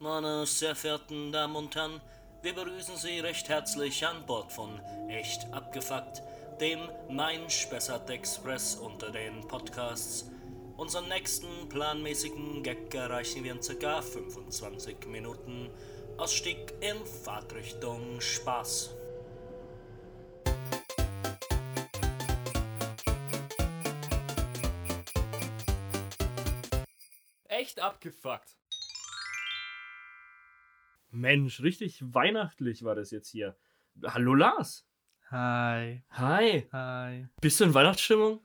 Meine 0.00 0.46
sehr 0.46 0.76
verehrten 0.76 1.32
Damen 1.32 1.56
und 1.56 1.74
Herren, 1.74 2.00
wir 2.42 2.54
begrüßen 2.54 2.96
Sie 2.96 3.18
recht 3.18 3.48
herzlich 3.48 4.06
an 4.06 4.24
Bord 4.26 4.52
von 4.52 4.80
Echt 5.08 5.52
Abgefuckt, 5.52 6.22
dem 6.60 6.78
Mein 7.10 7.50
Spessart 7.50 8.08
Express 8.08 8.76
unter 8.76 9.10
den 9.10 9.40
Podcasts. 9.48 10.30
Unseren 10.76 11.08
nächsten 11.08 11.68
planmäßigen 11.68 12.62
Gag 12.62 12.94
erreichen 12.94 13.42
wir 13.42 13.50
in 13.50 13.60
ca. 13.60 14.00
25 14.00 15.04
Minuten. 15.08 15.68
Ausstieg 16.16 16.72
in 16.80 17.04
Fahrtrichtung 17.04 18.20
Spaß. 18.20 18.90
Echt 27.48 27.80
abgefuckt. 27.80 28.58
Mensch, 31.18 31.62
richtig 31.62 32.02
weihnachtlich 32.02 32.84
war 32.84 32.94
das 32.94 33.10
jetzt 33.10 33.28
hier. 33.28 33.56
Hallo 34.04 34.34
Lars. 34.34 34.86
Hi. 35.30 36.02
Hi. 36.10 36.66
Hi. 36.72 37.26
Bist 37.40 37.60
du 37.60 37.64
in 37.64 37.74
Weihnachtsstimmung? 37.74 38.40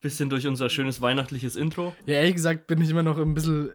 Bisschen 0.00 0.28
durch 0.28 0.46
unser 0.46 0.68
schönes 0.68 1.00
weihnachtliches 1.00 1.56
Intro? 1.56 1.94
Ja, 2.06 2.16
ehrlich 2.16 2.34
gesagt 2.34 2.66
bin 2.66 2.80
ich 2.82 2.90
immer 2.90 3.02
noch 3.02 3.18
ein 3.18 3.34
bisschen. 3.34 3.72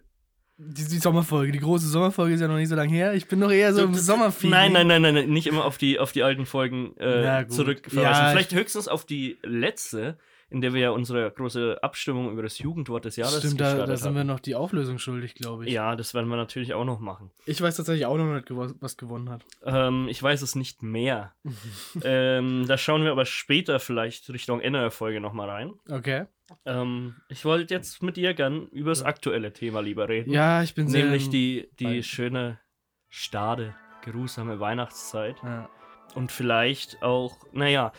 Die, 0.61 0.83
die 0.83 0.97
Sommerfolge, 0.97 1.53
die 1.53 1.59
große 1.59 1.87
Sommerfolge 1.87 2.33
ist 2.33 2.41
ja 2.41 2.47
noch 2.49 2.57
nicht 2.57 2.67
so 2.67 2.75
lange 2.75 2.91
her. 2.91 3.13
Ich 3.13 3.27
bin 3.27 3.39
noch 3.39 3.49
eher 3.49 3.73
so 3.73 3.81
im 3.81 3.93
Sommerfeeling. 3.93 4.51
Nein, 4.51 4.73
nein, 4.73 5.01
nein, 5.01 5.13
nein, 5.13 5.29
nicht 5.29 5.47
immer 5.47 5.63
auf 5.63 5.77
die, 5.77 5.99
auf 5.99 6.11
die 6.11 6.21
alten 6.21 6.45
Folgen 6.45 6.97
äh, 6.97 7.47
zurückverweisen. 7.47 8.03
Ja, 8.03 8.31
Vielleicht 8.31 8.53
höchstens 8.53 8.89
auf 8.89 9.05
die 9.05 9.37
letzte, 9.41 10.17
in 10.49 10.61
der 10.61 10.73
wir 10.73 10.81
ja 10.81 10.89
unsere 10.89 11.29
große 11.29 11.77
Abstimmung 11.81 12.31
über 12.31 12.41
das 12.41 12.57
Jugendwort 12.57 13.05
des 13.05 13.15
Jahres 13.15 13.39
Stimmt, 13.39 13.61
da, 13.61 13.85
da 13.85 13.97
sind 13.97 14.15
wir 14.15 14.23
noch 14.23 14.39
die 14.39 14.55
Auflösung 14.55 14.97
schuldig, 14.97 15.35
glaube 15.35 15.65
ich. 15.65 15.71
Ja, 15.71 15.95
das 15.95 16.13
werden 16.13 16.29
wir 16.29 16.37
natürlich 16.37 16.73
auch 16.73 16.85
noch 16.85 16.99
machen. 16.99 17.31
Ich 17.45 17.61
weiß 17.61 17.77
tatsächlich 17.77 18.05
auch 18.05 18.17
noch 18.17 18.33
nicht, 18.33 18.47
was 18.49 18.97
gewonnen 18.97 19.29
hat. 19.29 19.45
Ähm, 19.63 20.07
ich 20.09 20.21
weiß 20.21 20.41
es 20.41 20.55
nicht 20.55 20.81
mehr. 20.81 21.33
ähm, 22.03 22.65
da 22.67 22.77
schauen 22.77 23.03
wir 23.03 23.11
aber 23.11 23.25
später 23.25 23.79
vielleicht 23.79 24.29
Richtung 24.29 24.59
Ende 24.59 24.79
der 24.79 24.91
Folge 24.91 25.21
nochmal 25.21 25.49
rein. 25.49 25.73
Okay. 25.87 26.25
Ähm, 26.65 27.15
ich 27.29 27.45
wollte 27.45 27.73
jetzt 27.73 28.01
mit 28.01 28.17
dir 28.17 28.33
gern 28.33 28.67
über 28.69 28.89
das 28.89 29.03
aktuelle 29.03 29.53
Thema 29.53 29.81
lieber 29.81 30.09
reden. 30.09 30.31
Ja, 30.31 30.63
ich 30.63 30.73
bin 30.73 30.87
sehr. 30.87 31.03
Nämlich 31.03 31.29
die, 31.29 31.69
die 31.79 32.01
schöne, 32.01 32.59
stade, 33.07 33.75
geruhsame 34.03 34.59
Weihnachtszeit. 34.59 35.35
Ja. 35.43 35.69
Und 36.15 36.31
vielleicht 36.31 37.03
auch, 37.03 37.37
naja, 37.51 37.91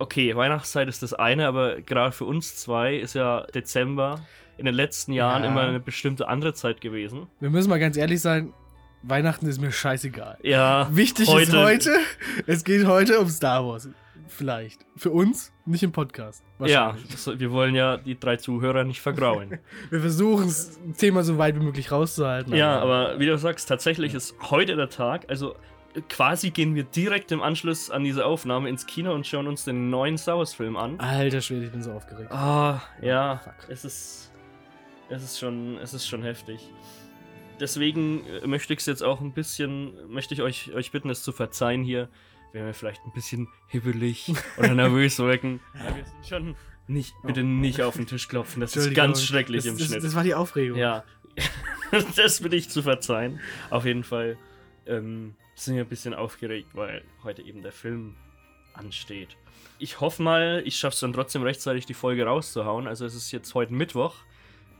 okay, 0.00 0.34
Weihnachtszeit 0.34 0.88
ist 0.88 1.02
das 1.02 1.14
eine, 1.14 1.46
aber 1.46 1.80
gerade 1.82 2.12
für 2.12 2.24
uns 2.24 2.56
zwei 2.56 2.96
ist 2.96 3.14
ja 3.14 3.42
Dezember 3.54 4.20
in 4.58 4.64
den 4.66 4.74
letzten 4.74 5.12
Jahren 5.12 5.44
Ja. 5.44 5.50
immer 5.50 5.62
eine 5.62 5.80
bestimmte 5.80 6.28
andere 6.28 6.52
Zeit 6.54 6.80
gewesen. 6.80 7.26
Wir 7.38 7.50
müssen 7.50 7.68
mal 7.70 7.78
ganz 7.78 7.96
ehrlich 7.96 8.20
sein: 8.20 8.52
Weihnachten 9.02 9.46
ist 9.46 9.60
mir 9.60 9.72
scheißegal. 9.72 10.38
Ja, 10.42 10.88
Wichtig 10.90 11.32
ist 11.32 11.54
heute, 11.54 11.96
es 12.46 12.64
geht 12.64 12.86
heute 12.86 13.20
um 13.20 13.28
Star 13.28 13.64
Wars. 13.66 13.88
Vielleicht. 14.28 14.86
Für 14.96 15.10
uns, 15.10 15.52
nicht 15.66 15.82
im 15.82 15.90
Podcast. 15.92 16.44
Ja, 16.60 16.96
das, 17.10 17.38
wir 17.40 17.50
wollen 17.50 17.74
ja 17.74 17.96
die 17.96 18.18
drei 18.18 18.36
Zuhörer 18.36 18.84
nicht 18.84 19.00
vergrauen. 19.00 19.58
Wir 19.90 20.00
versuchen 20.00 20.46
das 20.46 20.78
Thema 20.98 21.24
so 21.24 21.36
weit 21.36 21.56
wie 21.56 21.64
möglich 21.64 21.90
rauszuhalten. 21.90 22.54
ja, 22.54 22.78
aber 22.78 23.18
wie 23.18 23.26
du 23.26 23.36
sagst, 23.38 23.68
tatsächlich 23.68 24.14
ist 24.14 24.36
heute 24.50 24.76
der 24.76 24.88
Tag, 24.88 25.24
also 25.28 25.56
quasi 26.08 26.50
gehen 26.50 26.74
wir 26.74 26.84
direkt 26.84 27.32
im 27.32 27.42
Anschluss 27.42 27.90
an 27.90 28.04
diese 28.04 28.24
Aufnahme 28.24 28.68
ins 28.68 28.86
Kino 28.86 29.12
und 29.12 29.26
schauen 29.26 29.46
uns 29.46 29.64
den 29.64 29.90
neuen 29.90 30.18
Star 30.18 30.38
Wars 30.38 30.54
Film 30.54 30.76
an. 30.76 30.98
Alter 31.00 31.40
Schwede, 31.40 31.66
ich 31.66 31.72
bin 31.72 31.82
so 31.82 31.92
aufgeregt. 31.92 32.30
Ah, 32.30 32.82
ja, 33.02 33.38
Fuck. 33.38 33.68
es 33.68 33.84
ist, 33.84 34.32
es 35.08 35.22
ist 35.22 35.38
schon, 35.38 35.78
es 35.78 35.94
ist 35.94 36.06
schon 36.06 36.22
heftig. 36.22 36.70
Deswegen 37.58 38.24
äh, 38.26 38.46
möchte 38.46 38.72
ich 38.72 38.80
es 38.80 38.86
jetzt 38.86 39.02
auch 39.02 39.20
ein 39.20 39.32
bisschen, 39.32 39.92
möchte 40.08 40.34
ich 40.34 40.42
euch, 40.42 40.72
euch 40.72 40.92
bitten, 40.92 41.10
es 41.10 41.22
zu 41.22 41.32
verzeihen 41.32 41.82
hier, 41.82 42.08
wenn 42.52 42.64
wir 42.64 42.74
vielleicht 42.74 43.04
ein 43.04 43.12
bisschen 43.12 43.48
hibbelig 43.68 44.32
oder 44.56 44.74
nervös 44.74 45.18
wirken. 45.18 45.60
Ja, 45.74 45.96
wir 45.96 46.04
sind 46.04 46.26
schon 46.26 46.56
nicht, 46.86 47.14
bitte 47.22 47.42
nicht 47.42 47.82
auf 47.82 47.96
den 47.96 48.06
Tisch 48.06 48.28
klopfen, 48.28 48.60
das 48.60 48.74
ist 48.74 48.94
ganz 48.94 49.22
schrecklich 49.22 49.64
das, 49.64 49.72
im 49.72 49.78
das, 49.78 49.86
Schnitt. 49.86 50.04
Das 50.04 50.14
war 50.14 50.24
die 50.24 50.34
Aufregung. 50.34 50.78
Ja, 50.78 51.04
das 52.16 52.40
bitte 52.40 52.56
ich 52.56 52.68
zu 52.70 52.82
verzeihen. 52.82 53.40
Auf 53.68 53.84
jeden 53.84 54.02
Fall 54.02 54.36
ähm, 54.86 55.34
sind 55.64 55.76
wir 55.76 55.84
ein 55.84 55.88
bisschen 55.88 56.14
aufgeregt, 56.14 56.70
weil 56.74 57.02
heute 57.22 57.42
eben 57.42 57.62
der 57.62 57.72
Film 57.72 58.16
ansteht. 58.72 59.36
Ich 59.78 60.00
hoffe 60.00 60.22
mal, 60.22 60.62
ich 60.64 60.76
schaffe 60.76 60.94
es 60.94 61.00
dann 61.00 61.12
trotzdem 61.12 61.42
rechtzeitig, 61.42 61.86
die 61.86 61.94
Folge 61.94 62.24
rauszuhauen. 62.24 62.86
Also 62.86 63.04
es 63.04 63.14
ist 63.14 63.30
jetzt 63.32 63.54
heute 63.54 63.72
Mittwoch. 63.72 64.14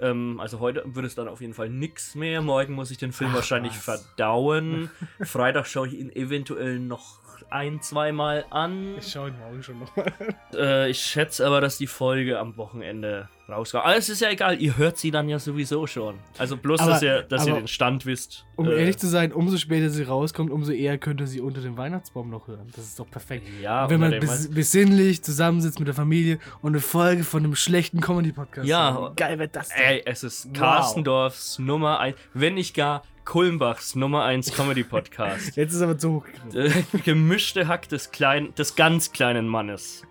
Ähm, 0.00 0.40
also 0.40 0.60
heute 0.60 0.82
wird 0.86 1.06
es 1.06 1.14
dann 1.14 1.28
auf 1.28 1.40
jeden 1.40 1.54
Fall 1.54 1.68
nichts 1.68 2.14
mehr. 2.14 2.40
Morgen 2.40 2.74
muss 2.74 2.90
ich 2.90 2.98
den 2.98 3.12
Film 3.12 3.30
Ach, 3.32 3.36
wahrscheinlich 3.36 3.72
was. 3.72 3.84
verdauen. 3.84 4.90
Freitag 5.20 5.66
schaue 5.66 5.88
ich 5.88 5.94
ihn 5.94 6.10
eventuell 6.10 6.78
noch 6.78 7.20
ein, 7.50 7.82
zweimal 7.82 8.44
an. 8.50 8.96
Ich 8.98 9.08
schaue 9.12 9.30
ihn 9.30 9.38
morgen 9.38 9.62
schon 9.62 9.80
nochmal. 9.80 10.12
Äh, 10.54 10.90
ich 10.90 11.00
schätze 11.00 11.46
aber, 11.46 11.60
dass 11.60 11.78
die 11.78 11.86
Folge 11.86 12.38
am 12.38 12.56
Wochenende 12.56 13.28
rauskommt. 13.50 13.84
Aber 13.84 13.96
es 13.96 14.08
ist 14.08 14.20
ja 14.20 14.30
egal, 14.30 14.60
ihr 14.60 14.76
hört 14.76 14.98
sie 14.98 15.10
dann 15.10 15.28
ja 15.28 15.38
sowieso 15.38 15.86
schon. 15.86 16.16
Also 16.38 16.56
bloß, 16.56 16.80
Aber- 16.80 16.92
dass, 16.92 17.02
ihr, 17.02 17.22
dass 17.22 17.46
ihr 17.46 17.54
den 17.54 17.68
Stand 17.68 18.06
wisst. 18.06 18.46
Um 18.56 18.66
Äh, 18.68 18.78
ehrlich 18.80 18.98
zu 18.98 19.06
sein, 19.08 19.32
umso 19.32 19.56
später 19.56 19.90
sie 19.90 20.02
rauskommt, 20.02 20.50
umso 20.50 20.72
eher 20.72 20.98
könnt 20.98 21.20
ihr 21.20 21.26
sie 21.26 21.40
unter 21.40 21.60
dem 21.60 21.76
Weihnachtsbaum 21.76 22.30
noch 22.30 22.48
hören. 22.48 22.68
Das 22.76 22.84
ist 22.84 22.98
doch 22.98 23.10
perfekt. 23.10 23.46
Ja, 23.62 23.88
Wenn 23.90 24.00
man 24.00 24.10
bes 24.18 24.50
besinnlich 24.50 25.22
zusammensitzt 25.22 25.78
mit 25.78 25.88
der 25.88 25.94
Familie 25.94 26.38
und 26.62 26.72
eine 26.72 26.80
Folge 26.80 27.24
von 27.24 27.44
einem 27.44 27.54
schlechten 27.56 28.00
Comedy-Podcast 28.00 28.66
Ja. 28.68 29.10
Wie 29.10 29.16
geil 29.16 29.38
wird 29.38 29.56
das 29.56 29.68
denn? 29.68 29.78
Ey, 29.82 30.02
es 30.04 30.22
ist 30.22 30.52
Carstendorfs 30.54 31.58
Nummer 31.58 32.00
1, 32.00 32.16
wenn 32.34 32.54
nicht 32.54 32.74
gar 32.74 33.02
Kulmbachs 33.24 33.94
Nummer 33.94 34.24
1 34.24 34.52
Comedy-Podcast. 34.54 35.54
Jetzt 35.56 35.72
ist 35.74 35.82
aber 35.82 35.96
zu. 35.98 36.24
Äh, 36.54 36.70
Gemischte 37.04 37.68
Hack 37.68 37.88
des, 37.88 38.10
kleinen, 38.10 38.54
des 38.54 38.74
ganz 38.74 39.12
kleinen 39.12 39.46
Mannes. 39.46 40.02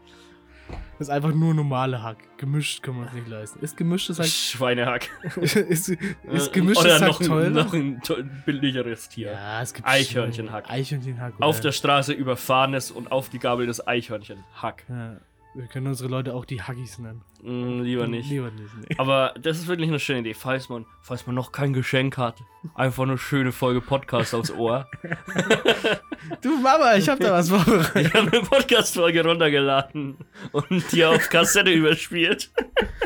Das 0.98 1.08
ist 1.08 1.14
einfach 1.14 1.34
nur 1.34 1.54
normale 1.54 2.04
Hack. 2.04 2.18
Gemischt 2.38 2.84
kann 2.84 2.98
man 2.98 3.08
es 3.08 3.14
nicht 3.14 3.28
leisten. 3.28 3.60
Ist 3.64 3.78
gemischtes 3.78 4.20
Hack. 4.20 4.28
Schweinehack. 4.28 5.10
ist, 5.42 5.90
Äh, 5.90 5.98
ist 6.32 6.52
gemischtes 6.52 6.86
Oder 6.86 7.00
Hack 7.00 7.08
noch, 7.08 7.20
teurer? 7.22 7.50
noch 7.50 7.74
ein 7.74 8.02
billigeres 8.46 9.08
Tier. 9.10 9.32
ja, 9.32 9.62
es 9.62 9.74
gibt 9.74 9.88
Eichhörnchenhack. 9.88 10.70
Eichhörnchenhack. 10.70 11.34
Auf 11.40 11.62
der 11.62 11.72
Straße 11.72 12.12
überfahrenes 12.14 12.92
und 12.92 13.12
aufgegabeltes 13.12 13.86
Eichhörnchen. 13.88 14.44
Hack. 14.62 14.84
Ja, 14.90 15.18
wir 15.56 15.68
können 15.68 15.88
unsere 15.88 16.10
Leute 16.10 16.34
auch 16.36 16.46
die 16.46 16.62
Haggis 16.62 17.00
nennen. 17.00 17.22
Mm, 17.42 17.82
lieber 17.82 18.08
nicht. 18.08 18.30
Lieber 18.30 18.52
nicht. 18.52 18.70
Nee. 18.90 18.96
Aber 18.98 19.34
das 19.42 19.58
ist 19.58 19.68
wirklich 19.68 19.90
eine 19.90 20.00
schöne 20.00 20.20
Idee. 20.20 20.34
Falls 20.34 20.70
man, 20.70 20.86
falls 21.02 21.26
man 21.26 21.36
noch 21.36 21.52
kein 21.52 21.74
Geschenk 21.74 22.18
hat, 22.18 22.36
einfach 22.76 23.04
eine 23.04 23.18
schöne 23.18 23.52
Folge 23.52 23.82
Podcast 23.82 24.34
aufs 24.36 24.52
Ohr. 24.52 24.88
Du 26.42 26.58
Mama, 26.60 26.96
ich 26.96 27.08
hab 27.10 27.20
da 27.20 27.32
was 27.32 27.50
vorbereitet. 27.50 27.96
Ich 28.08 28.14
habe 28.14 28.32
eine 28.32 28.42
Podcast-Folge 28.42 29.24
runtergeladen 29.26 30.18
und 30.52 30.92
die 30.92 31.04
auf 31.06 31.30
Kassette 31.30 31.72
überspielt. 31.72 32.52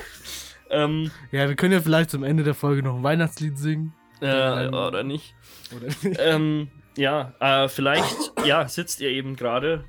ähm, 0.70 1.12
Ja, 1.32 1.48
wir 1.48 1.56
können 1.56 1.74
ja 1.74 1.80
vielleicht 1.80 2.09
zum 2.09 2.24
Ende 2.24 2.44
der 2.44 2.56
Folge 2.56 2.84
noch 2.84 2.96
ein 2.96 3.03
Weihnachtslied 3.03 3.58
singen. 3.58 3.94
äh, 4.20 4.68
oder 4.68 5.03
nicht. 5.03 5.36
Oder 5.76 5.86
nicht? 5.88 6.20
Ähm, 6.20 6.70
ja, 6.98 7.34
äh, 7.40 7.68
vielleicht, 7.70 8.34
ja, 8.46 8.68
sitzt 8.68 9.00
ihr 9.00 9.09
eben 9.09 9.36
gerade 9.36 9.86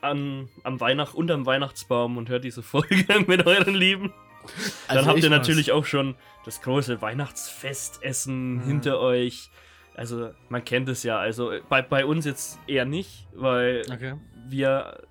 an, 0.00 0.48
am 0.64 0.80
Weihnacht, 0.80 1.14
unterm 1.14 1.46
Weihnachtsbaum 1.46 2.16
und 2.16 2.28
hört 2.28 2.44
diese 2.44 2.62
Folge 2.62 3.04
mit 3.26 3.46
euren 3.46 3.74
Lieben. 3.74 4.12
Dann 4.88 4.98
Also 4.98 5.10
habt 5.10 5.22
ihr 5.22 5.30
natürlich 5.30 5.72
auch 5.72 5.84
schon 5.84 6.14
das 6.44 6.62
große 6.62 7.00
Weihnachtsfestessen 7.02 8.56
Mhm. 8.56 8.62
hinter 8.62 9.00
euch. 9.00 9.50
Also, 9.94 10.30
man 10.48 10.64
kennt 10.64 10.88
es 10.88 11.02
ja. 11.02 11.18
Also, 11.18 11.52
bei, 11.68 11.82
bei 11.82 12.04
uns 12.06 12.24
jetzt 12.24 12.58
eher 12.68 12.84
nicht, 12.84 13.26
weil 13.34 13.82
Okay. 13.92 14.14
wir 14.48 15.02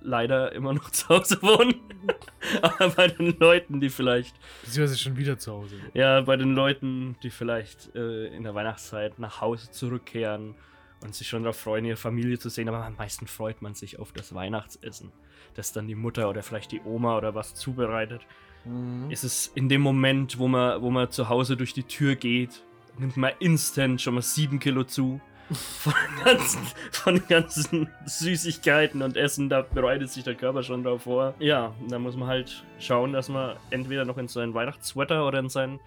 leider 0.00 0.52
immer 0.52 0.72
noch 0.72 0.90
zu 0.92 1.08
Hause 1.08 1.42
wohnen. 1.42 1.74
Aber 2.62 2.90
bei 2.90 3.08
den 3.08 3.36
Leuten, 3.40 3.80
die 3.80 3.88
vielleicht, 3.90 4.36
Beziehungsweise 4.64 4.98
schon 4.98 5.16
wieder 5.16 5.38
zu 5.38 5.52
Hause. 5.52 5.74
ja, 5.92 6.20
bei 6.20 6.36
den 6.36 6.54
Leuten, 6.54 7.16
die 7.24 7.30
vielleicht 7.30 7.94
äh, 7.96 8.26
in 8.28 8.44
der 8.44 8.54
Weihnachtszeit 8.54 9.18
nach 9.18 9.40
Hause 9.40 9.70
zurückkehren 9.72 10.54
und 11.02 11.14
sich 11.14 11.28
schon 11.28 11.42
darauf 11.42 11.58
freuen, 11.58 11.84
ihre 11.84 11.96
Familie 11.96 12.38
zu 12.38 12.48
sehen, 12.48 12.68
aber 12.68 12.84
am 12.84 12.96
meisten 12.96 13.26
freut 13.26 13.62
man 13.62 13.74
sich 13.74 13.98
auf 13.98 14.12
das 14.12 14.34
Weihnachtsessen, 14.34 15.12
das 15.54 15.72
dann 15.72 15.86
die 15.86 15.94
Mutter 15.94 16.28
oder 16.28 16.42
vielleicht 16.42 16.72
die 16.72 16.80
Oma 16.80 17.16
oder 17.16 17.34
was 17.34 17.54
zubereitet. 17.54 18.22
Mhm. 18.64 19.10
Ist 19.10 19.24
es 19.24 19.50
in 19.54 19.68
dem 19.68 19.80
Moment, 19.80 20.38
wo 20.38 20.48
man, 20.48 20.82
wo 20.82 20.90
man 20.90 21.10
zu 21.10 21.28
Hause 21.28 21.56
durch 21.56 21.72
die 21.72 21.84
Tür 21.84 22.16
geht, 22.16 22.62
nimmt 22.98 23.16
man 23.16 23.32
instant 23.38 24.00
schon 24.00 24.14
mal 24.14 24.22
sieben 24.22 24.58
Kilo 24.58 24.84
zu. 24.84 25.20
Von 25.50 25.94
den, 25.94 26.24
ganzen, 26.26 26.60
von 26.92 27.14
den 27.14 27.26
ganzen 27.26 27.88
Süßigkeiten 28.04 29.00
und 29.00 29.16
Essen, 29.16 29.48
da 29.48 29.62
bereitet 29.62 30.10
sich 30.10 30.22
der 30.22 30.34
Körper 30.34 30.62
schon 30.62 30.84
drauf 30.84 31.04
vor. 31.04 31.32
Ja, 31.38 31.74
da 31.88 31.98
muss 31.98 32.16
man 32.16 32.28
halt 32.28 32.66
schauen, 32.78 33.14
dass 33.14 33.30
man 33.30 33.56
entweder 33.70 34.04
noch 34.04 34.18
in 34.18 34.28
seinen 34.28 34.52
Weihnachtssweater 34.52 35.26
oder 35.26 35.38
in 35.38 35.48
sein 35.48 35.80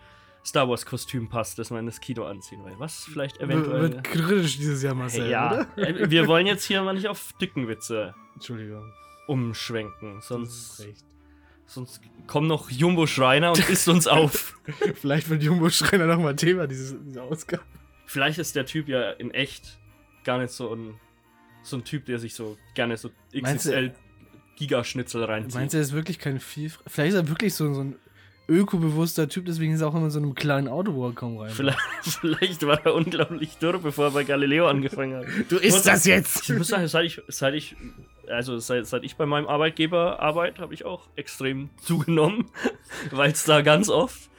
Star 0.45 0.67
Wars 0.67 0.85
Kostüm 0.85 1.29
passt, 1.29 1.59
das 1.59 1.69
man 1.69 1.85
das 1.85 1.99
Kino 2.01 2.25
anziehen 2.25 2.63
will. 2.65 2.73
Was 2.77 3.03
vielleicht 3.03 3.39
W- 3.39 3.43
eventuell. 3.45 3.81
Wird 3.83 4.03
kritisch 4.03 4.57
dieses 4.57 4.81
Jahr, 4.81 4.95
Marcel, 4.95 5.29
ja, 5.29 5.51
oder? 5.53 5.77
äh, 5.77 6.09
wir 6.09 6.27
wollen 6.27 6.47
jetzt 6.47 6.63
hier 6.65 6.81
mal 6.81 6.93
nicht 6.93 7.07
auf 7.07 7.33
dicken 7.39 7.67
Witze 7.67 8.15
umschwenken, 9.27 10.21
sonst, 10.21 10.85
sonst 11.65 12.01
kommt 12.27 12.47
noch 12.47 12.69
Jumbo 12.69 13.07
Schreiner 13.07 13.51
und 13.51 13.69
isst 13.69 13.87
uns 13.87 14.07
auf. 14.07 14.59
Vielleicht 14.95 15.29
wird 15.29 15.43
Jumbo 15.43 15.69
Schreiner 15.69 16.05
nochmal 16.07 16.35
Thema, 16.35 16.67
dieses, 16.67 16.95
diese 17.05 17.21
Ausgabe. 17.21 17.63
Vielleicht 18.05 18.39
ist 18.39 18.55
der 18.55 18.65
Typ 18.65 18.87
ja 18.89 19.11
in 19.11 19.31
echt 19.31 19.79
gar 20.23 20.37
nicht 20.39 20.51
so 20.51 20.73
ein, 20.75 20.95
so 21.63 21.77
ein 21.77 21.83
Typ, 21.85 22.05
der 22.05 22.19
sich 22.19 22.33
so 22.33 22.57
gerne 22.73 22.97
so 22.97 23.09
XXL 23.33 23.93
Gigaschnitzel 24.57 25.23
reinzieht. 25.23 25.55
Meinst 25.55 25.73
du, 25.73 25.77
er 25.77 25.83
ist 25.83 25.93
wirklich 25.93 26.19
kein 26.19 26.39
viel. 26.39 26.71
Vielleicht 26.87 27.13
ist 27.13 27.19
er 27.19 27.29
wirklich 27.29 27.53
so, 27.53 27.73
so 27.73 27.81
ein 27.81 27.95
ökobewusster 28.51 29.27
Typ, 29.29 29.45
deswegen 29.45 29.73
ist 29.73 29.81
er 29.81 29.87
auch 29.87 29.95
immer 29.95 30.05
in 30.05 30.11
so 30.11 30.19
einem 30.19 30.35
kleinen 30.35 30.67
Auto, 30.67 30.93
wo 30.93 31.07
er 31.07 31.13
kaum 31.13 31.37
rein. 31.37 31.49
Vielleicht, 31.49 31.79
vielleicht 32.01 32.65
war 32.65 32.85
er 32.85 32.93
unglaublich 32.93 33.57
dürr, 33.57 33.79
bevor 33.79 34.05
er 34.05 34.11
bei 34.11 34.23
Galileo 34.23 34.67
angefangen 34.67 35.15
hat. 35.15 35.25
Du 35.49 35.57
isst 35.57 35.87
das 35.87 36.05
jetzt! 36.05 36.49
Ich 36.49 36.57
muss 36.57 36.67
sagen, 36.67 36.87
seit 36.87 37.05
ich, 37.05 37.21
seit 37.27 37.53
ich, 37.53 37.75
also 38.27 38.59
seit, 38.59 38.85
seit 38.87 39.03
ich 39.03 39.15
bei 39.15 39.25
meinem 39.25 39.47
Arbeitgeber 39.47 40.19
arbeite, 40.19 40.61
habe 40.61 40.73
ich 40.73 40.85
auch 40.85 41.07
extrem 41.15 41.69
zugenommen, 41.81 42.45
weil 43.11 43.31
es 43.31 43.43
da 43.45 43.61
ganz 43.61 43.89
oft 43.89 44.29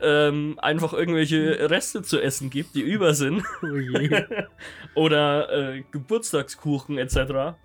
ähm, 0.00 0.58
einfach 0.60 0.92
irgendwelche 0.92 1.70
Reste 1.70 2.02
zu 2.02 2.20
essen 2.20 2.50
gibt, 2.50 2.74
die 2.74 2.82
über 2.82 3.14
sind. 3.14 3.42
Oh. 3.62 4.20
Oder 5.00 5.74
äh, 5.74 5.84
Geburtstagskuchen 5.92 6.98
etc. 6.98 7.56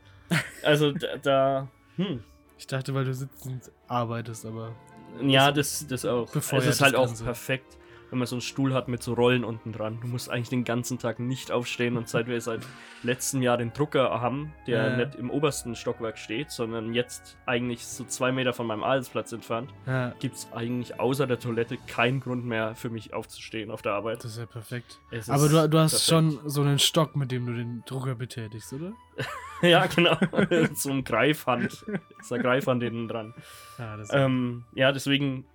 Also 0.64 0.92
da, 0.92 1.18
da 1.22 1.68
hm. 1.98 2.24
Ich 2.60 2.66
dachte, 2.68 2.94
weil 2.94 3.06
du 3.06 3.14
sitzend 3.14 3.72
arbeitest, 3.88 4.46
aber. 4.46 4.76
Ja, 5.22 5.52
das, 5.52 5.86
das 5.88 6.06
auch. 6.06 6.30
Befeuert 6.30 6.64
es 6.64 6.76
ist 6.76 6.82
halt 6.82 6.96
auch 6.96 7.08
Ganze. 7.08 7.24
perfekt, 7.24 7.78
wenn 8.10 8.20
man 8.20 8.28
so 8.28 8.36
einen 8.36 8.42
Stuhl 8.42 8.74
hat 8.74 8.88
mit 8.88 9.04
so 9.04 9.14
Rollen 9.14 9.44
unten 9.44 9.72
dran. 9.74 10.00
Du 10.02 10.08
musst 10.08 10.30
eigentlich 10.30 10.50
den 10.50 10.64
ganzen 10.64 10.98
Tag 11.00 11.20
nicht 11.20 11.52
aufstehen 11.52 11.98
und 11.98 12.08
seit 12.08 12.28
wir 12.28 12.40
seit 12.42 12.62
letztem 13.04 13.42
Jahr 13.42 13.58
den 13.58 13.74
Drucker 13.74 14.22
haben, 14.22 14.54
der 14.66 14.92
Ja. 14.92 14.98
nicht 15.06 15.16
im 15.16 15.30
obersten 15.30 15.76
Stockwerk 15.76 16.18
steht, 16.18 16.52
sondern 16.52 16.94
jetzt 16.94 17.38
eigentlich 17.46 17.86
so 17.86 18.04
zwei 18.06 18.32
Meter 18.32 18.54
von 18.54 18.66
meinem 18.68 18.84
Arbeitsplatz 18.84 19.32
entfernt, 19.32 19.74
Ja, 19.86 20.14
gibt 20.20 20.36
es 20.36 20.48
eigentlich 20.54 21.00
außer 21.00 21.28
der 21.28 21.40
Toilette 21.40 21.78
keinen 21.88 22.20
Grund 22.20 22.46
mehr 22.46 22.76
für 22.76 22.90
mich 22.90 23.14
aufzustehen 23.14 23.72
auf 23.72 23.82
der 23.82 23.94
Arbeit. 23.94 24.24
das 24.24 24.32
ist 24.32 24.38
ja 24.40 24.46
perfekt. 24.46 25.00
Es 25.12 25.30
Aber 25.30 25.46
ist 25.46 25.52
du, 25.54 25.70
du 25.70 25.78
hast 25.80 25.92
perfekt. 26.08 26.10
schon 26.10 26.50
so 26.50 26.62
einen 26.62 26.80
Stock, 26.80 27.16
mit 27.16 27.32
dem 27.32 27.46
du 27.46 27.54
den 27.54 27.84
Drucker 27.86 28.16
betätigst, 28.16 28.72
oder? 28.74 28.94
ja, 29.62 29.86
genau. 29.88 30.18
so 30.74 30.92
ein 30.92 31.04
Greifhand. 31.04 31.86
Ist 32.20 32.32
eine 32.32 32.42
Greifhand 32.44 32.84
hinten 32.84 33.08
dran. 33.08 33.34
Ja, 33.78 33.98
Ähm, 34.12 34.66
ja, 34.76 34.92
deswegen 34.92 35.46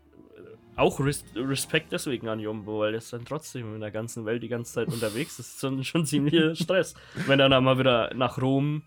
auch 0.77 1.01
Res 1.01 1.25
Respekt 1.37 1.93
deswegen 1.93 2.29
an 2.29 2.41
Jumbo, 2.41 2.81
weil 2.81 2.93
das 2.93 3.11
dann 3.11 3.25
trotzdem 3.25 3.75
in 3.75 3.81
der 3.81 3.91
ganzen 3.91 4.25
Welt 4.25 4.43
die 4.43 4.49
ganze 4.49 4.73
Zeit 4.75 4.89
unterwegs 4.89 5.39
ist. 5.39 5.49
Das 5.49 5.55
ist 5.55 5.61
schon, 5.61 5.85
schon 5.85 6.07
ziemlich 6.07 6.59
Stress. 6.63 6.95
Wenn 7.27 7.41
er 7.41 7.49
dann 7.49 7.65
mal 7.65 7.79
wieder 7.79 8.13
nach 8.15 8.41
Rom 8.41 8.83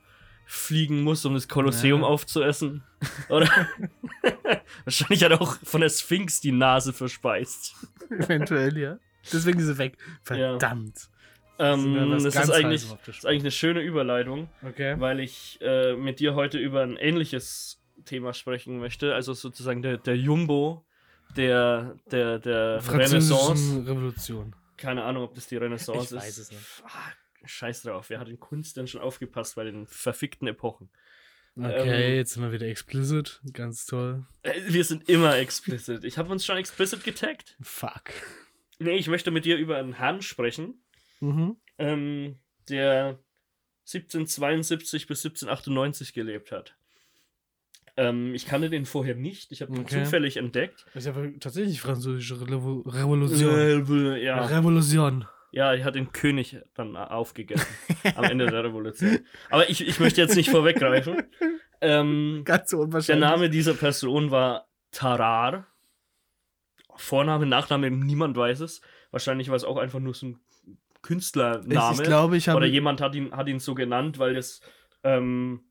fliegen 0.48 1.02
muss, 1.04 1.26
um 1.26 1.34
das 1.34 1.48
Kolosseum 1.48 2.02
Ja. 2.02 2.08
aufzuessen. 2.08 2.84
Oder 3.30 3.50
wahrscheinlich 4.84 5.24
hat 5.24 5.32
er 5.32 5.42
auch 5.42 5.58
von 5.64 5.82
der 5.82 5.90
Sphinx 5.90 6.40
die 6.42 6.52
Nase 6.52 6.94
verspeist. 6.94 7.76
eventuell, 8.10 8.78
ja. 8.78 8.98
Deswegen 9.32 9.60
ist 9.60 9.66
sie 9.68 9.78
weg. 9.78 9.98
Verdammt. 10.24 11.10
Ähm, 11.58 11.96
Ja, 11.96 12.10
was 12.10 12.24
das 12.24 12.34
ganz 12.36 12.50
ist 12.50 12.54
eigentlich, 12.56 12.86
das 13.06 13.18
ist 13.18 13.26
eigentlich 13.26 13.44
eine 13.44 13.52
schöne 13.52 13.82
Überleitung, 13.82 14.50
Okay. 14.64 14.96
weil 15.00 15.20
ich 15.20 15.58
äh, 15.62 15.96
mit 15.96 16.20
dir 16.20 16.36
heute 16.36 16.58
über 16.60 16.82
ein 16.84 16.98
ähnliches 16.98 17.82
Thema 18.06 18.34
sprechen 18.34 18.78
möchte. 18.80 19.16
Also 19.16 19.34
sozusagen 19.34 19.82
der, 19.82 19.98
der 19.98 20.18
Jumbo 20.18 20.86
der, 21.36 21.98
der, 22.12 22.40
der 22.40 22.82
Renaissance. 22.92 23.86
Revolution. 23.88 24.56
Keine 24.78 25.04
Ahnung, 25.04 25.24
ob 25.24 25.36
das 25.36 25.48
die 25.48 25.58
Renaissance 25.58 26.06
Ich 26.06 26.12
ist. 26.12 26.26
weiß 26.28 26.38
es 26.38 26.52
nicht. 26.52 26.64
Ah, 26.86 27.12
scheiß 27.46 27.84
drauf. 27.84 28.10
Wer 28.10 28.20
hat 28.20 28.28
in 28.30 28.40
Kunst 28.40 28.78
denn 28.78 28.88
schon 28.88 29.02
aufgepasst 29.02 29.56
bei 29.56 29.64
den 29.64 29.86
verfickten 29.88 30.48
Epochen? 30.48 30.90
Okay, 31.58 32.12
Ähm, 32.12 32.16
jetzt 32.18 32.34
sind 32.34 32.44
wir 32.44 32.52
wieder 32.52 32.68
explicit. 32.68 33.40
Ganz 33.54 33.86
toll. 33.86 34.26
Äh, 34.42 34.60
Wir 34.68 34.84
sind 34.84 35.08
immer 35.08 35.38
explicit. 35.38 36.04
Ich 36.04 36.18
habe 36.18 36.30
uns 36.32 36.46
schon 36.46 36.58
explicit 36.58 37.04
getaggt. 37.06 37.56
Fuck. 37.62 38.12
Nee, 38.80 38.98
ich 38.98 39.08
möchte 39.08 39.32
mit 39.32 39.46
dir 39.46 39.56
über 39.58 39.78
einen 39.78 39.94
Herrn 39.94 40.22
sprechen, 40.22 40.84
Mhm. 41.22 41.56
ähm, 41.78 42.40
der 42.68 43.20
1772 43.86 45.08
bis 45.08 45.24
1798 45.24 46.14
gelebt 46.14 46.52
hat. 46.52 46.76
Ähm, 47.98 48.34
ich 48.34 48.46
kannte 48.46 48.70
den 48.70 48.86
vorher 48.86 49.16
nicht. 49.16 49.52
Ich 49.52 49.62
habe 49.62 49.74
ihn 49.74 49.82
Okay. 49.82 50.04
zufällig 50.04 50.38
entdeckt. 50.38 50.86
Das 50.94 51.06
ist 51.06 51.16
ja 51.16 51.24
tatsächlich 51.40 51.80
französische 51.82 52.42
Revo 52.42 52.82
Revolution. 52.86 54.20
Ja, 54.20 54.46
Revolution. 54.46 55.26
ja, 55.52 55.74
er 55.74 55.84
hat 55.86 55.96
den 55.96 56.12
König 56.12 56.58
dann 56.74 56.98
aufgegessen 56.98 57.66
am 58.16 58.26
Ende 58.26 58.48
der 58.48 58.64
Revolution. 58.66 59.20
Aber 59.50 59.70
ich, 59.70 59.88
ich 59.88 60.00
möchte 60.00 60.20
jetzt 60.22 60.36
nicht 60.36 60.50
vorweggreifen. 60.50 61.24
Ähm, 61.82 62.42
Ganz 62.44 62.70
so 62.72 62.78
der 62.78 62.86
unwahrscheinlich. 62.86 63.22
Name 63.30 63.50
dieser 63.50 63.74
Person 63.76 64.30
war 64.32 64.68
Tarar. 64.92 65.68
Vorname, 66.98 67.46
Nachname, 67.46 67.92
niemand 67.92 68.38
weiß 68.38 68.62
es. 68.62 68.82
Wahrscheinlich 69.12 69.50
war 69.50 69.56
es 69.56 69.64
auch 69.66 69.78
einfach 69.78 70.00
nur 70.00 70.14
so 70.14 70.28
ein 70.28 70.40
Künstlername. 71.02 71.94
Ich, 71.94 72.00
ich 72.00 72.06
glaube, 72.06 72.38
ich 72.38 72.48
habe. 72.50 72.58
Oder 72.58 72.66
jemand 72.68 73.02
hat 73.02 73.16
ihn, 73.16 73.32
hat 73.36 73.48
ihn 73.48 73.60
so 73.60 73.76
genannt, 73.76 74.18
weil 74.20 74.34
das 74.34 74.62
ähm, 75.04 75.62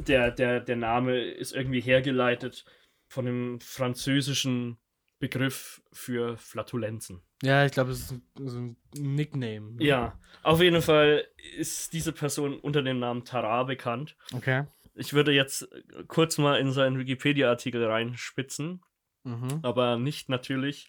der, 0.00 0.30
der, 0.30 0.60
der 0.60 0.76
Name 0.76 1.18
ist 1.20 1.52
irgendwie 1.52 1.80
hergeleitet 1.80 2.64
von 3.08 3.24
dem 3.26 3.60
französischen 3.60 4.78
Begriff 5.18 5.82
für 5.92 6.36
Flatulenzen. 6.36 7.22
Ja, 7.42 7.64
ich 7.64 7.72
glaube, 7.72 7.92
es 7.92 8.00
ist 8.00 8.12
ein, 8.12 8.22
so 8.48 8.58
ein 8.58 8.76
Nickname. 8.96 9.76
Ja, 9.82 10.18
auf 10.42 10.60
jeden 10.60 10.82
Fall 10.82 11.24
ist 11.56 11.92
diese 11.92 12.12
Person 12.12 12.58
unter 12.58 12.82
dem 12.82 12.98
Namen 12.98 13.24
Tarar 13.24 13.66
bekannt. 13.66 14.16
Okay. 14.34 14.64
Ich 14.94 15.12
würde 15.12 15.32
jetzt 15.32 15.68
kurz 16.08 16.38
mal 16.38 16.58
in 16.58 16.72
seinen 16.72 16.98
Wikipedia-Artikel 16.98 17.84
reinspitzen, 17.84 18.82
Mhm. 19.24 19.60
aber 19.62 19.96
nicht 19.96 20.28
natürlich, 20.28 20.88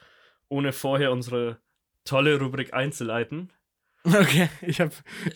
ohne 0.50 0.74
vorher 0.74 1.12
unsere 1.14 1.60
tolle 2.04 2.38
Rubrik 2.38 2.74
einzuleiten. 2.74 3.52
Okay, 4.06 4.50
ich 4.62 4.80
habe. 4.80 4.92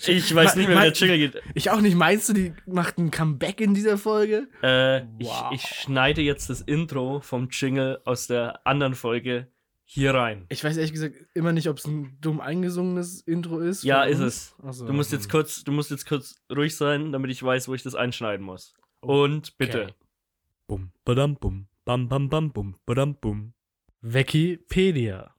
Ich 0.07 0.33
weiß 0.33 0.56
nicht 0.56 0.68
mehr, 0.68 0.77
wie 0.77 0.81
der 0.83 0.94
Jingle 0.94 1.18
geht. 1.18 1.42
Ich 1.56 1.69
auch 1.71 1.81
nicht. 1.81 1.95
Meinst 1.95 2.30
du, 2.30 2.33
die 2.33 2.54
macht 2.68 2.98
ein 3.00 3.10
Comeback 3.12 3.60
in 3.62 3.74
dieser 3.74 3.98
Folge? 3.98 4.48
Äh, 4.62 5.01
Wow. 5.19 5.51
ich, 5.51 5.63
ich 5.63 5.69
schneide 5.80 6.21
jetzt 6.21 6.50
das 6.50 6.62
Intro 6.62 7.19
vom 7.21 7.50
Jingle 7.51 8.00
aus 8.06 8.27
der 8.27 8.66
anderen 8.68 8.94
Folge 8.95 9.48
hier 9.86 10.13
rein. 10.13 10.45
Ich 10.50 10.63
weiß 10.63 10.77
ehrlich 10.77 10.94
gesagt 10.94 11.16
immer 11.33 11.51
nicht, 11.51 11.68
ob 11.68 11.77
es 11.80 11.86
ein 11.88 12.16
dumm 12.21 12.39
eingesungenes 12.42 13.21
Intro 13.21 13.60
ist. 13.60 13.83
Ja, 13.83 14.04
ist 14.04 14.19
uns. 14.19 14.56
es. 14.63 14.77
So. 14.77 14.86
Du 14.86 14.94
musst 14.94 15.12
jetzt 15.12 15.30
kurz, 15.30 15.63
du 15.63 15.72
musst 15.72 15.89
jetzt 15.89 16.06
kurz 16.07 16.36
ruhig 16.56 16.75
sein, 16.75 17.12
damit 17.12 17.31
ich 17.31 17.42
weiß, 17.42 17.68
wo 17.68 17.74
ich 17.74 17.81
das 17.81 17.95
einschneiden 17.95 18.45
muss. 18.45 18.75
Und 19.01 19.57
bitte. 19.57 19.83
Okay. 19.86 19.94
Bum, 20.68 20.92
badam, 21.06 21.36
bum, 21.38 21.68
bam, 21.86 22.07
bam, 22.07 22.30
bam, 22.30 22.51
bum, 22.51 22.75
badam, 22.86 23.15
bum. 23.15 23.54
Wikipedia. 24.01 25.33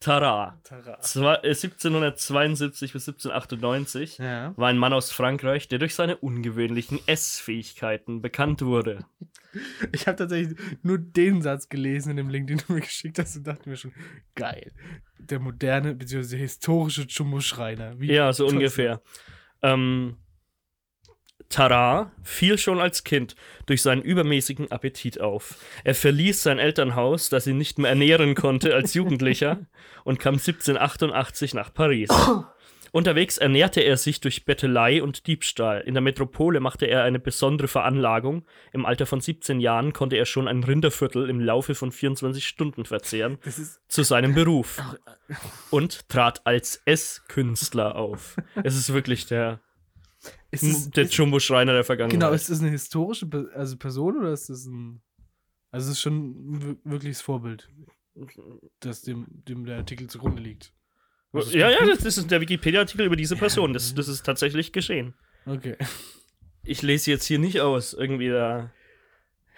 Tara. 0.00 0.60
Tara. 0.62 1.00
Zwei- 1.00 1.36
äh, 1.36 1.54
1772 1.54 2.92
bis 2.92 3.06
1798 3.08 4.18
Ja. 4.18 4.52
war 4.56 4.68
ein 4.68 4.78
Mann 4.78 4.92
aus 4.92 5.10
Frankreich, 5.10 5.68
der 5.68 5.78
durch 5.78 5.94
seine 5.94 6.16
ungewöhnlichen 6.18 7.00
Essfähigkeiten 7.06 8.20
bekannt 8.22 8.62
wurde. 8.62 9.04
Ich 9.92 10.06
habe 10.06 10.16
tatsächlich 10.18 10.58
nur 10.82 10.98
den 10.98 11.40
Satz 11.40 11.70
gelesen 11.70 12.10
in 12.10 12.18
dem 12.18 12.28
Link, 12.28 12.48
den 12.48 12.58
du 12.58 12.74
mir 12.74 12.82
geschickt 12.82 13.18
hast 13.18 13.36
und 13.38 13.46
dachte 13.46 13.70
mir 13.70 13.76
schon, 13.76 13.94
geil. 14.34 14.70
Der 15.18 15.38
moderne 15.40 15.94
bzw. 15.94 16.36
historische 16.36 17.06
Jumbo-Schreiner. 17.08 17.98
Wie 17.98 18.12
Ja, 18.12 18.34
so 18.34 18.46
ungefähr. 18.46 19.00
Ähm, 19.62 20.18
Tara 21.48 22.12
fiel 22.22 22.58
schon 22.58 22.80
als 22.80 23.04
Kind 23.04 23.36
durch 23.66 23.82
seinen 23.82 24.02
übermäßigen 24.02 24.70
Appetit 24.70 25.20
auf. 25.20 25.56
Er 25.84 25.94
verließ 25.94 26.42
sein 26.42 26.58
Elternhaus, 26.58 27.28
das 27.28 27.46
ihn 27.46 27.58
nicht 27.58 27.78
mehr 27.78 27.90
ernähren 27.90 28.34
konnte 28.34 28.74
als 28.74 28.94
Jugendlicher, 28.94 29.60
und 30.04 30.18
kam 30.18 30.34
1788 30.34 31.54
nach 31.54 31.72
Paris. 31.72 32.10
Unterwegs 32.96 33.36
ernährte 33.36 33.82
er 33.82 33.98
sich 33.98 34.22
durch 34.22 34.46
Bettelei 34.46 35.02
und 35.02 35.26
Diebstahl. 35.26 35.82
In 35.82 35.92
der 35.92 36.00
Metropole 36.00 36.60
machte 36.60 36.86
er 36.86 37.02
eine 37.02 37.18
besondere 37.18 37.68
Veranlagung. 37.68 38.46
Im 38.72 38.86
Alter 38.86 39.04
von 39.04 39.20
17 39.20 39.60
Jahren 39.60 39.92
konnte 39.92 40.16
er 40.16 40.24
schon 40.24 40.48
ein 40.48 40.64
Rinderviertel 40.64 41.28
im 41.28 41.40
Laufe 41.40 41.74
von 41.74 41.92
24 41.92 42.46
Stunden 42.46 42.86
verzehren 42.86 43.38
zu 43.88 44.02
seinem 44.02 44.34
Beruf 44.34 44.80
und 45.70 46.08
trat 46.08 46.46
als 46.46 46.80
S-Künstler 46.86 47.96
auf. 47.96 48.36
Es 48.64 48.76
ist 48.76 48.92
wirklich 48.92 49.26
der, 49.26 49.60
Ist 50.50 50.62
es, 50.62 50.90
der 50.90 51.04
ist, 51.04 51.14
Jumbo-Schreiner 51.14 51.72
der 51.72 51.84
Vergangenheit. 51.84 52.18
genau, 52.20 52.32
ist 52.32 52.50
das 52.50 52.60
eine 52.60 52.70
historische 52.70 53.28
also 53.54 53.76
Person 53.76 54.18
oder 54.18 54.32
ist 54.32 54.48
das 54.48 54.66
ein. 54.66 55.02
Also, 55.70 55.90
es 55.90 55.96
ist 55.96 56.00
schon 56.02 56.14
ein 56.52 56.62
wir- 56.62 56.76
wirkliches 56.92 57.20
Vorbild, 57.20 57.68
das 58.80 59.02
dem, 59.02 59.26
dem 59.28 59.64
der 59.66 59.76
Artikel 59.78 60.08
zugrunde 60.08 60.40
liegt. 60.42 60.72
Also, 61.32 61.56
ja, 61.56 61.70
ja, 61.70 61.84
das 61.84 62.04
ist 62.04 62.30
der 62.30 62.40
Wikipedia-Artikel 62.40 63.04
über 63.06 63.16
diese 63.16 63.36
Person. 63.36 63.72
Das, 63.72 63.94
das 63.94 64.08
ist 64.08 64.24
tatsächlich 64.24 64.72
geschehen. 64.72 65.14
Okay. 65.44 65.76
Ich 66.64 66.82
lese 66.82 67.10
jetzt 67.10 67.24
hier 67.26 67.38
nicht 67.38 67.60
aus, 67.60 67.92
irgendwie 67.92 68.28
da 68.28 68.72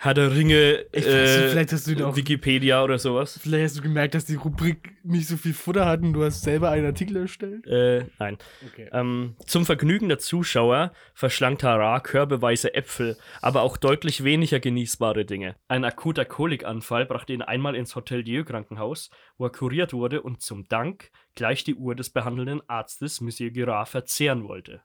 Herr 0.01 0.15
der 0.15 0.33
Ringe, 0.33 0.85
Ich 0.93 1.05
äh, 1.05 1.49
vielleicht 1.49 1.73
hast 1.73 1.89
du 1.89 1.91
ihn 1.91 2.03
auch- 2.03 2.15
Wikipedia 2.15 2.85
oder 2.85 2.99
sowas. 3.01 3.37
Vielleicht 3.43 3.65
hast 3.65 3.79
du 3.79 3.83
gemerkt, 3.83 4.15
dass 4.15 4.27
die 4.27 4.37
Rubrik 4.37 4.93
nicht 5.03 5.27
so 5.27 5.37
viel 5.37 5.53
Futter 5.53 5.87
hat 5.87 6.03
und 6.03 6.13
du 6.13 6.23
hast 6.23 6.43
selber 6.43 6.71
einen 6.71 6.87
Artikel 6.87 7.17
erstellt. 7.17 7.67
Äh, 7.67 8.05
nein. 8.21 8.39
Okay. 8.65 8.89
Ähm, 8.93 9.35
zum 9.45 9.67
Vergnügen 9.67 10.09
der 10.09 10.21
Zuschauer 10.21 10.93
verschlang 11.15 11.59
Tara 11.59 11.99
körbeweise 11.99 12.75
Äpfel, 12.75 13.17
aber 13.43 13.63
auch 13.63 13.77
deutlich 13.77 14.23
weniger 14.23 14.61
genießbare 14.61 15.25
Dinge. 15.25 15.57
Ein 15.67 15.85
akuter 15.85 16.25
Kolikanfall 16.25 17.05
brachte 17.05 17.33
ihn 17.33 17.43
einmal 17.43 17.75
ins 17.75 17.97
Hotelier-Krankenhaus, 17.97 19.11
wo 19.37 19.47
er 19.47 19.51
kuriert 19.51 19.93
wurde 19.93 20.23
und 20.23 20.43
zum 20.43 20.69
Dank 20.69 21.11
gleich 21.35 21.65
die 21.65 21.75
Uhr 21.75 21.97
des 21.97 22.11
behandelnden 22.11 22.63
Arztes 22.69 23.21
Monsieur 23.21 23.51
Girard 23.51 23.89
verzehren 23.89 24.47
wollte. 24.47 24.81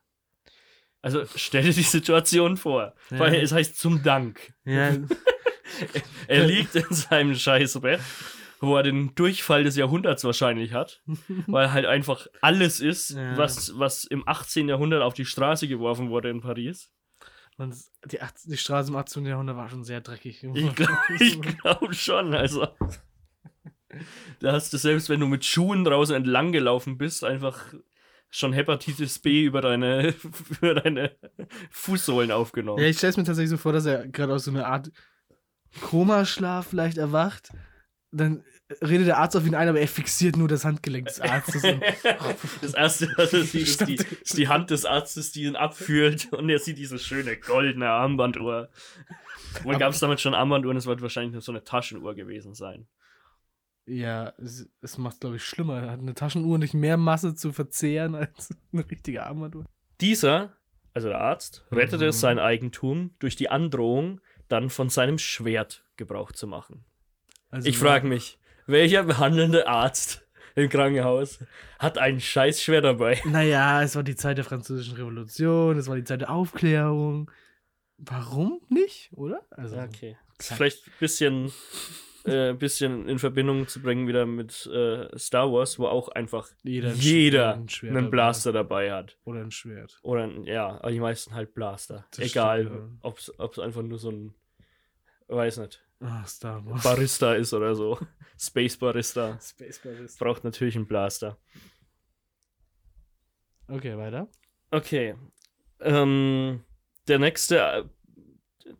Also 1.04 1.24
stell 1.36 1.62
dir 1.64 1.72
die 1.74 1.82
Situation 1.82 2.56
vor. 2.56 2.94
Ja. 3.10 3.18
Weil 3.18 3.34
es 3.34 3.52
heißt 3.52 3.78
zum 3.78 4.02
Dank. 4.02 4.54
Ja, 4.64 4.92
Er 6.28 6.46
liegt 6.46 6.74
in 6.76 6.86
seinem 6.90 7.34
Scheißbett, 7.34 8.00
wo 8.60 8.76
er 8.76 8.82
den 8.84 9.14
Durchfall 9.14 9.64
des 9.64 9.76
Jahrhunderts 9.76 10.24
wahrscheinlich 10.24 10.72
hat, 10.72 11.02
weil 11.46 11.72
halt 11.72 11.84
einfach 11.86 12.26
alles 12.40 12.80
ist, 12.80 13.10
Ja. 13.10 13.36
was, 13.36 13.78
was 13.78 14.04
im 14.04 14.26
18. 14.26 14.68
Jahrhundert 14.68 15.02
auf 15.02 15.14
die 15.14 15.24
Straße 15.26 15.68
geworfen 15.68 16.10
wurde 16.10 16.30
in 16.30 16.40
Paris. 16.40 16.90
und 17.58 17.74
die, 18.10 18.20
18 18.22 18.50
die 18.52 18.56
Straße 18.56 18.90
im 18.90 18.96
18. 18.96 19.26
Jahrhundert 19.26 19.56
war 19.56 19.68
schon 19.68 19.84
sehr 19.84 20.00
dreckig. 20.00 20.42
Ich 20.54 20.74
glaube 20.74 20.98
glaub 21.62 21.94
schon, 21.94 22.34
also. 22.34 22.66
Da 24.40 24.52
hast 24.52 24.72
du 24.72 24.76
selbst, 24.78 25.08
wenn 25.08 25.20
du 25.20 25.26
mit 25.26 25.44
Schuhen 25.44 25.84
draußen 25.84 26.16
entlang 26.16 26.50
gelaufen 26.52 26.98
bist, 26.98 27.24
einfach 27.24 27.74
schon 28.34 28.52
Hepatitis 28.52 29.18
B 29.20 29.44
über 29.44 29.60
deine, 29.60 30.14
über 30.60 30.74
deine 30.74 31.12
Fußsohlen 31.70 32.32
aufgenommen. 32.32 32.82
Ja, 32.82 32.88
ich 32.88 32.98
stelle 32.98 33.10
es 33.10 33.16
mir 33.16 33.24
tatsächlich 33.24 33.50
so 33.50 33.56
vor, 33.56 33.72
dass 33.72 33.86
er 33.86 34.08
gerade 34.08 34.34
aus 34.34 34.44
so 34.44 34.50
einer 34.50 34.66
Art 34.66 34.90
Komaschlaf 35.80 36.66
vielleicht 36.68 36.98
erwacht. 36.98 37.50
Dann 38.10 38.44
redet 38.82 39.06
der 39.06 39.18
Arzt 39.18 39.36
auf 39.36 39.46
ihn 39.46 39.54
ein, 39.54 39.68
aber 39.68 39.80
er 39.80 39.88
fixiert 39.88 40.36
nur 40.36 40.48
das 40.48 40.64
Handgelenk 40.64 41.06
des 41.06 41.20
Arztes. 41.20 41.62
Das 42.60 42.74
erste, 42.74 43.08
was 43.16 43.32
er 43.32 43.42
sieht, 43.42 43.62
ist 43.62 43.86
die, 43.86 43.94
ist 43.94 44.38
die 44.38 44.48
Hand 44.48 44.70
des 44.70 44.84
Arztes, 44.84 45.32
die 45.32 45.44
ihn 45.44 45.56
abfühlt 45.56 46.32
und 46.32 46.48
er 46.48 46.58
sieht 46.58 46.78
diese 46.78 46.98
schöne 46.98 47.36
goldene 47.36 47.88
Armbanduhr. 47.88 48.70
Wohl 49.62 49.78
gab 49.78 49.92
es 49.92 50.00
damit 50.00 50.20
schon 50.20 50.34
Armbanduhren, 50.34 50.76
es 50.76 50.86
wird 50.86 51.02
wahrscheinlich 51.02 51.32
nur 51.32 51.42
so 51.42 51.52
eine 51.52 51.62
Taschenuhr 51.62 52.14
gewesen 52.14 52.54
sein. 52.54 52.86
Ja, 53.86 54.32
es, 54.38 54.68
es 54.80 54.98
macht, 54.98 55.20
glaube 55.20 55.36
ich, 55.36 55.44
schlimmer. 55.44 55.82
Er 55.82 55.90
hat 55.92 56.00
eine 56.00 56.14
Taschenuhr 56.14 56.58
nicht 56.58 56.74
mehr 56.74 56.96
Masse 56.96 57.34
zu 57.34 57.52
verzehren 57.52 58.14
als 58.14 58.50
eine 58.72 58.88
richtige 58.90 59.24
Armbanduhr. 59.24 59.64
Dieser, 60.00 60.56
also 60.94 61.08
der 61.08 61.20
Arzt, 61.20 61.64
rettete 61.70 62.06
Mhm. 62.06 62.12
sein 62.12 62.38
Eigentum 62.38 63.14
durch 63.18 63.36
die 63.36 63.48
Androhung, 63.50 64.20
dann 64.48 64.70
von 64.70 64.88
seinem 64.90 65.18
Schwert 65.18 65.84
Gebrauch 65.96 66.32
zu 66.32 66.46
machen. 66.46 66.84
Also 67.50 67.68
Ich 67.68 67.78
frage 67.78 68.06
mich, 68.06 68.38
welcher 68.66 69.04
behandelnde 69.04 69.66
Arzt 69.68 70.26
im 70.56 70.68
Krankenhaus 70.68 71.38
hat 71.78 71.98
ein 71.98 72.20
Scheißschwert 72.20 72.84
dabei? 72.84 73.20
Naja, 73.24 73.82
es 73.82 73.96
war 73.96 74.02
die 74.02 74.16
Zeit 74.16 74.38
der 74.38 74.44
Französischen 74.44 74.96
Revolution, 74.96 75.76
es 75.78 75.86
war 75.88 75.96
die 75.96 76.04
Zeit 76.04 76.20
der 76.22 76.30
Aufklärung. 76.30 77.30
Warum 77.98 78.60
nicht, 78.68 79.10
oder? 79.12 79.42
Also, 79.50 79.76
Okay. 79.78 80.16
Vielleicht 80.40 80.86
ein 80.88 80.92
bisschen, 80.98 81.52
äh, 82.24 82.52
bisschen 82.54 83.08
in 83.08 83.18
Verbindung 83.18 83.68
zu 83.68 83.80
bringen 83.82 84.08
wieder 84.08 84.24
mit 84.26 84.66
äh, 84.66 85.08
Star 85.18 85.52
Wars, 85.52 85.78
wo 85.78 85.86
auch 85.86 86.08
einfach 86.08 86.48
Jeder 86.62 86.90
ein 86.90 86.96
jeder 86.96 87.54
ein 87.54 87.68
einen. 87.68 88.10
Blaster 88.10 88.52
dabei 88.52 88.92
hat. 88.92 89.18
Oder 89.24 89.40
ein 89.40 89.50
Schwert. 89.50 89.98
Oder 90.02 90.24
ein- 90.24 90.44
ja, 90.44 90.68
aber 90.80 90.90
die 90.90 91.00
meisten 91.00 91.34
halt 91.34 91.54
Blaster. 91.54 92.06
Das 92.10 92.20
Egal, 92.30 92.64
stimmt, 92.66 92.98
ob 93.02 93.18
es 93.52 93.58
einfach 93.58 93.82
nur 93.82 93.98
so 93.98 94.10
ein, 94.10 94.34
weiß 95.28 95.58
nicht, 95.58 95.80
Ah, 96.00 96.24
Star 96.26 96.64
Wars. 96.66 96.82
Barista 96.82 97.34
ist 97.34 97.54
oder 97.54 97.74
so. 97.74 97.98
Space 98.38 98.76
Barista. 98.76 99.38
Space 99.40 99.78
Barista. 99.78 100.22
Braucht 100.24 100.44
natürlich 100.44 100.76
einen 100.76 100.86
Blaster. 100.86 101.38
Okay, 103.68 103.96
weiter. 103.96 104.28
Okay. 104.70 105.14
Ähm, 105.80 106.62
der 107.08 107.18
nächste 107.18 107.58
äh, 107.58 107.84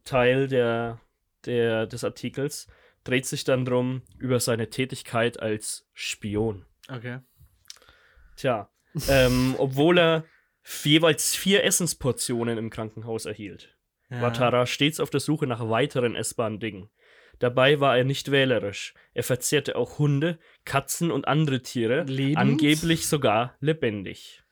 Teil 0.05 0.49
der, 0.49 1.01
der, 1.47 1.87
des 1.87 2.05
Artikels 2.05 2.69
dreht 3.05 3.27
sich 3.27 3.45
dann 3.45 3.65
drum 3.65 4.03
über 4.19 4.41
seine 4.41 4.71
Tätigkeit 4.71 5.41
als 5.41 5.87
Spion. 5.93 6.65
Okay. 6.89 7.21
Tja, 8.37 8.71
ähm, 9.09 9.55
obwohl 9.59 9.99
er 9.99 10.25
jeweils 10.83 11.35
vier 11.35 11.65
Essensportionen 11.65 12.59
im 12.59 12.71
Krankenhaus 12.71 13.27
erhielt, 13.27 13.77
war 14.09 14.33
Tara 14.33 14.67
stets 14.67 15.01
auf 15.01 15.11
der 15.11 15.21
Suche 15.21 15.47
nach 15.47 15.69
weiteren 15.69 16.15
essbaren 16.15 16.61
Dingen. 16.61 16.89
Dabei 17.39 17.81
war 17.81 17.97
er 17.97 18.05
nicht 18.05 18.31
wählerisch. 18.31 18.95
Er 19.13 19.25
verzehrte 19.25 19.77
auch 19.77 19.99
Hunde, 19.99 20.39
Katzen 20.65 21.11
und 21.11 21.27
andere 21.27 21.63
Tiere, 21.63 22.05
Lebend? 22.05 22.39
angeblich 22.39 23.09
sogar 23.09 23.57
lebendig. 23.61 24.43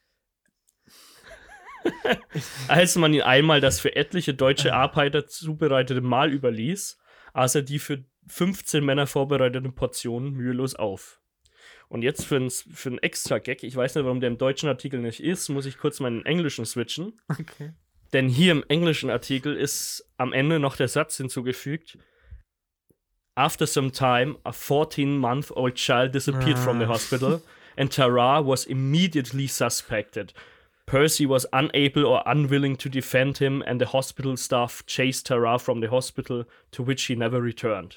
Als 2.68 2.96
man 2.96 3.14
ihn 3.14 3.22
einmal 3.22 3.60
das 3.60 3.80
für 3.80 3.94
etliche 3.94 4.34
deutsche 4.34 4.74
Arbeiter 4.74 5.26
zubereitete 5.26 6.00
Mahl 6.00 6.32
überließ, 6.32 6.98
aß 7.32 7.56
er 7.56 7.62
die 7.62 7.78
für 7.78 8.04
15 8.28 8.84
Männer 8.84 9.06
vorbereitete 9.06 9.70
Portionen 9.70 10.32
mühelos 10.32 10.74
auf. 10.74 11.20
Und 11.88 12.02
jetzt 12.02 12.24
für 12.24 12.36
einen 12.36 12.50
für 12.50 12.90
ein 12.90 12.98
extra 12.98 13.38
Gag, 13.38 13.62
ich 13.62 13.76
weiß 13.76 13.94
nicht, 13.94 14.04
warum 14.04 14.20
der 14.20 14.30
im 14.30 14.38
deutschen 14.38 14.68
Artikel 14.68 15.00
nicht 15.00 15.20
ist, 15.20 15.48
muss 15.50 15.66
ich 15.66 15.76
kurz 15.78 16.00
meinen 16.00 16.24
englischen 16.24 16.64
switchen. 16.64 17.20
Okay. 17.28 17.72
Denn 18.12 18.28
hier 18.28 18.52
im 18.52 18.64
englischen 18.68 19.10
Artikel 19.10 19.56
ist 19.56 20.06
am 20.16 20.32
Ende 20.32 20.58
noch 20.58 20.76
der 20.76 20.88
Satz 20.88 21.16
hinzugefügt: 21.18 21.98
After 23.34 23.66
some 23.66 23.90
time, 23.92 24.36
a 24.44 24.50
14-month-old 24.50 25.74
child 25.74 26.14
disappeared 26.14 26.58
from 26.58 26.78
the 26.78 26.84
Ah. 26.86 26.88
hospital, 26.88 27.42
and 27.76 27.90
Tara 27.92 28.46
was 28.46 28.64
immediately 28.66 29.46
suspected. 29.46 30.34
Percy 30.84 31.26
was 31.26 31.46
unable 31.52 32.04
or 32.04 32.22
unwilling 32.26 32.76
to 32.76 32.88
defend 32.90 33.38
him, 33.38 33.62
and 33.62 33.80
the 33.80 33.92
hospital 33.92 34.36
staff 34.36 34.82
chased 34.86 35.26
Tara 35.26 35.58
from 35.58 35.80
the 35.80 35.88
hospital, 35.88 36.44
to 36.72 36.82
which 36.82 37.04
he 37.04 37.14
never 37.14 37.40
returned. 37.40 37.96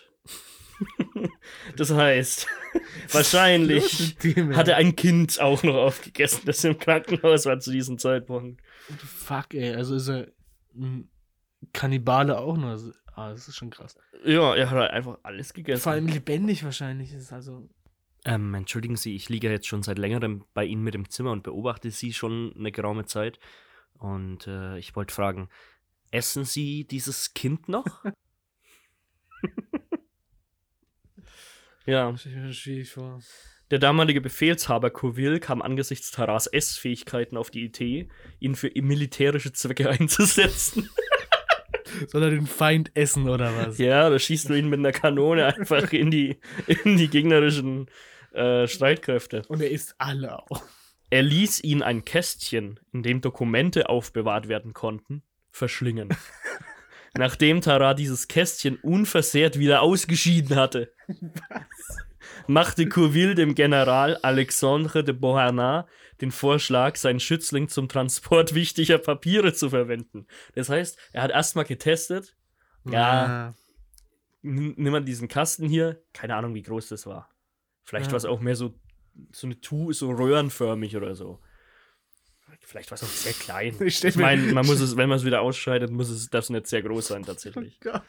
das 1.78 1.92
heißt, 1.92 2.48
wahrscheinlich 3.12 4.16
hat 4.54 4.68
er 4.68 4.78
ein 4.78 4.96
Kind 4.96 5.40
auch 5.40 5.64
noch 5.64 5.76
aufgegessen, 5.76 6.42
das 6.46 6.64
im 6.64 6.78
Krankenhaus 6.78 7.46
war 7.46 7.60
zu 7.60 7.72
diesem 7.72 7.98
Zeitpunkt. 7.98 8.62
Fuck, 8.98 9.54
ey. 9.54 9.74
Also 9.74 9.96
ist 9.96 10.10
er 10.10 10.28
ein 10.76 11.10
Kannibale 11.74 12.38
auch 12.38 12.58
noch. 12.58 12.70
Also, 12.70 12.92
ah, 13.14 13.32
das 13.32 13.48
ist 13.48 13.56
schon 13.56 13.70
krass. 13.70 13.98
Ja, 14.24 14.56
er 14.56 14.70
hat 14.70 14.78
halt 14.78 14.92
einfach 14.92 15.20
alles 15.24 15.54
gegessen. 15.54 15.82
Vor 15.82 15.94
allem 15.94 16.08
lebendig 16.08 16.64
wahrscheinlich. 16.64 17.14
Ist 17.14 17.32
also. 17.32 17.70
Ähm, 18.26 18.54
entschuldigen 18.56 18.96
Sie, 18.96 19.16
ich 19.16 19.30
liege 19.30 19.52
jetzt 19.52 19.68
schon 19.68 19.84
seit 19.84 20.00
längerem 20.00 20.46
bei 20.54 20.66
Ihnen 20.66 20.84
mit 20.84 20.96
im 20.96 21.10
Zimmer 21.10 21.32
und 21.32 21.44
beobachte 21.44 21.92
Sie 21.92 22.12
schon 22.12 22.54
eine 22.58 22.72
geraume 22.72 23.06
Zeit. 23.06 23.40
Und 24.00 24.48
äh, 24.48 24.78
ich 24.80 24.96
wollte 24.96 25.14
fragen, 25.14 25.48
essen 26.12 26.44
Sie 26.44 26.86
dieses 26.86 27.34
Kind 27.34 27.70
noch? 27.70 28.04
ja, 31.86 32.16
schwierig 32.18 32.92
vor. 32.92 33.20
der 33.72 33.80
damalige 33.80 34.22
Befehlshaber 34.22 34.90
Coville 34.90 35.40
kam 35.40 35.62
angesichts 35.62 36.12
Taras 36.12 36.48
Essfähigkeiten 36.48 37.38
auf 37.38 37.52
die 37.52 37.64
Idee, 37.64 38.10
ihn 38.40 38.56
für 38.56 38.72
militärische 38.76 39.54
Zwecke 39.54 39.90
einzusetzen. 39.90 40.90
Soll 42.08 42.24
er 42.24 42.30
den 42.30 42.48
Feind 42.48 42.92
essen 42.94 43.30
oder 43.30 43.56
was? 43.56 43.78
ja, 43.78 44.10
da 44.10 44.20
schießt 44.20 44.50
du 44.50 44.54
ihn 44.54 44.70
mit 44.70 44.80
einer 44.80 44.92
Kanone 44.92 45.46
einfach 45.46 45.92
in 45.94 46.12
die, 46.12 46.40
in 46.84 46.98
die 46.98 47.08
gegnerischen 47.08 47.90
äh, 48.34 48.68
Streitkräfte. 48.68 49.44
Und 49.48 49.62
er 49.62 49.72
isst 49.72 49.96
alle 49.98 50.38
auch. 50.38 50.64
Er 51.10 51.22
ließ 51.22 51.64
ihn 51.64 51.82
ein 51.82 52.04
Kästchen, 52.04 52.80
in 52.92 53.04
dem 53.04 53.22
Dokumente 53.22 53.90
aufbewahrt 53.90 54.48
werden 54.48 54.74
konnten, 54.74 55.24
verschlingen. 55.52 56.10
Nachdem 57.18 57.62
Tara 57.62 57.94
dieses 57.94 58.28
Kästchen 58.28 58.76
unversehrt 58.78 59.58
wieder 59.58 59.82
ausgeschieden 59.82 60.58
hatte, 60.58 60.92
machte 62.48 62.88
Courville 62.88 63.36
dem 63.36 63.56
General 63.56 64.18
Alexandre 64.18 65.04
de 65.04 65.14
Beauharnais 65.14 65.86
den 66.22 66.32
Vorschlag, 66.32 66.96
seinen 66.96 67.20
Schützling 67.20 67.68
zum 67.68 67.90
Transport 67.90 68.54
wichtiger 68.54 68.98
Papiere 68.98 69.54
zu 69.54 69.70
verwenden. 69.70 70.28
Das 70.54 70.70
heißt, 70.70 70.98
er 71.12 71.24
hat 71.24 71.32
erstmal 71.32 71.66
getestet, 71.66 72.36
Ja. 72.86 73.54
nimm 74.42 74.74
nimm 74.78 74.92
mal 74.94 75.04
diesen 75.04 75.28
Kasten 75.28 75.68
hier, 75.68 76.02
keine 76.14 76.36
Ahnung, 76.36 76.54
wie 76.56 76.62
groß 76.64 76.88
das 76.90 77.06
war. 77.06 77.30
Vielleicht 77.84 78.08
Ja. 78.08 78.12
war 78.14 78.18
es 78.18 78.26
auch 78.26 78.40
mehr 78.40 78.56
so, 78.56 78.74
so 79.32 79.48
eine 79.48 79.60
Tu, 79.60 79.92
so 79.94 80.10
röhrenförmig 80.12 80.96
oder 80.96 81.16
so. 81.16 81.40
Vielleicht 82.62 82.90
war 82.90 82.96
es 82.96 83.04
auch 83.04 83.08
sehr 83.08 83.34
klein. 83.34 83.76
Ich 83.82 84.04
Ich 84.04 84.16
meine, 84.16 84.42
man 84.54 84.66
muss 84.66 84.80
es, 84.82 84.96
wenn 84.98 85.10
man 85.10 85.18
es 85.20 85.26
wieder 85.26 85.42
ausscheidet, 85.42 85.92
muss 85.92 86.10
es, 86.10 86.30
darf 86.30 86.46
es 86.46 86.50
nicht 86.50 86.68
sehr 86.68 86.82
groß 86.82 87.08
sein, 87.08 87.24
tatsächlich. 87.24 87.78
Oh 87.86 87.92
Gott. 87.92 88.02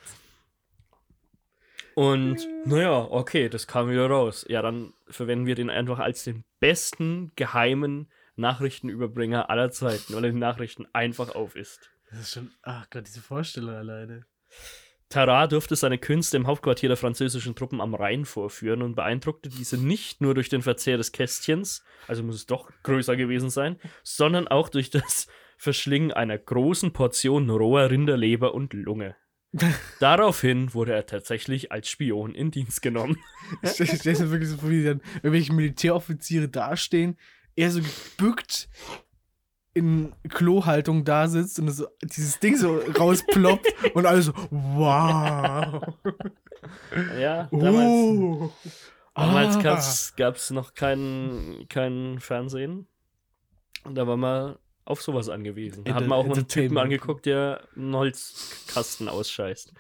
Und 1.97 2.47
naja, 2.67 3.09
okay, 3.11 3.49
das 3.49 3.67
kam 3.67 3.89
wieder 3.89 4.07
raus. 4.07 4.45
Ja, 4.51 4.61
dann 4.61 4.93
verwenden 5.09 5.47
wir 5.47 5.55
den 5.55 5.71
einfach 5.71 5.99
als 5.99 6.25
den 6.25 6.45
besten 6.61 7.33
geheimen 7.37 8.13
Nachrichtenüberbringer 8.37 9.49
aller 9.49 9.71
Zeiten, 9.71 10.15
weil 10.15 10.25
er 10.27 10.31
die 10.31 10.39
Nachrichten 10.39 10.87
einfach 10.93 11.35
auf 11.35 11.57
ist. 11.57 11.91
Das 12.11 12.21
ist 12.21 12.35
schon. 12.35 12.51
Ach 12.61 12.91
Gott, 12.91 13.07
diese 13.07 13.23
Vorstellung 13.23 13.75
alleine. 13.75 14.27
Tarot 15.09 15.53
durfte 15.53 15.75
seine 15.75 15.97
Künste 15.97 16.37
im 16.37 16.47
Hauptquartier 16.47 16.91
der 16.91 16.99
französischen 16.99 17.55
Truppen 17.55 17.81
am 17.81 17.95
Rhein 17.95 18.27
vorführen 18.27 18.83
und 18.83 18.95
beeindruckte 18.95 19.49
diese 19.49 19.79
nicht 19.79 20.21
nur 20.21 20.35
durch 20.35 20.51
den 20.51 20.61
Verzehr 20.61 20.99
des 20.99 21.13
Kästchens, 21.13 21.83
also 22.09 22.23
muss 22.23 22.35
es 22.35 22.45
doch 22.45 22.71
größer 22.83 23.17
gewesen 23.17 23.49
sein, 23.49 23.81
sondern 24.03 24.49
auch 24.49 24.69
durch 24.69 24.91
das 24.91 25.29
Verschlingen 25.57 26.13
einer 26.13 26.37
großen 26.37 26.93
Portion 26.93 27.49
roher 27.49 27.91
Rinderleber 27.91 28.53
und 28.53 28.75
Lunge. 28.75 29.17
Daraufhin 30.01 30.75
wurde 30.75 30.93
er 30.95 31.07
tatsächlich 31.07 31.73
als 31.73 31.89
Spion 31.89 32.35
in 32.35 32.51
Dienst 32.51 32.83
genommen. 32.83 33.19
Ich 33.63 33.71
stell 33.75 33.87
stell 33.87 34.15
mir 34.15 34.31
wirklich 34.31 34.51
so 34.51 34.57
vor, 34.59 34.71
wie 34.71 34.85
dann 34.85 35.01
irgendwelche 35.17 35.53
Militäroffiziere 35.53 36.49
dastehen, 36.49 37.17
er 37.55 37.71
so 37.71 37.81
gebückt 37.81 38.69
in 39.75 40.15
Klohaltung 40.31 41.05
da 41.05 41.29
sitzt 41.29 41.59
und 41.59 41.69
so, 41.71 41.87
dieses 42.03 42.39
Ding 42.41 42.57
so 42.57 42.79
rausploppt 42.99 43.75
und 43.95 44.07
alle 44.07 44.23
so, 44.23 44.33
wow. 44.51 45.83
Ja, 47.21 47.49
damals, 47.51 47.85
Oh. 47.91 48.53
damals 49.15 49.57
Ah. 49.57 50.13
gab 50.17 50.37
es 50.37 50.51
noch 50.51 50.73
kein, 50.75 51.67
kein 51.69 52.19
Fernsehen. 52.21 52.87
Und 53.85 53.95
da 53.97 54.07
war 54.07 54.17
man 54.17 54.57
auf 54.87 55.03
sowas 55.03 55.29
angewiesen. 55.29 55.85
Da 55.85 55.95
hat 55.95 56.07
man 56.07 56.19
auch 56.19 56.27
mal 56.27 56.35
einen 56.37 56.49
Typen 56.49 56.77
Entertainment. 56.77 56.85
angeguckt, 56.85 57.27
der 57.27 57.61
einen 57.77 57.95
Holzkasten 57.95 59.09
ausscheißt. 59.09 59.73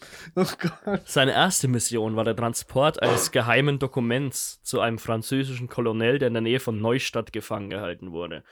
Oh 0.36 0.44
Gott. 0.58 1.02
Seine 1.06 1.32
erste 1.32 1.68
Mission 1.68 2.16
war 2.16 2.24
der 2.24 2.34
Transport 2.34 3.02
eines 3.02 3.30
geheimen 3.30 3.78
Dokuments 3.78 4.62
zu 4.62 4.80
einem 4.80 4.98
französischen 4.98 5.68
Kolonel, 5.68 6.18
der 6.18 6.28
in 6.28 6.34
der 6.34 6.42
Nähe 6.42 6.60
von 6.60 6.80
Neustadt 6.80 7.32
gefangen 7.32 7.70
gehalten 7.70 8.12
wurde. 8.12 8.42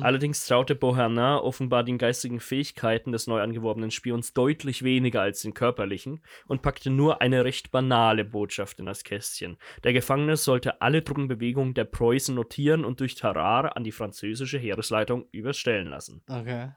Allerdings 0.00 0.46
traute 0.46 0.74
Beauharnais 0.74 1.40
offenbar 1.42 1.84
den 1.84 1.98
geistigen 1.98 2.40
Fähigkeiten 2.40 3.12
des 3.12 3.26
neu 3.26 3.40
angeworbenen 3.40 3.90
Spions 3.90 4.32
deutlich 4.32 4.82
weniger 4.82 5.22
als 5.22 5.42
den 5.42 5.54
körperlichen 5.54 6.20
und 6.46 6.62
packte 6.62 6.90
nur 6.90 7.20
eine 7.20 7.44
recht 7.44 7.70
banale 7.70 8.24
Botschaft 8.24 8.78
in 8.78 8.86
das 8.86 9.04
Kästchen. 9.04 9.56
Der 9.84 9.92
Gefangene 9.92 10.36
sollte 10.36 10.80
alle 10.80 11.02
Truppenbewegungen 11.02 11.74
der 11.74 11.84
Preußen 11.84 12.34
notieren 12.34 12.84
und 12.84 13.00
durch 13.00 13.14
Tarare 13.14 13.76
an 13.76 13.84
die 13.84 13.92
französische 13.92 14.58
Heeresleitung 14.58 15.26
überstellen 15.32 15.88
lassen. 15.88 16.22
Okay. 16.28 16.70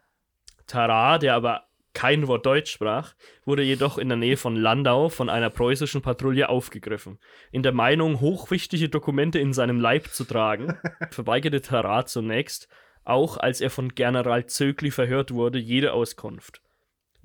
Tarare, 0.68 1.20
der 1.20 1.36
aber 1.36 1.68
kein 1.96 2.28
Wort 2.28 2.46
Deutsch 2.46 2.72
sprach, 2.72 3.16
wurde 3.46 3.64
jedoch 3.64 3.98
in 3.98 4.10
der 4.10 4.18
Nähe 4.18 4.38
von 4.38 4.56
Landau 4.56 5.10
von 5.10 5.30
einer 5.30 5.50
preußischen 5.50 6.04
Patrouille 6.04 6.50
aufgegriffen. 6.50 7.18
In 7.52 7.64
der 7.64 7.72
Meinung, 7.72 8.20
hochwichtige 8.20 8.90
Dokumente 8.90 9.40
in 9.40 9.54
seinem 9.54 9.80
Leib 9.80 10.10
zu 10.10 10.26
tragen, 10.26 10.78
verweigerte 11.10 11.62
Tarare 11.62 12.06
zunächst, 12.06 12.68
auch 13.06 13.38
als 13.38 13.62
er 13.62 13.72
von 13.72 13.96
General 13.96 14.46
Zögli 14.46 14.92
verhört 14.92 15.32
wurde, 15.32 15.58
jede 15.58 15.94
Auskunft. 15.94 16.62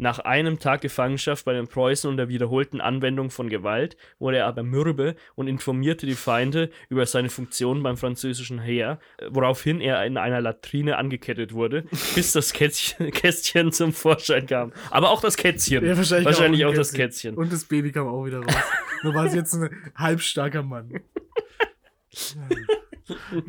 Nach 0.00 0.19
einem 0.19 0.59
Tag 0.59 0.80
Gefangenschaft 0.80 1.45
bei 1.45 1.52
den 1.52 1.69
Preußen 1.69 2.09
und 2.09 2.16
der 2.16 2.30
wiederholten 2.30 2.80
Anwendung 2.80 3.28
von 3.28 3.50
Gewalt 3.50 3.99
wurde 4.19 4.38
er 4.38 4.47
aber 4.47 4.62
mürbe 4.62 5.14
und 5.35 5.47
informierte 5.47 6.07
die 6.07 6.14
Feinde 6.14 6.71
über 6.88 7.04
seine 7.04 7.28
Funktion 7.28 7.83
beim 7.83 7.99
französischen 7.99 8.61
Heer, 8.61 8.99
woraufhin 9.28 9.83
er 9.83 10.07
in 10.07 10.16
einer 10.16 10.40
Latrine 10.40 10.97
angekettet 10.97 11.52
wurde, 11.52 11.85
bis 12.14 12.33
das 12.33 12.54
Kästchen, 12.54 13.11
Kästchen 13.11 13.73
zum 13.73 13.92
Vorschein 13.92 14.47
kam. 14.47 14.73
Aber 14.90 15.11
auch 15.11 15.21
das 15.21 15.37
Kätzchen. 15.37 15.85
Ja, 15.85 15.95
wahrscheinlich, 15.95 16.25
Wahrscheinlich 16.25 16.64
auch 16.64 16.73
das 16.73 16.95
Kätzchen. 16.95 17.33
Kätzchen. 17.33 17.35
Und 17.35 17.52
das 17.52 17.66
Baby 17.66 17.92
kam 17.92 18.09
auch 18.09 18.25
wieder 18.25 18.38
raus. 18.38 18.54
Nur 19.02 19.12
war 19.12 19.26
es 19.26 19.35
jetzt 19.35 19.52
ein 19.52 19.69
halbstarker 19.97 20.62
Mann. 20.62 20.95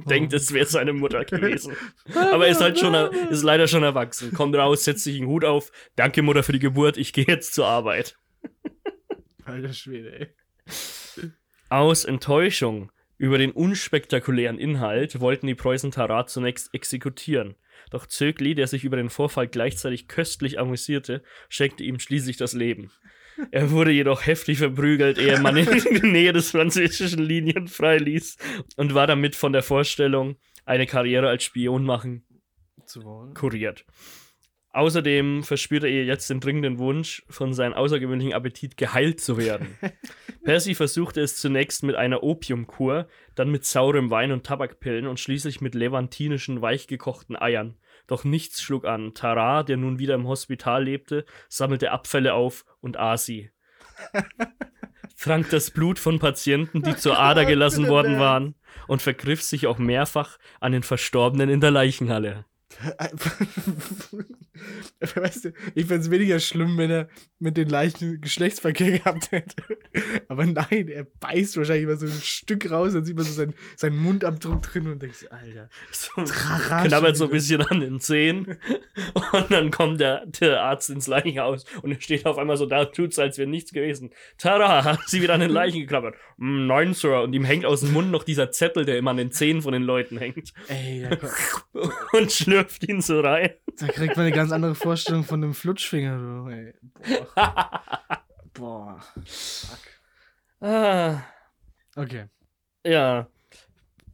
Denkt, 0.10 0.34
es 0.34 0.54
wäre 0.54 0.66
seine 0.66 0.94
Mutter 0.94 1.26
gewesen. 1.26 1.76
Aber 2.14 2.46
er 2.46 2.52
ist 2.52 2.62
halt 2.62 2.80
schon, 2.80 2.94
ist 3.30 3.44
leider 3.44 3.68
schon 3.68 3.84
erwachsen. 3.84 4.34
Kommt 4.34 4.56
raus, 4.56 4.84
setzt 4.84 5.04
sich 5.04 5.18
einen 5.18 5.28
Hut 5.28 5.46
auf. 5.46 5.72
Danke, 5.96 6.22
Mutter, 6.22 6.44
für 6.44 6.54
die 6.54 6.60
Geburt. 6.60 6.98
Ich 6.98 7.14
gehe 7.14 7.26
jetzt 7.28 7.54
zur 7.54 7.68
Arbeit. 7.68 8.18
Alter 9.46 9.74
Schwede, 9.74 10.20
ey. 10.20 10.28
Aus 11.70 12.06
Enttäuschung 12.06 12.92
über 13.18 13.38
den 13.38 13.52
unspektakulären 13.52 14.58
Inhalt 14.58 15.20
wollten 15.20 15.48
die 15.48 15.56
Preußen 15.56 15.92
Tarat 15.92 16.30
zunächst 16.30 16.74
exekutieren. 16.74 17.56
Doch 17.92 18.08
Zögli, 18.08 18.56
der 18.56 18.68
sich 18.68 18.84
über 18.84 18.98
den 18.98 19.10
Vorfall 19.10 19.48
gleichzeitig 19.48 20.08
köstlich 20.08 20.60
amüsierte, 20.60 21.24
schenkte 21.50 21.84
ihm 21.84 22.00
schließlich 22.00 22.38
das 22.38 22.54
Leben. 22.54 22.92
Er 23.52 23.72
wurde 23.72 23.92
jedoch 23.92 24.26
heftig 24.26 24.60
verprügelt, 24.60 25.18
ehe 25.18 25.40
man 25.40 25.58
ihn 25.58 25.68
in 25.68 26.02
die 26.02 26.08
Nähe 26.08 26.34
des 26.34 26.52
französischen 26.52 27.24
Linien 27.24 27.68
freiließ 27.68 28.38
und 28.78 28.94
war 28.94 29.08
damit 29.08 29.36
von 29.36 29.54
der 29.54 29.64
Vorstellung, 29.64 30.36
eine 30.66 30.86
Karriere 30.86 31.28
als 31.28 31.44
Spion 31.44 31.84
machen, 31.84 32.24
Zu 32.86 33.04
wollen. 33.04 33.34
kuriert. 33.34 33.86
Außerdem 34.74 35.44
verspürte 35.44 35.88
er 35.88 36.06
jetzt 36.06 36.30
den 36.30 36.40
dringenden 36.40 36.78
Wunsch, 36.78 37.24
von 37.30 37.54
seinem 37.54 37.74
außergewöhnlichen 37.74 38.34
Appetit 38.34 38.78
geheilt 38.78 39.20
zu 39.20 39.38
werden. 39.38 39.68
Percy 40.46 40.76
versuchte 40.76 41.20
es 41.20 41.36
zunächst 41.36 41.84
mit 41.84 41.96
einer 41.96 42.24
Opiumkur, 42.24 43.08
dann 43.36 43.52
mit 43.52 43.66
saurem 43.66 44.10
Wein 44.12 44.32
und 44.32 44.46
Tabakpillen 44.46 45.08
und 45.08 45.20
schließlich 45.20 45.60
mit 45.60 45.76
levantinischen, 45.76 46.62
weichgekochten 46.62 47.36
Eiern. 47.36 47.76
Doch 48.12 48.26
nichts 48.26 48.62
schlug 48.62 48.84
an. 48.84 49.14
Tara, 49.14 49.64
der 49.64 49.78
nun 49.78 49.98
wieder 49.98 50.16
im 50.16 50.28
Hospital 50.28 50.84
lebte, 50.84 51.24
sammelte 51.48 51.92
Abfälle 51.92 52.34
auf 52.34 52.66
und 52.82 52.98
aß 52.98 53.24
sie. 53.24 53.52
Trank 55.18 55.50
das 55.50 55.72
Blut 55.72 55.98
von 55.98 56.20
Patienten, 56.20 56.82
die 56.82 56.98
zur 56.98 57.18
Ader 57.18 57.46
gelassen 57.46 57.88
worden 57.88 58.20
waren, 58.20 58.56
und 58.90 59.02
vergriff 59.02 59.42
sich 59.42 59.66
auch 59.66 59.78
mehrfach 59.78 60.40
an 60.60 60.74
den 60.74 60.84
Verstorbenen 60.84 61.50
in 61.50 61.62
der 61.62 61.72
Leichenhalle. 61.72 62.44
weißt 65.16 65.46
du, 65.46 65.54
ich 65.76 65.86
fände 65.86 66.02
es 66.04 66.12
weniger 66.12 66.40
schlimm, 66.40 66.78
wenn 66.78 66.92
er 66.92 67.10
mit 67.40 67.58
den 67.58 67.70
Leichen 67.70 68.22
Geschlechtsverkehr 68.22 69.00
gehabt 69.00 69.32
hätte. 69.32 69.56
Aber 70.28 70.46
nein, 70.46 70.88
er 70.88 71.06
beißt 71.20 71.58
wahrscheinlich 71.58 71.84
immer 71.84 71.98
so 71.98 72.06
ein 72.06 72.22
Stück 72.22 72.70
raus, 72.70 72.94
dann 72.94 73.06
sieht 73.06 73.16
man 73.16 73.26
so 73.26 73.34
seinen, 73.34 73.54
seinen 73.76 73.98
Mundabdruck 73.98 74.62
drin 74.62 74.88
und 74.88 75.02
denkt 75.02 75.18
sich, 75.18 75.32
Alter. 75.32 75.70
So, 75.92 76.12
knabbert 76.88 77.18
so 77.18 77.26
ein 77.26 77.32
bisschen 77.32 77.62
an 77.62 77.80
den 77.80 78.00
Zehen 78.00 78.58
und 79.34 79.52
dann 79.52 79.72
kommt 79.72 80.00
der, 80.00 80.26
der 80.28 80.62
Arzt 80.62 80.90
ins 80.90 81.08
Leichenhaus 81.08 81.66
und 81.82 81.92
er 81.92 82.02
steht 82.02 82.26
auf 82.26 82.38
einmal 82.38 82.58
so 82.58 82.66
da, 82.66 82.86
tut's, 82.86 83.20
als 83.20 83.38
wäre 83.38 83.50
nichts 83.50 83.74
gewesen. 83.74 84.12
Tada, 84.38 84.84
hat 84.84 85.00
sie 85.08 85.22
wieder 85.22 85.34
an 85.34 85.42
den 85.42 85.52
Leichen 85.52 85.82
geklappert. 85.82 86.16
"Mm, 86.38 86.68
Nein, 86.68 86.94
Sir. 86.94 87.22
Und 87.22 87.34
ihm 87.34 87.44
hängt 87.44 87.66
aus 87.66 87.82
dem 87.82 87.94
Mund 87.94 88.12
noch 88.12 88.24
dieser 88.24 88.52
Zettel, 88.52 88.86
der 88.86 88.98
immer 88.98 89.12
an 89.12 89.18
den 89.18 89.32
Zähnen 89.32 89.62
von 89.62 89.74
den 89.74 89.84
Leuten 89.84 90.18
hängt 90.18 90.54
Ey, 90.68 91.08
und 92.14 92.32
schlürft 92.32 92.71
ihn 92.82 93.02
so 93.02 93.20
rein. 93.22 93.52
da 93.80 93.88
kriegt 93.88 94.16
man 94.18 94.26
eine 94.26 94.36
ganz 94.36 94.52
andere 94.52 94.76
Vorstellung 94.76 95.24
von 95.24 95.42
dem 95.42 95.54
Flutschfinger. 95.54 96.18
Du, 96.18 96.50
ey. 96.50 96.74
Boah. 97.36 98.22
Boah. 98.54 99.02
Fuck. 99.26 99.80
Ah, 100.62 101.22
Okay. 101.96 102.26
ja. 102.86 103.28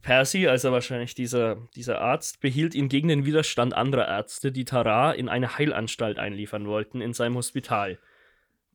Percy, 0.00 0.46
also 0.48 0.72
wahrscheinlich 0.72 1.14
dieser, 1.14 1.56
dieser 1.76 2.00
Arzt, 2.00 2.40
behielt 2.40 2.74
ihn 2.74 2.88
gegen 2.88 3.08
den 3.08 3.26
Widerstand 3.26 3.74
anderer 3.74 4.06
Ärzte, 4.08 4.52
die 4.52 4.64
Tara 4.64 5.12
in 5.12 5.28
eine 5.28 5.58
Heilanstalt 5.58 6.18
einliefern 6.18 6.66
wollten, 6.66 7.00
in 7.02 7.12
seinem 7.12 7.34
Hospital. 7.34 7.98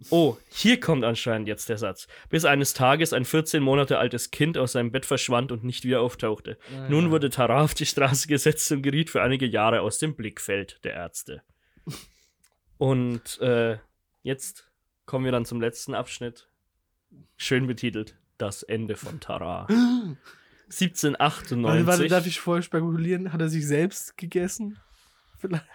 Oh, 0.10 0.38
hier 0.50 0.80
kommt 0.80 1.04
anscheinend 1.04 1.48
jetzt 1.48 1.70
der 1.70 1.78
Satz. 1.78 2.08
Bis 2.30 2.46
eines 2.46 2.74
Tages 2.74 3.14
ein 3.14 3.26
14 3.26 3.62
Monate 3.62 3.98
altes 3.98 4.32
Kind 4.32 4.58
aus 4.58 4.74
seinem 4.74 4.92
Bett 4.92 5.06
verschwand 5.06 5.52
und 5.52 5.64
nicht 5.64 5.84
wieder 5.84 6.02
auftauchte. 6.02 6.58
Nun 6.90 7.12
wurde 7.12 7.30
Tara 7.30 7.62
auf 7.64 7.74
die 7.74 7.86
Straße 7.86 8.28
gesetzt 8.28 8.72
und 8.72 8.82
geriet 8.82 9.10
für 9.10 9.22
einige 9.22 9.46
Jahre 9.46 9.82
aus 9.82 9.98
dem 9.98 10.16
Blickfeld 10.16 10.80
der 10.84 10.94
Ärzte. 10.94 11.42
Und 12.78 13.40
äh, 13.40 13.78
jetzt 14.24 14.70
kommen 15.06 15.26
wir 15.26 15.32
dann 15.32 15.46
zum 15.46 15.62
letzten 15.62 15.94
Abschnitt. 15.94 16.48
Schön 17.38 17.68
betitelt: 17.68 18.16
Das 18.38 18.64
Ende 18.64 18.96
von 18.96 19.20
Tara. 19.20 19.68
1798. 20.70 21.18
Warte, 21.64 21.88
warte, 21.88 22.08
darf 22.08 22.26
ich 22.26 22.40
vorher 22.40 22.64
spekulieren? 22.64 23.32
Hat 23.32 23.42
er 23.42 23.50
sich 23.50 23.68
selbst 23.68 24.18
gegessen? 24.18 24.80
Vielleicht. 25.44 25.66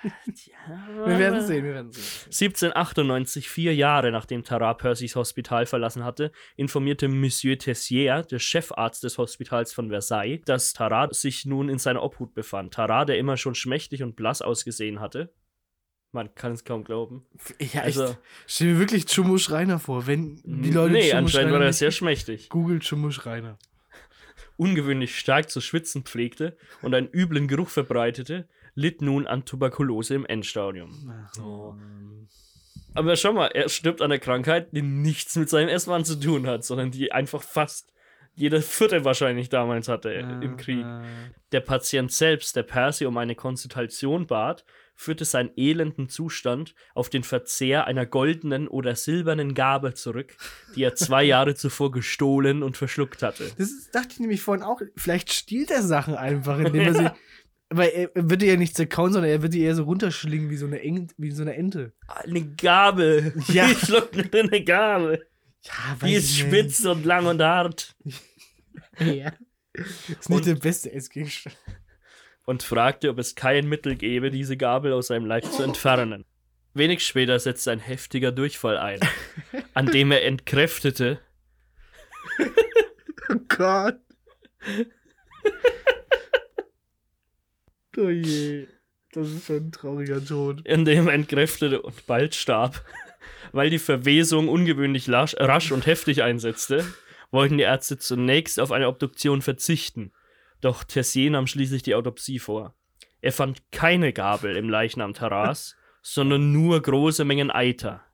Wir 1.05 1.19
werden 1.19 1.47
sehen, 1.47 1.65
wir 1.65 1.75
werden 1.75 1.93
sehen. 1.93 2.03
1798, 2.27 3.49
vier 3.51 3.75
Jahre 3.75 4.11
nachdem 4.11 4.45
Tara 4.45 4.73
Percys 4.75 5.15
Hospital 5.15 5.67
verlassen 5.67 6.05
hatte, 6.05 6.33
informierte 6.57 7.09
Monsieur 7.09 7.59
Tessier, 7.59 8.23
der 8.23 8.39
Chefarzt 8.39 9.05
des 9.05 9.19
Hospitals 9.19 9.73
von 9.75 9.91
Versailles, 9.91 10.41
dass 10.47 10.73
Tara 10.73 11.09
sich 11.13 11.45
nun 11.45 11.69
in 11.69 11.79
seiner 11.79 12.03
Obhut 12.03 12.33
befand. 12.35 12.73
Tara, 12.75 13.05
der 13.05 13.19
immer 13.19 13.37
schon 13.37 13.55
schmächtig 13.55 14.03
und 14.03 14.17
blass 14.17 14.41
ausgesehen 14.43 15.01
hatte. 15.01 15.33
Man 16.13 16.35
kann 16.35 16.53
es 16.53 16.65
kaum 16.65 16.85
glauben. 16.85 17.27
Ja, 17.75 17.83
Also- 17.83 18.05
echt. 18.05 18.19
Stell 18.47 18.69
mir 18.73 18.79
wirklich 18.79 19.05
Chummo 19.07 19.37
Schreiner 19.37 19.79
vor, 19.79 20.07
wenn 20.07 20.41
die 20.45 20.71
Leute 20.71 20.95
nee, 20.95 21.03
Chummo 21.11 21.19
anscheinend 21.19 21.51
war 21.53 21.59
Schreiner 21.59 21.65
er 21.67 21.69
nicht- 21.69 21.79
sehr 21.79 21.91
schmächtig. 21.91 22.49
Google 22.49 22.79
Chummo 22.81 23.11
Schreiner. 23.11 23.59
Ungewöhnlich 24.57 25.17
stark 25.19 25.51
zu 25.51 25.61
schwitzen 25.61 26.03
pflegte 26.05 26.57
und 26.83 26.95
einen 26.95 27.09
üblen 27.13 27.47
Geruch 27.47 27.69
verbreitete, 27.69 28.49
litt 28.79 29.03
nun 29.03 29.27
an 29.27 29.45
Tuberkulose 29.45 30.15
im 30.15 30.25
Endstadium. 30.25 31.13
Oh. 31.43 31.75
Aber 32.95 33.17
schau 33.17 33.33
mal, 33.33 33.49
er 33.49 33.69
stirbt 33.69 34.01
an 34.01 34.11
der 34.11 34.21
Krankheit, 34.21 34.69
die 34.73 34.83
nichts 34.83 35.35
mit 35.35 35.49
seinem 35.49 35.69
Esswahn 35.69 36.05
zu 36.05 36.15
tun 36.15 36.47
hat, 36.47 36.65
sondern 36.65 36.93
die 36.93 37.11
einfach 37.11 37.43
fast 37.43 37.93
jeder 38.37 38.63
Vierte 38.63 39.05
wahrscheinlich 39.05 39.49
damals 39.49 39.89
hatte 39.89 40.15
äh, 40.15 40.21
im 40.21 40.57
Krieg. 40.57 40.87
Der 41.51 41.59
Patient 41.59 42.13
selbst, 42.13 42.55
der 42.55 42.63
Percy 42.63 43.05
um 43.07 43.19
eine 43.19 43.35
Konsultation 43.35 44.29
bat, 44.29 44.65
führte 44.95 45.25
seinen 45.25 45.51
elenden 45.57 46.09
Zustand 46.09 46.75
auf 46.95 47.09
den 47.09 47.25
Verzehr 47.25 47.87
einer 47.87 48.07
goldenen 48.07 48.69
oder 48.69 48.95
silbernen 48.95 49.55
Gabel 49.55 49.95
zurück, 49.95 50.37
die 50.77 50.85
er 50.85 50.95
zwei 50.95 51.25
Jahre 51.25 51.57
zuvor 51.57 51.91
gestohlen 51.91 52.63
und 52.63 52.77
verschluckt 52.77 53.25
hatte. 53.25 53.51
Das 53.59 53.71
ist, 53.71 53.93
dachte 53.93 54.11
ich 54.13 54.21
nämlich 54.21 54.43
vorhin 54.43 54.65
auch. 54.65 54.81
Vielleicht 54.97 55.33
stiehlt 55.33 55.73
er 55.73 55.83
Sachen 55.83 56.15
einfach, 56.15 56.61
indem 56.61 56.81
er 56.81 56.95
sie. 56.95 57.11
Weil 57.71 57.91
er 57.91 58.11
würde 58.31 58.47
ja 58.47 58.57
nicht 58.57 58.77
zerkauen, 58.77 59.13
sondern 59.13 59.31
er 59.31 59.43
würde 59.43 59.51
die 59.57 59.63
eher 59.63 59.75
so 59.75 59.83
runterschlingen 59.85 60.49
wie 60.49 60.57
so 60.57 60.67
eine, 60.67 60.81
Eng, 60.81 61.11
wie 61.19 61.31
so 61.33 61.43
eine 61.43 61.55
Ente. 61.55 61.93
Eine 62.07 62.43
Gabel. 62.57 63.35
Ja. 63.49 63.67
Ich 63.71 63.79
schluck 63.81 64.15
nur 64.17 64.25
eine 64.43 64.65
Gabel. 64.65 65.27
Ja, 65.65 65.97
Die 66.07 66.15
ist 66.15 66.37
spitz 66.39 66.85
und 66.85 67.05
lang 67.05 67.27
und 67.27 67.43
hart. 67.43 67.95
Ja. 69.01 69.33
Ist 69.75 70.29
nicht 70.29 70.31
Und- 70.31 70.47
der 70.47 70.55
beste 70.57 70.91
Essgegenstand. 70.93 71.57
und 72.47 72.63
fragte, 72.65 73.11
ob 73.11 73.19
es 73.19 73.35
kein 73.35 73.69
Mittel 73.69 73.95
gäbe, 73.97 74.31
diese 74.31 74.57
Gabel 74.57 74.93
aus 74.93 75.09
seinem 75.09 75.27
Leib 75.27 75.45
zu 75.45 75.63
entfernen. 75.63 76.25
Wenig 76.75 77.07
später 77.07 77.39
setzte 77.39 77.71
ein 77.73 77.79
heftiger 77.81 78.33
Durchfall 78.33 78.77
ein, 78.79 78.99
an 79.75 79.87
dem 79.87 80.11
er 80.11 80.25
entkräftete, 80.25 81.21
Oh 83.31 83.37
Gott. 83.49 83.99
Oh 87.99 88.09
je. 88.09 88.67
Das 89.13 89.29
ist 89.31 89.51
ein 89.51 89.73
trauriger 89.73 90.25
Tod. 90.25 90.67
in 90.67 90.85
dem 90.85 91.09
er 91.09 91.15
entkräftete 91.15 91.81
und 91.83 92.07
bald 92.07 92.35
starb. 92.35 92.85
Weil 93.53 93.71
die 93.71 93.79
Verwesung 93.79 94.49
ungewöhnlich 94.49 95.09
rasch 95.11 95.73
und 95.73 95.87
heftig 95.87 96.23
einsetzte, 96.23 96.85
wollten 97.31 97.57
die 97.57 97.65
Ärzte 97.65 97.97
zunächst 97.99 98.61
auf 98.61 98.73
eine 98.73 98.89
Obduktion 98.89 99.41
verzichten. 99.43 100.13
Doch 100.61 100.85
Tessier 100.85 101.31
nahm 101.31 101.47
schließlich 101.47 101.83
die 101.83 101.95
Autopsie 101.95 102.39
vor. 102.39 102.75
Er 103.21 103.33
fand 103.33 103.63
keine 103.73 104.13
Gabel 104.13 104.57
im 104.57 104.69
Leichnam 104.69 105.15
Taras, 105.15 105.77
sondern 106.03 106.53
nur 106.53 106.81
große 106.83 107.25
Mengen 107.25 107.51
Eiter. 107.51 108.05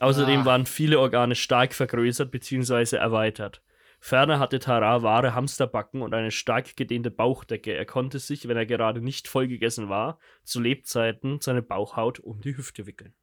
Außerdem 0.00 0.40
Ah. 0.40 0.44
waren 0.44 0.66
viele 0.66 0.98
Organe 0.98 1.34
stark 1.36 1.74
vergrößert 1.74 2.30
bzw. 2.30 2.96
erweitert. 2.96 3.62
Ferner 4.04 4.40
hatte 4.40 4.58
Tarar 4.58 5.04
wahre 5.04 5.32
Hamsterbacken 5.32 6.02
und 6.02 6.12
eine 6.12 6.32
stark 6.32 6.74
gedehnte 6.76 7.12
Bauchdecke. 7.12 7.72
Er 7.72 7.86
konnte 7.86 8.18
sich, 8.18 8.48
wenn 8.48 8.56
er 8.56 8.66
gerade 8.66 9.00
nicht 9.00 9.28
vollgegessen 9.28 9.88
war, 9.88 10.18
zu 10.42 10.58
Lebzeiten 10.58 11.40
seine 11.40 11.62
Bauchhaut 11.62 12.18
um 12.18 12.40
die 12.40 12.56
Hüfte 12.56 12.86
wickeln. 12.88 13.14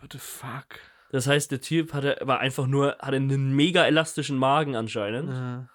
What 0.00 0.12
the 0.12 0.18
fuck? 0.20 0.78
Das 1.10 1.26
heißt, 1.26 1.50
der 1.50 1.60
Typ 1.60 1.94
hatte, 1.94 2.16
war 2.20 2.38
einfach 2.38 2.68
nur, 2.68 2.96
hatte 3.00 3.16
einen 3.16 3.56
mega 3.56 3.84
elastischen 3.84 4.38
Magen 4.38 4.76
anscheinend. 4.76 5.30
Äh, 5.30 5.66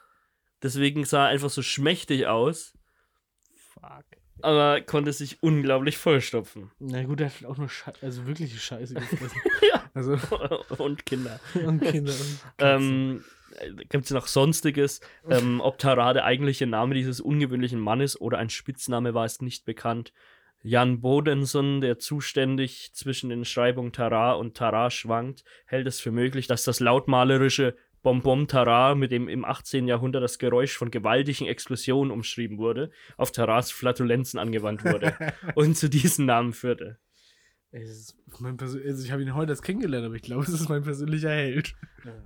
Deswegen 0.63 1.03
sah 1.03 1.25
er 1.25 1.29
einfach 1.31 1.49
so 1.49 1.61
schmächtig 1.61 2.27
aus, 2.27 2.73
fuck. 3.73 4.05
aber 4.41 4.79
konnte 4.81 5.11
sich 5.11 5.43
unglaublich 5.43 5.97
vollstopfen. 5.97 6.71
Na 6.79 7.03
gut, 7.03 7.19
er 7.19 7.27
hat 7.27 7.43
auch 7.45 7.57
nur 7.57 7.67
Scheiße, 7.69 7.99
also 8.01 8.25
wirkliche 8.25 8.57
Scheiße 8.57 8.93
gefressen. 8.93 9.41
Ja. 9.69 9.83
Also, 9.93 10.13
Und 10.77 11.05
Kinder. 11.05 11.39
und 11.53 11.81
Kinder. 11.81 12.13
Und 12.13 12.39
Ähm, 12.57 13.23
Gibt 13.89 14.05
es 14.05 14.11
noch 14.11 14.27
Sonstiges? 14.27 15.01
Ähm, 15.29 15.61
ob 15.61 15.77
Tara 15.77 16.13
der 16.13 16.25
eigentliche 16.25 16.67
Name 16.67 16.93
dieses 16.93 17.21
ungewöhnlichen 17.21 17.79
Mannes 17.79 18.19
oder 18.19 18.37
ein 18.37 18.49
Spitzname 18.49 19.13
war, 19.13 19.25
ist 19.25 19.41
nicht 19.41 19.65
bekannt. 19.65 20.13
Jan 20.63 21.01
Bodenson, 21.01 21.81
der 21.81 21.99
zuständig 21.99 22.91
zwischen 22.93 23.29
den 23.29 23.45
Schreibungen 23.45 23.93
Tara 23.93 24.33
und 24.33 24.57
Tara 24.57 24.89
schwankt, 24.89 25.43
hält 25.65 25.87
es 25.87 25.99
für 25.99 26.11
möglich, 26.11 26.47
dass 26.47 26.63
das 26.63 26.79
lautmalerische 26.79 27.75
Bonbon 28.03 28.47
Tara, 28.47 28.95
mit 28.95 29.11
dem 29.11 29.27
im 29.27 29.43
18. 29.43 29.87
Jahrhundert 29.87 30.23
das 30.23 30.39
Geräusch 30.39 30.77
von 30.77 30.91
gewaltigen 30.91 31.45
Explosionen 31.45 32.11
umschrieben 32.11 32.57
wurde, 32.57 32.91
auf 33.17 33.31
Taras 33.31 33.71
Flatulenzen 33.71 34.39
angewandt 34.39 34.85
wurde 34.85 35.13
und 35.55 35.75
zu 35.77 35.89
diesem 35.89 36.25
Namen 36.25 36.53
führte. 36.53 36.99
Also 37.71 38.13
ich 38.79 39.11
habe 39.11 39.21
ihn 39.21 39.35
heute 39.35 39.51
erst 39.51 39.63
kennengelernt, 39.63 40.05
aber 40.05 40.15
ich 40.15 40.21
glaube, 40.21 40.43
es 40.43 40.49
ist 40.49 40.69
mein 40.69 40.83
persönlicher 40.83 41.31
Held. 41.31 41.75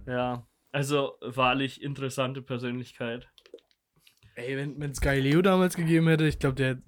Ja, 0.06 0.48
also 0.72 1.14
wahrlich 1.22 1.82
interessante 1.82 2.42
Persönlichkeit. 2.42 3.30
Ey, 4.36 4.58
wenn 4.58 4.82
es 4.92 5.02
Galileo 5.02 5.42
damals 5.42 5.76
gegeben 5.76 6.08
hätte, 6.08 6.26
ich 6.28 6.40
glaube, 6.40 6.56
der 6.56 6.68
hätte 6.70 6.84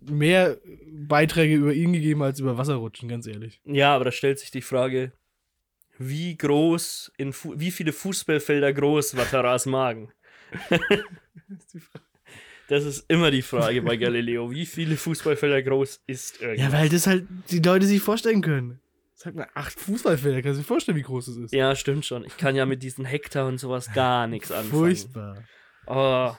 mehr 0.00 0.58
Beiträge 0.86 1.54
über 1.54 1.72
ihn 1.72 1.92
gegeben 1.92 2.22
als 2.22 2.40
über 2.40 2.58
Wasserrutschen, 2.58 3.08
ganz 3.08 3.26
ehrlich. 3.26 3.60
Ja, 3.64 3.94
aber 3.94 4.04
da 4.06 4.12
stellt 4.12 4.38
sich 4.38 4.50
die 4.50 4.62
Frage, 4.62 5.12
wie 5.98 6.36
groß, 6.36 7.12
in 7.16 7.32
Fu 7.32 7.54
wie 7.58 7.70
viele 7.70 7.92
Fußballfelder 7.92 8.72
groß 8.72 9.16
war 9.16 9.28
Taras 9.28 9.66
Magen? 9.66 10.12
Das 12.68 12.84
ist 12.84 13.10
immer 13.10 13.30
die 13.30 13.40
Frage 13.40 13.80
bei 13.80 13.96
Galileo. 13.96 14.50
Wie 14.50 14.66
viele 14.66 14.98
Fußballfelder 14.98 15.62
groß 15.62 16.02
ist 16.06 16.38
Ja, 16.40 16.48
irgendwas? 16.48 16.72
weil 16.74 16.88
das 16.90 17.06
halt 17.06 17.26
die 17.50 17.60
Leute 17.60 17.86
sich 17.86 18.02
vorstellen 18.02 18.42
können. 18.42 18.78
Sag 19.20 19.34
mal, 19.34 19.48
acht 19.54 19.80
Fußballfelder, 19.80 20.42
kannst 20.42 20.58
du 20.58 20.62
dir 20.62 20.68
vorstellen, 20.68 20.96
wie 20.96 21.02
groß 21.02 21.26
es 21.26 21.36
ist? 21.38 21.52
Ja, 21.52 21.74
stimmt 21.74 22.04
schon. 22.04 22.24
Ich 22.24 22.36
kann 22.36 22.54
ja 22.54 22.66
mit 22.66 22.84
diesen 22.84 23.04
Hektar 23.04 23.48
und 23.48 23.58
sowas 23.58 23.92
gar 23.92 24.28
nichts 24.28 24.52
anfangen. 24.52 24.70
Furchtbar. 24.70 25.42
Oh, 25.88 26.32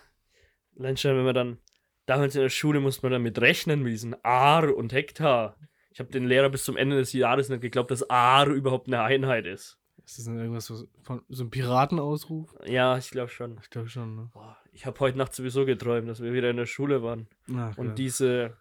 allein 0.80 0.96
schon, 0.96 1.18
wenn 1.18 1.26
man 1.26 1.36
dann, 1.36 1.58
damals 2.06 2.36
in 2.36 2.42
der 2.42 2.48
Schule 2.48 2.80
musste 2.80 3.02
man 3.04 3.12
damit 3.12 3.38
rechnen, 3.42 3.84
mit 3.84 3.92
diesen 3.92 4.16
Ar 4.24 4.74
und 4.74 4.94
Hektar. 4.94 5.58
Ich 5.92 6.00
habe 6.00 6.10
den 6.10 6.26
Lehrer 6.26 6.50
bis 6.50 6.64
zum 6.64 6.78
Ende 6.78 6.96
des 6.96 7.12
Jahres 7.12 7.50
nicht 7.50 7.60
geglaubt, 7.60 7.92
dass 7.92 8.10
Ar 8.10 8.48
überhaupt 8.48 8.88
eine 8.88 9.02
Einheit 9.02 9.46
ist. 9.46 9.78
Ist 10.06 10.18
das 10.18 10.26
denn 10.26 10.40
irgendwas 10.40 10.66
so, 10.66 10.88
von, 11.04 11.22
so 11.28 11.44
ein 11.44 11.50
Piratenausruf? 11.50 12.56
Ja, 12.66 12.98
ich 12.98 13.10
glaube 13.12 13.30
schon. 13.30 13.60
Ich 13.62 13.70
glaube 13.70 13.90
schon, 13.90 14.16
ne? 14.16 14.30
Boah, 14.34 14.58
ich 14.72 14.86
habe 14.86 14.98
heute 15.02 15.18
Nacht 15.18 15.34
sowieso 15.36 15.66
geträumt, 15.66 16.08
dass 16.08 16.22
wir 16.22 16.32
wieder 16.32 16.50
in 16.50 16.56
der 16.56 16.66
Schule 16.66 17.04
waren. 17.04 17.28
Ach, 17.54 17.78
Und 17.78 17.88
ja. 17.88 17.94
diese, 17.96 18.58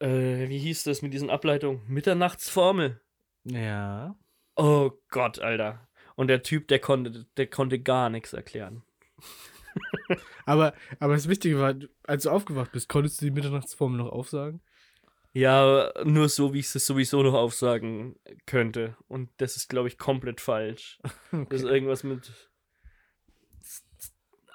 äh, 0.00 0.48
wie 0.48 0.58
hieß 0.58 0.84
das 0.84 1.02
mit 1.02 1.12
diesen 1.12 1.30
Ableitungen? 1.30 1.82
Mitternachtsformel. 1.88 3.00
Ja. 3.44 4.16
Oh 4.56 4.90
Gott, 5.10 5.38
Alter. 5.38 5.88
Und 6.16 6.28
der 6.28 6.42
Typ, 6.42 6.68
der 6.68 6.80
konnte, 6.80 7.26
der 7.36 7.46
konnte 7.46 7.78
gar 7.78 8.10
nichts 8.10 8.32
erklären. 8.32 8.82
Aber, 10.46 10.72
aber 10.98 11.12
das 11.12 11.28
Wichtige 11.28 11.60
war, 11.60 11.74
als 12.04 12.22
du 12.22 12.30
aufgewacht 12.30 12.72
bist, 12.72 12.88
konntest 12.88 13.20
du 13.20 13.26
die 13.26 13.30
Mitternachtsformel 13.30 13.98
noch 13.98 14.10
aufsagen? 14.10 14.62
Ja, 15.34 15.92
nur 16.04 16.28
so, 16.30 16.54
wie 16.54 16.60
ich 16.60 16.74
es 16.74 16.86
sowieso 16.86 17.22
noch 17.22 17.34
aufsagen 17.34 18.16
könnte. 18.46 18.96
Und 19.08 19.28
das 19.36 19.56
ist, 19.56 19.68
glaube 19.68 19.88
ich, 19.88 19.98
komplett 19.98 20.40
falsch. 20.40 20.98
Das 21.50 21.60
ist 21.62 21.68
irgendwas 21.68 22.02
mit 22.02 22.47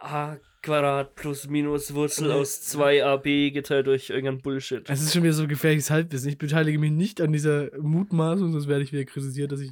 a 0.03 0.37
Quadrat 0.61 1.15
plus 1.15 1.47
minus 1.47 1.93
Wurzel 1.93 2.31
aus 2.31 2.61
2ab 2.73 3.51
geteilt 3.51 3.87
durch 3.87 4.09
irgendein 4.09 4.41
Bullshit. 4.41 4.89
Es 4.89 5.01
ist 5.01 5.13
schon 5.13 5.23
wieder 5.23 5.33
so 5.33 5.47
gefährliches 5.47 5.89
Halbwissen. 5.89 6.29
Ich 6.29 6.37
beteilige 6.37 6.79
mich 6.79 6.91
nicht 6.91 7.19
an 7.19 7.33
dieser 7.33 7.69
Mutmaßung, 7.77 8.53
sonst 8.53 8.67
werde 8.67 8.83
ich 8.83 8.93
wieder 8.93 9.03
kritisiert, 9.03 9.51
dass 9.51 9.59
ich 9.59 9.71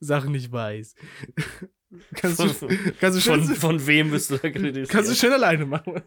Sachen 0.00 0.32
nicht 0.32 0.50
weiß. 0.50 0.94
kannst, 2.14 2.38
du, 2.62 2.68
kannst, 2.98 3.18
du 3.18 3.30
Von, 3.30 3.44
schön, 3.44 3.56
von 3.56 3.86
wem 3.86 4.10
bist 4.10 4.30
du 4.30 4.38
da 4.38 4.50
kritisiert? 4.50 4.88
kannst 4.88 5.10
du 5.10 5.14
schön 5.14 5.32
alleine 5.32 5.66
machen. 5.66 6.00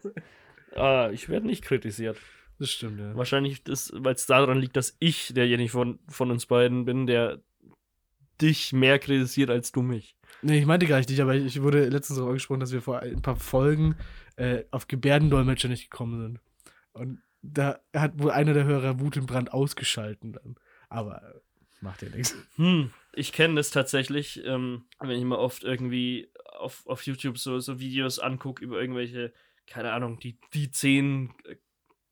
ah, 0.74 1.10
ich 1.12 1.28
werde 1.28 1.46
nicht 1.46 1.64
kritisiert. 1.64 2.16
Das 2.58 2.70
stimmt, 2.70 2.98
ja. 2.98 3.14
Wahrscheinlich, 3.14 3.62
weil 3.92 4.14
es 4.14 4.26
daran 4.26 4.58
liegt, 4.58 4.76
dass 4.76 4.96
ich 4.98 5.32
derjenige 5.34 5.70
von, 5.70 5.98
von 6.08 6.30
uns 6.30 6.46
beiden 6.46 6.84
bin, 6.84 7.06
der 7.06 7.42
dich 8.40 8.72
mehr 8.72 8.98
kritisiert 8.98 9.50
als 9.50 9.72
du 9.72 9.82
mich. 9.82 10.16
Nee, 10.46 10.60
ich 10.60 10.66
meinte 10.66 10.86
gar 10.86 10.98
nicht 10.98 11.10
dich, 11.10 11.20
aber 11.20 11.34
ich 11.34 11.60
wurde 11.60 11.88
letztens 11.88 12.18
darauf 12.18 12.30
angesprochen, 12.30 12.60
dass 12.60 12.70
wir 12.70 12.80
vor 12.80 13.00
ein 13.00 13.20
paar 13.20 13.34
Folgen 13.34 13.96
äh, 14.36 14.62
auf 14.70 14.86
Gebärdendolmetscher 14.86 15.68
nicht 15.68 15.90
gekommen 15.90 16.20
sind. 16.22 16.40
Und 16.92 17.20
da 17.42 17.80
hat 17.92 18.22
wohl 18.22 18.30
einer 18.30 18.54
der 18.54 18.62
Hörer 18.62 19.00
Wut 19.00 19.16
im 19.16 19.26
Brand 19.26 19.52
ausgeschalten 19.52 20.32
dann. 20.32 20.54
Aber 20.88 21.20
äh, 21.20 21.40
macht 21.80 22.02
ja 22.02 22.10
nichts. 22.10 22.36
Hm, 22.54 22.92
ich 23.12 23.32
kenne 23.32 23.56
das 23.56 23.70
tatsächlich, 23.70 24.40
ähm, 24.44 24.84
wenn 25.00 25.18
ich 25.18 25.24
mal 25.24 25.38
oft 25.38 25.64
irgendwie 25.64 26.30
auf, 26.56 26.86
auf 26.86 27.02
YouTube 27.02 27.38
so, 27.38 27.58
so 27.58 27.80
Videos 27.80 28.20
angucke 28.20 28.62
über 28.62 28.80
irgendwelche, 28.80 29.32
keine 29.66 29.92
Ahnung, 29.92 30.20
die, 30.20 30.38
die 30.54 30.70
zehn 30.70 31.34
äh, 31.44 31.56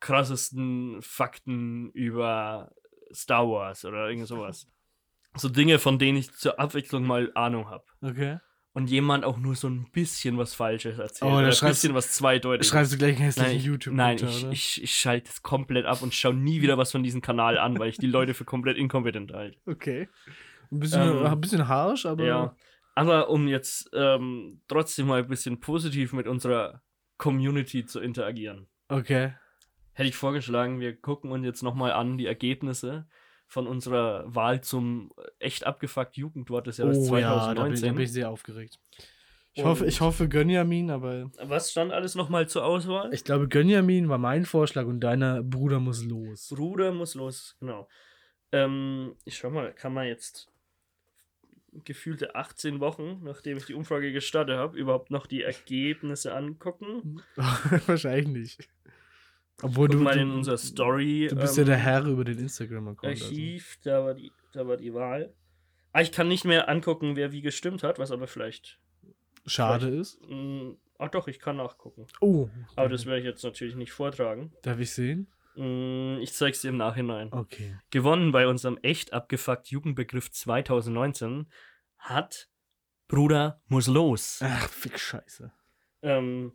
krassesten 0.01 1.01
Fakten 1.03 1.92
über 1.92 2.75
Star 3.12 3.49
Wars 3.49 3.85
oder 3.85 4.09
irgend 4.09 4.27
sowas. 4.27 4.66
So 5.37 5.49
Dinge, 5.49 5.79
von 5.79 5.99
denen 5.99 6.18
ich 6.18 6.33
zur 6.33 6.59
Abwechslung 6.61 7.07
mal 7.07 7.31
Ahnung 7.35 7.68
habe. 7.68 7.85
Okay. 8.03 8.38
Und 8.73 8.90
jemand 8.90 9.25
auch 9.25 9.37
nur 9.38 9.55
so 9.55 9.68
ein 9.68 9.88
bisschen 9.92 10.37
was 10.37 10.53
Falsches 10.53 10.99
erzählt. 10.99 11.31
Oh, 11.31 11.37
oder 11.37 11.47
ein 11.47 11.68
bisschen 11.68 11.94
was 11.94 12.12
zweideutiges. 12.12 12.68
Schreibst 12.68 12.92
du 12.92 12.99
gleich 12.99 13.16
einen 13.16 13.25
hässlichen 13.25 13.61
youtube 13.61 13.94
nein 13.94 14.16
ich, 14.16 14.44
ich, 14.51 14.83
ich 14.83 14.97
schalte 14.97 15.31
es 15.31 15.42
komplett 15.42 15.87
ab 15.87 16.03
und 16.03 16.12
schaue 16.12 16.35
nie 16.35 16.61
wieder 16.61 16.77
was 16.77 16.90
von 16.90 17.05
diesem 17.05 17.23
Kanal 17.23 17.57
an, 17.57 17.79
weil 17.79 17.88
ich 17.88 17.99
die 17.99 18.09
Leute 18.09 18.35
für 18.35 18.44
komplett 18.44 18.77
inkompetent 18.77 19.33
halte. 19.33 19.57
Okay. 19.66 20.09
Ein 20.73 20.81
bisschen, 20.81 21.03
Ähm, 21.03 21.25
ein 21.27 21.40
bisschen 21.40 21.68
harsch, 21.68 22.05
aber. 22.05 22.25
Ja. 22.25 22.57
Aber 22.97 23.29
um 23.29 23.47
jetzt 23.49 23.90
ähm, 23.92 24.61
trotzdem 24.66 25.07
mal 25.07 25.20
ein 25.23 25.29
bisschen 25.29 25.61
positiv 25.61 26.12
mit 26.12 26.27
unserer 26.27 26.83
Community 27.16 27.87
zu 27.87 28.01
interagieren, 28.01 28.66
Okay. 28.88 29.35
hätte 29.92 30.09
ich 30.09 30.16
vorgeschlagen, 30.16 30.81
wir 30.81 30.97
gucken 31.01 31.31
uns 31.31 31.44
jetzt 31.44 31.62
nochmal 31.62 31.92
an 31.92 32.18
die 32.18 32.27
Ergebnisse 32.27 33.07
von 33.54 33.68
unserer 33.68 34.24
Wahl 34.34 34.60
zum 34.62 35.12
echt 35.38 35.64
abgefuckt 35.64 36.16
Jugendwort 36.16 36.66
des 36.66 36.78
Jahres 36.78 36.98
Oh 37.08 37.16
ja, 37.16 37.54
da 37.54 37.62
bin, 37.62 37.76
2019. 37.76 37.86
da 37.88 37.92
bin 37.94 38.02
ich 38.04 38.12
sehr 38.12 38.28
aufgeregt. 38.28 38.80
Ich 39.52 39.62
hoffe, 39.62 39.84
Und- 39.84 39.88
ich 39.88 40.00
hoffe 40.00 40.28
Gönjamin, 40.28 40.90
aber 40.90 41.30
Was 41.40 41.70
stand 41.70 41.92
alles 41.92 42.16
nochmal 42.16 42.48
zur 42.48 42.64
Auswahl? 42.64 43.14
ich 43.14 43.22
glaube, 43.22 43.46
Gönjamin 43.48 44.08
war 44.08 44.18
mein 44.18 44.44
Vorschlag 44.44 44.86
und 44.86 44.98
deiner 44.98 45.44
Bruder 45.44 45.78
muss 45.78 46.04
los. 46.04 46.48
Bruder 46.48 46.90
muss 46.90 47.14
los, 47.14 47.56
genau. 47.60 47.88
Ähm, 48.50 49.14
ich 49.24 49.36
schau 49.36 49.50
mal, 49.50 49.72
kann 49.72 49.94
man 49.94 50.08
jetzt 50.08 50.48
gefühlte 51.84 52.34
18 52.34 52.80
Wochen, 52.80 53.20
nachdem 53.22 53.56
ich 53.56 53.66
die 53.66 53.74
Umfrage 53.74 54.12
gestartet 54.12 54.56
habe, 54.56 54.76
überhaupt 54.76 55.12
noch 55.12 55.26
die 55.28 55.42
Ergebnisse 55.42 56.34
angucken? 56.34 57.22
Wahrscheinlich 57.86 58.58
nicht. 58.58 58.68
Obwohl 59.62 59.88
Guck 59.88 59.98
du, 59.98 60.02
mal 60.02 60.14
du, 60.14 60.20
in 60.20 60.30
unser 60.30 60.58
Story. 60.58 61.28
du 61.30 61.36
bist 61.36 61.56
ähm, 61.58 61.64
ja 61.64 61.70
der 61.70 61.76
Herr 61.78 62.04
über 62.04 62.24
den 62.24 62.38
Instagram-Account. 62.38 63.04
Also. 63.04 63.24
Archiv, 63.26 63.78
da, 63.82 64.04
war 64.04 64.14
die, 64.14 64.32
da 64.52 64.66
war 64.66 64.76
die 64.76 64.92
Wahl. 64.92 65.32
Ah, 65.92 66.00
ich 66.00 66.10
kann 66.12 66.26
nicht 66.28 66.44
mehr 66.44 66.68
angucken, 66.68 67.14
wer 67.16 67.30
wie 67.32 67.40
gestimmt 67.40 67.82
hat, 67.82 67.98
was 67.98 68.10
aber 68.10 68.26
vielleicht. 68.26 68.80
Schade 69.46 69.88
ist. 69.88 70.20
Mh, 70.28 70.74
ach 70.98 71.10
doch, 71.10 71.28
ich 71.28 71.38
kann 71.38 71.56
nachgucken. 71.56 72.06
Oh, 72.20 72.48
Aber 72.76 72.88
das 72.88 73.06
werde 73.06 73.20
ich 73.20 73.24
jetzt 73.26 73.44
natürlich 73.44 73.76
nicht 73.76 73.92
vortragen. 73.92 74.52
darf 74.62 74.80
ich 74.80 74.90
sehen? 74.90 75.28
Mh, 75.56 76.18
ich 76.20 76.32
zeig's 76.32 76.62
dir 76.62 76.68
im 76.70 76.76
Nachhinein. 76.76 77.32
Okay. 77.32 77.76
Gewonnen 77.90 78.32
bei 78.32 78.48
unserem 78.48 78.78
echt 78.82 79.12
abgefuckt 79.12 79.68
Jugendbegriff 79.68 80.32
2019 80.32 81.46
hat 81.98 82.48
Bruder 83.06 83.60
muss 83.68 83.86
los. 83.86 84.40
Ach, 84.42 84.68
fick 84.68 84.98
Scheiße. 84.98 85.52
Ähm, 86.02 86.52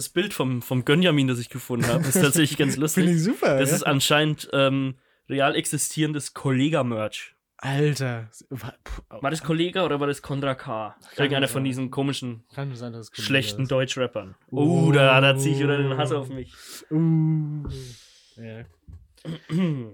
das 0.00 0.08
Bild 0.08 0.32
vom, 0.32 0.62
vom 0.62 0.84
Gönjamin, 0.84 1.28
das 1.28 1.38
ich 1.38 1.50
gefunden 1.50 1.86
habe, 1.86 2.06
ist 2.06 2.14
tatsächlich 2.14 2.56
ganz 2.56 2.72
Finde 2.74 2.80
lustig. 2.82 3.04
ich 3.08 3.22
super. 3.22 3.58
Das 3.58 3.70
ja? 3.70 3.76
ist 3.76 3.82
anscheinend 3.82 4.48
ähm, 4.52 4.96
real 5.28 5.54
existierendes 5.54 6.34
Kollega-Merch. 6.34 7.36
Alter. 7.58 8.30
War, 8.48 9.30
das 9.30 9.42
Kollega 9.42 9.84
oder 9.84 10.00
war 10.00 10.06
das 10.06 10.22
Condra 10.22 10.54
K? 10.54 10.96
Irgendeiner 11.16 11.46
von 11.46 11.62
diesen 11.62 11.90
komischen, 11.90 12.42
sein, 12.50 13.02
schlechten. 13.12 13.68
Deutschrappern. 13.68 14.34
Oh. 14.50 14.86
Oh, 14.86 14.92
da, 14.92 15.20
da 15.20 15.36
ziehe 15.36 15.54
ich 15.54 15.62
wieder 15.62 15.76
den 15.76 15.98
Hass 15.98 16.10
auf 16.10 16.30
mich. 16.30 16.54
Uh. 16.90 17.68
Ja. 18.36 18.64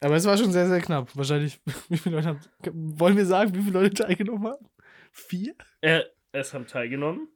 Aber 0.00 0.16
es 0.16 0.24
war 0.24 0.36
schon 0.36 0.50
sehr, 0.50 0.68
sehr 0.68 0.80
knapp. 0.80 1.16
Wahrscheinlich, 1.16 1.60
wie 1.88 1.96
viele 1.96 2.16
Leute 2.16 2.28
haben. 2.28 2.40
Wollen 2.98 3.16
wir 3.16 3.26
sagen, 3.26 3.54
wie 3.54 3.62
viele 3.62 3.80
Leute 3.80 3.94
teilgenommen 4.02 4.48
haben? 4.48 4.66
Vier? 5.12 5.54
äh, 5.82 6.02
es 6.32 6.52
haben 6.52 6.66
teilgenommen 6.66 7.28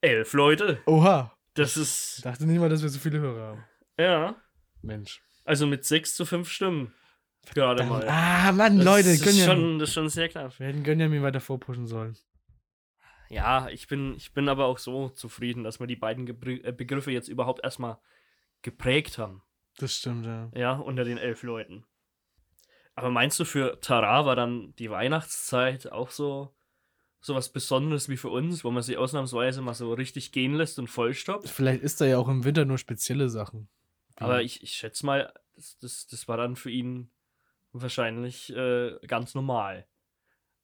elf 0.00 0.32
Leute. 0.32 0.80
Oha. 0.86 1.32
Das 1.54 1.76
Ich 1.76 1.82
ist, 1.82 2.24
dachte 2.24 2.46
nicht 2.46 2.58
mal, 2.60 2.68
dass 2.68 2.82
wir 2.82 2.88
so 2.88 2.98
viele 2.98 3.18
Hörer 3.18 3.42
haben. 3.48 3.64
ja, 3.98 4.36
Mensch. 4.82 5.20
also 5.44 5.66
mit 5.66 5.84
sechs 5.84 6.14
zu 6.14 6.24
fünf 6.24 6.48
Stimmen. 6.50 6.94
Gerade 7.54 7.82
mal. 7.84 8.06
Ah, 8.08 8.52
Mann, 8.52 8.76
Das 8.76 8.84
Leute, 8.84 9.08
ist 9.10 9.24
Gönjamin. 9.24 9.46
schon, 9.46 9.78
das 9.78 9.88
ist 9.88 9.94
schon 9.94 10.08
sehr 10.08 10.28
knapp. 10.28 10.58
Wir 10.60 10.66
hätten 10.66 10.82
Gönjamin 10.84 11.22
weiter 11.22 11.40
vorpushen 11.40 11.86
sollen. 11.86 12.16
Ja, 13.30 13.68
ich 13.68 13.88
bin, 13.88 14.14
ich 14.16 14.32
bin 14.32 14.48
aber 14.48 14.66
auch 14.66 14.78
so 14.78 15.08
zufrieden, 15.10 15.64
dass 15.64 15.80
wir 15.80 15.86
die 15.86 15.96
beiden 15.96 16.26
Gebr 16.26 16.64
äh, 16.64 16.72
Begriffe 16.72 17.10
jetzt 17.10 17.28
überhaupt 17.28 17.62
erstmal 17.64 17.98
geprägt 18.62 19.18
haben. 19.18 19.42
Das 19.78 19.94
stimmt, 19.94 20.26
ja. 20.26 20.50
Ja, 20.54 20.72
unter 20.74 21.04
den 21.04 21.18
elf 21.18 21.42
Leuten. 21.42 21.84
Aber 22.94 23.10
meinst 23.10 23.38
du, 23.38 23.44
für 23.44 23.80
Tara 23.80 24.26
war 24.26 24.34
dann 24.36 24.74
die 24.78 24.90
Weihnachtszeit 24.90 25.90
auch 25.92 26.10
so, 26.10 26.54
so 27.20 27.34
was 27.34 27.48
Besonderes 27.50 28.08
wie 28.08 28.16
für 28.16 28.28
uns, 28.30 28.62
wo 28.64 28.70
man 28.70 28.82
sie 28.82 28.96
ausnahmsweise 28.96 29.60
mal 29.62 29.74
so 29.74 29.92
richtig 29.92 30.32
gehen 30.32 30.54
lässt 30.54 30.78
und 30.78 30.86
vollstoppt? 30.88 31.48
Vielleicht 31.48 31.82
ist 31.82 32.00
da 32.00 32.04
ja 32.06 32.18
auch 32.18 32.28
im 32.28 32.44
Winter 32.44 32.64
nur 32.64 32.78
spezielle 32.78 33.28
Sachen. 33.28 33.68
Wie- 34.16 34.24
Aber 34.24 34.42
ich, 34.42 34.62
ich 34.62 34.72
schätze 34.72 35.04
mal, 35.04 35.32
das, 35.56 35.78
das, 35.78 36.06
das 36.06 36.28
war 36.28 36.36
dann 36.36 36.54
für 36.56 36.70
ihn 36.70 37.10
wahrscheinlich 37.72 38.54
äh, 38.54 38.96
ganz 39.06 39.34
normal, 39.34 39.86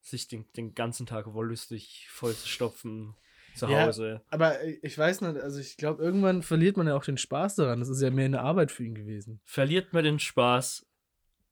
sich 0.01 0.29
den, 0.29 0.47
den 0.57 0.75
ganzen 0.75 1.07
Tag 1.07 1.33
wollüstig 1.35 2.07
vollzustopfen 2.11 3.15
zu 3.55 3.67
Ja. 3.67 3.87
Hause. 3.87 4.23
Aber 4.31 4.61
äh, 4.61 4.79
ich 4.83 4.97
weiß 4.97 5.21
nicht, 5.23 5.37
also 5.41 5.59
ich 5.61 5.77
glaube, 5.77 6.03
irgendwann 6.03 6.43
verliert 6.43 6.77
man 6.77 6.87
ja 6.87 6.97
auch 6.97 7.05
den 7.05 7.19
Spaß 7.19 7.57
daran. 7.57 7.81
Das 7.81 7.89
ist 7.89 8.01
ja 8.03 8.11
mehr 8.11 8.27
eine 8.27 8.41
Arbeit 8.41 8.71
für 8.73 8.85
ihn 8.85 8.95
gewesen. 8.95 9.41
Verliert 9.45 9.93
man 9.93 10.05
den 10.05 10.19
Spaß 10.19 10.87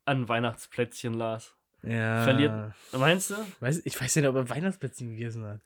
an 0.05 0.29
Weihnachtsplätzchen, 0.29 1.15
Lars? 1.15 1.55
Ja. 1.85 2.23
Verliert- 2.25 2.73
Meinst 2.93 3.31
du? 3.31 3.35
Weiß, 3.61 3.83
ich 3.85 4.01
weiß 4.01 4.15
ja 4.15 4.23
nicht, 4.23 4.29
ob 4.29 4.37
er 4.37 4.49
Weihnachtsplätzchen 4.49 5.11
gegessen 5.17 5.45
hat. 5.45 5.61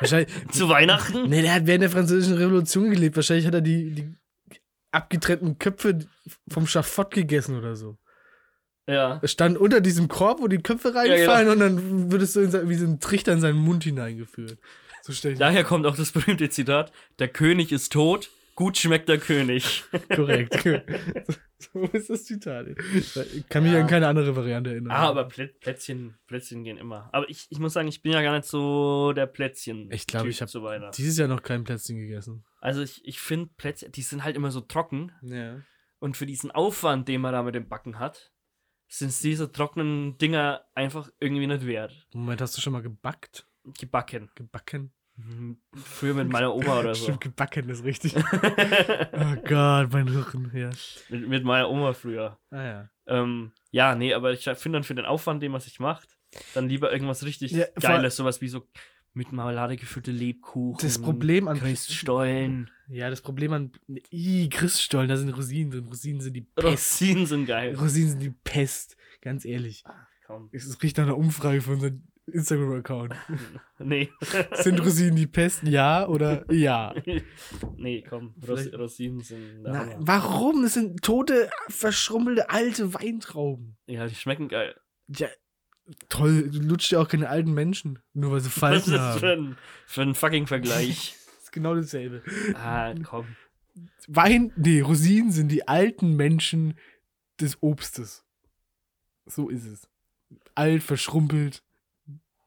Wahrscheinlich. 0.00 0.32
Zu 0.52 0.68
Weihnachten? 0.68 1.28
Nee, 1.28 1.42
der 1.42 1.54
hat 1.54 1.66
während 1.66 1.82
der 1.82 1.90
Französischen 1.90 2.36
Revolution 2.38 2.90
gelebt. 2.90 3.14
Wahrscheinlich 3.16 3.46
hat 3.46 3.54
er 3.54 3.60
die, 3.60 3.90
die 3.92 4.14
abgetrennten 4.90 5.58
Köpfe 5.58 6.00
vom 6.48 6.66
Schafott 6.66 7.12
gegessen 7.14 7.56
oder 7.56 7.76
so. 7.76 7.98
Ja. 8.88 9.20
Er 9.22 9.28
stand 9.28 9.56
unter 9.58 9.80
diesem 9.80 10.08
Korb, 10.08 10.40
wo 10.40 10.48
die 10.48 10.58
Köpfe 10.58 10.94
reinfallen 10.94 11.48
und 11.50 11.60
dann 11.60 12.10
wird 12.10 12.22
es 12.22 12.32
so 12.32 12.40
in 12.40 12.68
wie 12.68 12.74
so 12.74 12.86
ein 12.86 12.98
Trichter 12.98 13.32
in 13.32 13.40
seinen 13.40 13.58
Mund 13.58 13.84
hineingeführt. 13.84 14.58
So 15.02 15.30
Daher 15.34 15.62
kommt 15.64 15.86
auch 15.86 15.96
das 15.96 16.10
berühmte 16.10 16.50
Zitat: 16.50 16.90
Der 17.20 17.28
König 17.28 17.70
ist 17.70 17.92
tot, 17.92 18.30
gut 18.60 18.76
schmeckt 18.76 19.08
der 19.08 19.16
König. 19.16 19.84
korrekt. 20.14 20.52
so 21.58 21.80
ist 21.86 22.10
das 22.10 22.24
Zitat. 22.24 22.66
Ich 22.68 23.48
kann 23.48 23.62
mich 23.62 23.72
Ja. 23.72 23.80
an 23.80 23.86
keine 23.86 24.06
andere 24.06 24.36
Variante 24.36 24.68
erinnern. 24.70 24.90
Ah, 24.92 25.08
aber 25.08 25.24
Plä 25.28 25.46
Plätzchen, 25.46 26.18
Plätzchen 26.26 26.62
gehen 26.62 26.76
immer. 26.76 27.08
Aber 27.12 27.26
ich, 27.30 27.46
ich 27.48 27.58
muss 27.58 27.72
sagen, 27.72 27.88
ich 27.88 28.02
bin 28.02 28.12
ja 28.12 28.20
gar 28.20 28.36
nicht 28.36 28.44
so 28.46 29.14
der 29.14 29.26
Plätzchen. 29.26 29.90
Ich 29.90 30.06
glaube, 30.06 30.28
ich 30.28 30.42
habe 30.42 30.62
Weihnachten. 30.62 30.94
dieses 30.94 31.16
Jahr 31.16 31.28
noch 31.28 31.42
kein 31.42 31.64
Plätzchen 31.64 31.96
gegessen. 31.96 32.44
Also 32.60 32.82
ich, 32.82 33.02
ich 33.06 33.18
finde 33.18 33.50
Plätzchen, 33.56 33.92
die 33.92 34.02
sind 34.02 34.24
halt 34.24 34.36
immer 34.36 34.50
so 34.50 34.60
trocken. 34.60 35.10
Ja. 35.22 35.62
Und 35.98 36.18
für 36.18 36.26
diesen 36.26 36.50
Aufwand, 36.50 37.08
den 37.08 37.22
man 37.22 37.32
da 37.32 37.42
mit 37.42 37.54
dem 37.54 37.66
Backen 37.66 37.98
hat, 37.98 38.30
sind 38.88 39.10
diese 39.22 39.50
trockenen 39.50 40.18
Dinger 40.18 40.66
einfach 40.74 41.08
irgendwie 41.18 41.46
nicht 41.46 41.66
wert. 41.66 42.06
Moment, 42.12 42.42
hast 42.42 42.56
du 42.58 42.60
schon 42.60 42.74
mal 42.74 42.82
gebackt? 42.82 43.46
Gebacken. 43.78 44.30
Gebacken? 44.34 44.92
Mhm. 45.16 45.58
Früher 45.74 46.14
mit 46.14 46.30
meiner 46.30 46.54
Oma 46.54 46.80
oder 46.80 46.94
so. 46.94 47.04
Stimmt, 47.04 47.20
gebacken 47.20 47.68
ist 47.68 47.84
richtig. 47.84 48.16
oh 48.16 49.36
Gott, 49.44 49.92
mein 49.92 50.08
Rücken. 50.08 50.50
Ja. 50.54 50.70
mit, 51.08 51.28
mit 51.28 51.44
meiner 51.44 51.68
Oma 51.68 51.92
früher. 51.92 52.38
Ah 52.50 52.62
ja. 52.62 52.90
Ähm, 53.06 53.52
ja, 53.70 53.94
nee, 53.94 54.14
aber 54.14 54.32
ich 54.32 54.44
finde 54.44 54.76
dann 54.76 54.84
für 54.84 54.94
den 54.94 55.04
Aufwand, 55.04 55.42
den 55.42 55.52
man 55.52 55.60
sich 55.60 55.80
macht, 55.80 56.16
dann 56.54 56.68
lieber 56.68 56.92
irgendwas 56.92 57.24
richtig 57.24 57.52
Ja, 57.52 57.66
Geiles, 57.80 58.16
sowas 58.16 58.40
wie 58.40 58.48
so 58.48 58.66
mit 59.12 59.32
Marmelade 59.32 59.76
gefüllte 59.76 60.12
Lebkuchen. 60.12 60.78
Das 60.80 61.00
Problem 61.00 61.48
an 61.48 61.58
Christstollen. 61.58 62.70
Ja, 62.88 63.10
das 63.10 63.20
Problem 63.20 63.52
an. 63.52 63.72
Ih, 64.10 64.48
Christstollen, 64.48 65.08
da 65.08 65.16
sind 65.16 65.30
Rosinen 65.30 65.70
drin. 65.70 65.86
Rosinen 65.86 66.20
sind 66.20 66.34
die 66.34 66.42
Pest. 66.42 66.66
Rosinen 66.66 67.26
sind 67.26 67.46
geil. 67.46 67.74
Rosinen 67.74 68.10
sind 68.10 68.22
die 68.22 68.34
Pest. 68.44 68.96
Ganz 69.20 69.44
ehrlich. 69.44 69.84
Komm. 70.26 70.48
Es 70.52 70.80
riecht 70.82 70.96
nach 70.98 71.04
einer 71.04 71.16
Umfrage 71.16 71.60
für 71.60 71.72
unseren 71.72 72.06
Instagram-Account. 72.32 73.14
Nee. 73.82 74.10
Sind 74.52 74.78
Rosinen 74.80 75.16
die 75.16 75.26
Pest? 75.26 75.62
Ja 75.62 76.06
oder 76.06 76.44
ja? 76.52 76.94
nee, 77.78 78.02
komm. 78.06 78.34
Ros 78.46 78.70
Rosinen 78.74 79.20
sind 79.20 79.62
Na, 79.62 79.78
Hammer. 79.78 79.96
warum? 80.00 80.62
Das 80.62 80.74
sind 80.74 81.02
tote, 81.02 81.48
verschrumpelte 81.68 82.50
alte 82.50 82.92
Weintrauben. 82.92 83.78
Ja, 83.86 84.06
die 84.06 84.14
schmecken 84.14 84.48
geil. 84.48 84.78
Ja, 85.08 85.28
toll. 86.10 86.50
Du 86.50 86.60
lutscht 86.60 86.92
ja 86.92 87.00
auch 87.00 87.08
keine 87.08 87.30
alten 87.30 87.54
Menschen, 87.54 88.00
nur 88.12 88.32
weil 88.32 88.40
sie 88.40 88.50
Was 88.60 88.86
ist 88.86 88.92
das 88.94 89.18
für 89.18 89.32
ein, 89.32 89.56
für 89.86 90.02
ein 90.02 90.14
fucking 90.14 90.46
Vergleich? 90.46 91.16
Das 91.36 91.44
ist 91.44 91.52
genau 91.52 91.74
dasselbe. 91.74 92.22
ah, 92.54 92.92
komm. 93.02 93.24
Wein, 94.08 94.52
nee, 94.56 94.82
Rosinen 94.82 95.30
sind 95.32 95.48
die 95.48 95.66
alten 95.66 96.16
Menschen 96.16 96.74
des 97.40 97.56
Obstes. 97.62 98.26
So 99.24 99.48
ist 99.48 99.64
es. 99.64 99.88
Alt, 100.54 100.82
verschrumpelt, 100.82 101.62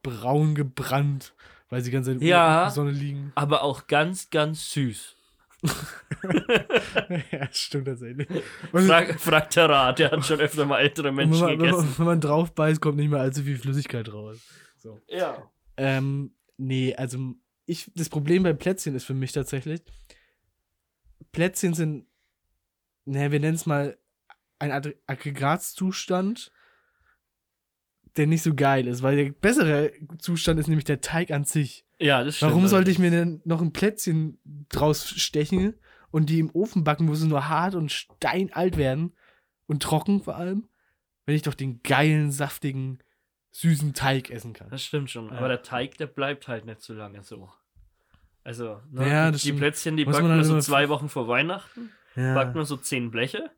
braun 0.04 0.54
gebrannt, 0.54 1.34
weil 1.70 1.80
sie 1.82 1.90
ganz 1.90 2.06
in 2.06 2.20
Ja. 2.22 2.62
der 2.66 2.70
Sonne 2.70 2.92
liegen. 2.92 3.32
Aber 3.34 3.64
auch 3.64 3.88
ganz, 3.88 4.30
ganz 4.30 4.70
süß. 4.70 5.16
ja, 7.32 7.48
stimmt 7.50 7.86
tatsächlich. 7.86 8.28
Frag, 8.72 9.18
fragt 9.18 9.56
der 9.56 9.68
Rat, 9.68 9.98
der 9.98 10.10
hat 10.10 10.24
schon 10.24 10.40
öfter 10.40 10.66
mal 10.66 10.78
ältere 10.80 11.08
wenn, 11.08 11.14
Menschen 11.14 11.40
man, 11.40 11.50
wenn, 11.52 11.58
gegessen. 11.58 11.76
man, 11.88 11.98
wenn 11.98 12.06
man 12.06 12.20
drauf 12.20 12.54
beißt, 12.54 12.80
kommt 12.80 12.98
nicht 12.98 13.08
mehr 13.10 13.20
allzu 13.20 13.42
viel 13.42 13.58
Flüssigkeit 13.58 14.12
raus. 14.12 14.38
So. 14.76 15.00
Ja. 15.08 15.50
Ähm, 15.76 16.34
nee, 16.58 16.94
also 16.94 17.34
ich, 17.66 17.90
das 17.94 18.08
Problem 18.10 18.42
bei 18.42 18.52
Plätzchen 18.52 18.94
ist 18.94 19.04
für 19.04 19.14
mich 19.14 19.32
tatsächlich, 19.32 19.80
Plätzchen 21.32 21.74
sind, 21.74 22.06
naja, 23.06 23.32
wir 23.32 23.40
nennen 23.40 23.56
es 23.56 23.66
mal 23.66 23.96
ein 24.58 24.70
Aggre- 24.70 24.96
Aggregatzustand, 25.06 26.52
der 28.16 28.26
nicht 28.26 28.42
so 28.42 28.54
geil 28.54 28.86
ist, 28.86 29.02
weil 29.02 29.16
der 29.16 29.30
bessere 29.32 29.92
Zustand 30.18 30.60
ist 30.60 30.68
nämlich 30.68 30.84
der 30.84 31.00
Teig 31.00 31.30
an 31.30 31.44
sich. 31.44 31.84
Ja, 31.98 32.22
das 32.24 32.36
stimmt. 32.36 32.52
Warum 32.52 32.66
sollte 32.68 32.90
ich 32.90 32.98
mir 32.98 33.10
denn 33.10 33.40
noch 33.44 33.60
ein 33.60 33.72
Plätzchen 33.72 34.38
draus 34.68 35.08
stechen 35.08 35.74
und 36.10 36.30
die 36.30 36.38
im 36.38 36.50
Ofen 36.54 36.84
backen, 36.84 37.08
wo 37.08 37.14
sie 37.14 37.26
nur 37.28 37.48
hart 37.48 37.74
und 37.74 37.90
steinalt 37.92 38.76
werden 38.76 39.14
und 39.66 39.82
trocken 39.82 40.22
vor 40.22 40.36
allem, 40.36 40.68
wenn 41.26 41.34
ich 41.36 41.42
doch 41.42 41.54
den 41.54 41.82
geilen, 41.82 42.30
saftigen, 42.30 42.98
süßen 43.52 43.94
Teig 43.94 44.30
essen 44.30 44.52
kann? 44.52 44.68
Das 44.70 44.82
stimmt 44.84 45.10
schon. 45.10 45.26
Ja. 45.30 45.32
Aber 45.38 45.48
der 45.48 45.62
Teig, 45.62 45.96
der 45.98 46.06
bleibt 46.06 46.46
halt 46.48 46.66
nicht 46.66 46.82
so 46.82 46.92
lange 46.94 47.22
so. 47.22 47.50
Also, 48.44 48.80
ne, 48.90 49.08
Ja, 49.08 49.30
die- 49.30 49.38
die. 49.38 49.52
Plätzchen, 49.54 49.96
die 49.96 50.04
Muss 50.04 50.20
man 50.20 50.30
halt 50.32 50.44
so 50.44 50.58
zwei 50.60 50.88
Wochen 50.88 51.08
vor 51.08 51.26
Weihnachten, 51.28 51.90
Ja. 52.14 52.34
backt 52.34 52.54
man 52.54 52.64
so 52.64 52.76
zehn 52.76 53.10
Bleche. 53.10 53.50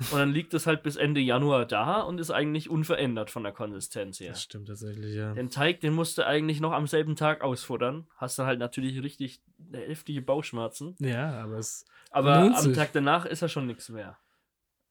Und 0.12 0.18
dann 0.18 0.32
liegt 0.32 0.54
es 0.54 0.66
halt 0.66 0.82
bis 0.84 0.94
Ende 0.96 1.20
Januar 1.20 1.66
da 1.66 2.00
und 2.02 2.20
ist 2.20 2.30
eigentlich 2.30 2.70
unverändert 2.70 3.30
von 3.30 3.42
der 3.42 3.52
Konsistenz 3.52 4.20
her. 4.20 4.30
Das 4.30 4.42
stimmt 4.44 4.68
tatsächlich, 4.68 5.14
ja. 5.16 5.32
Den 5.34 5.50
Teig, 5.50 5.80
den 5.80 5.92
musst 5.92 6.18
du 6.18 6.26
eigentlich 6.26 6.60
noch 6.60 6.72
am 6.72 6.86
selben 6.86 7.16
Tag 7.16 7.40
ausfuttern. 7.42 8.06
Hast 8.16 8.38
dann 8.38 8.46
halt 8.46 8.60
natürlich 8.60 9.02
richtig 9.02 9.40
heftige 9.72 10.22
Bauchschmerzen. 10.22 10.94
Ja, 11.00 11.42
aber 11.42 11.58
es. 11.58 11.84
Aber 12.10 12.36
am. 12.56 12.74
Tag 12.74 12.92
danach 12.92 13.26
ist 13.26 13.42
er 13.42 13.48
schon 13.48 13.66
nichts 13.66 13.88
mehr. 13.88 14.16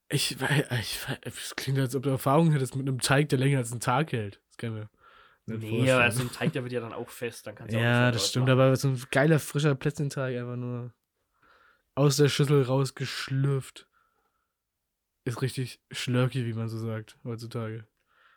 Ich, 0.10 0.38
ich, 0.80 1.00
es 1.26 1.56
klingt, 1.56 1.80
als 1.80 1.96
ob 1.96 2.04
du 2.04 2.10
Erfahrung 2.10 2.52
hättest 2.52 2.76
mit 2.76 2.88
einem 2.88 3.00
Teig, 3.00 3.30
der 3.30 3.40
länger 3.40 3.60
als 3.60 3.72
einen 3.72 3.80
Tag 3.82 4.12
hält. 4.12 4.42
Das 4.58 4.70
mir 4.72 4.90
nicht 5.46 5.62
Nee, 5.62 5.70
vorstellen. 5.70 6.02
aber 6.02 6.12
so 6.12 6.22
ein 6.24 6.32
Teig, 6.32 6.52
der 6.54 6.64
wird 6.64 6.74
ja 6.74 6.82
dann 6.82 6.92
auch 6.94 7.10
fest. 7.10 7.48
Dann 7.48 7.56
kannst 7.56 7.74
du 7.74 7.80
Ja, 7.80 8.12
das 8.12 8.28
stimmt, 8.30 8.48
machen. 8.48 8.60
aber 8.60 8.76
so 8.76 8.90
ein 8.90 9.02
geiler, 9.12 9.40
frischer 9.40 9.76
Plätzchenteig 9.76 10.36
einfach 10.38 10.58
nur 10.58 10.94
aus 11.96 12.18
der 12.18 12.28
Schüssel 12.28 12.64
rausgeschlürft. 12.64 13.88
Ist 15.28 15.42
richtig 15.42 15.82
schlurky, 15.92 16.46
wie 16.46 16.54
man 16.54 16.70
so 16.70 16.78
sagt, 16.78 17.18
heutzutage. 17.24 17.88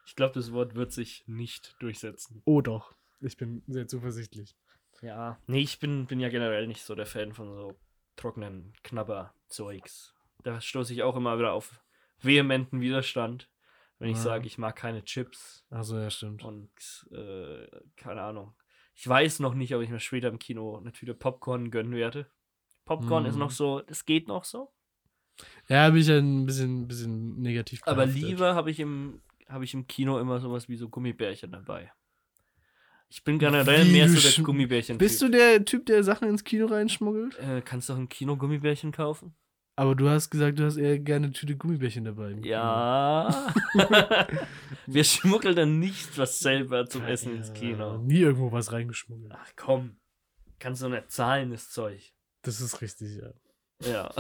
Ich 0.07 0.17
glaube, 0.17 0.35
das 0.35 0.53
Wort 0.53 0.75
wird 0.75 0.93
sich 0.93 1.23
nicht 1.27 1.77
durchsetzen. 1.79 2.43
Oh 2.45 2.61
doch, 2.61 2.95
ich 3.21 3.37
bin 3.37 3.63
sehr 3.69 3.87
zuversichtlich. 3.87 4.57
Ja. 5.03 5.39
Nee, 5.47 5.61
ich 5.61 5.79
bin, 5.79 6.07
bin 6.07 6.21
ja 6.21 6.29
generell 6.29 6.67
nicht 6.67 6.83
so 6.83 6.95
der 6.95 7.07
Fan 7.07 7.33
von 7.33 7.55
so 7.55 7.79
trockenen 8.17 8.73
Knabberzeugs. 8.83 10.15
Da 10.43 10.61
stoße 10.61 10.93
ich 10.93 11.03
auch 11.03 11.17
immer 11.17 11.39
wieder 11.39 11.53
auf 11.53 11.81
vehementen 12.21 12.81
Widerstand, 12.81 13.49
wenn 13.99 14.11
ich 14.11 14.17
Ja. 14.17 14.23
sage, 14.25 14.47
ich 14.47 14.59
mag 14.59 14.77
keine 14.77 15.05
Chips 15.05 15.65
Achso, 15.71 15.97
ja, 15.99 16.11
stimmt. 16.11 16.43
und 16.43 16.71
äh, 17.13 17.67
keine 17.97 18.23
Ahnung. 18.23 18.55
Ich 18.95 19.07
weiß 19.07 19.41
noch 19.41 19.55
nicht, 19.55 19.75
ob 19.75 19.83
ich 19.83 19.91
mir 19.91 20.01
später 20.01 20.29
im 20.29 20.39
Kino 20.39 20.77
eine 20.77 20.93
Tüte 20.93 21.15
Popcorn 21.15 21.71
gönnen 21.71 21.95
werde. 21.95 22.31
Popcorn 22.85 23.25
ist 23.27 23.35
Mhm. 23.35 23.41
noch 23.41 23.51
so, 23.53 23.81
das 23.81 24.05
geht 24.05 24.29
noch 24.29 24.45
so. 24.45 24.73
Ja, 25.69 25.89
bin 25.91 26.01
ich 26.01 26.11
ein 26.11 26.47
bisschen, 26.47 26.89
bisschen 26.89 27.41
negativ 27.41 27.81
Aber 27.85 28.07
behaftet. 28.07 28.23
lieber 28.23 28.55
habe 28.55 28.71
ich 28.71 28.81
im 28.81 29.21
habe 29.49 29.65
ich 29.65 29.75
im 29.75 29.87
Kino 29.87 30.19
immer 30.19 30.39
sowas 30.41 30.69
wie 30.69 30.77
so 30.77 30.89
Gummibärchen 30.89 31.51
dabei. 31.51 31.91
Ich 33.09 33.25
bin 33.25 33.41
generell 33.41 33.87
Wie, 33.87 33.93
mehr 33.93 34.09
so 34.09 34.21
der 34.21 34.45
Gummibärchen. 34.45 34.97
Bist 34.97 35.21
du 35.21 35.29
der 35.29 35.65
Typ, 35.65 35.87
der 35.87 36.05
Sachen 36.05 36.29
ins 36.29 36.45
Kino 36.45 36.67
reinschmuggelt? 36.67 37.37
Äh, 37.41 37.61
kannst 37.61 37.89
du 37.89 37.95
auch 37.95 37.99
im 37.99 38.09
Kino 38.09 38.37
Gummibärchen 38.37 38.93
kaufen? 38.93 39.35
Aber 39.75 39.97
du 39.97 40.09
hast 40.09 40.31
gesagt, 40.31 40.59
du 40.59 40.65
hast 40.65 40.77
eher 40.77 40.99
gerne 40.99 41.27
eine 41.27 41.33
Tüte 41.33 41.57
Gummibärchen 41.57 42.05
dabei. 42.05 42.37
Ja. 42.43 43.53
Wir 44.87 45.05
schmuggeln 45.05 45.57
dann 45.57 45.79
nicht 45.81 46.17
was 46.19 46.39
selber 46.39 46.87
zum. 46.87 47.03
Essen 47.05 47.35
ins 47.35 47.53
Kino. 47.53 47.99
Nie 47.99 48.21
irgendwo 48.21 48.53
was 48.53 48.71
reingeschmuggelt. 48.73 49.33
Ach 49.35 49.53
komm. 49.57 49.97
Kannst 50.59 50.83
du 50.83 50.89
nicht 50.89 51.11
zahlen, 51.11 51.51
das 51.51 51.71
Zeug. 51.71 52.13
Das 52.43 52.61
ist 52.61 52.81
richtig, 52.81 53.17
ja. 53.17 53.33
Ja. 53.81 54.11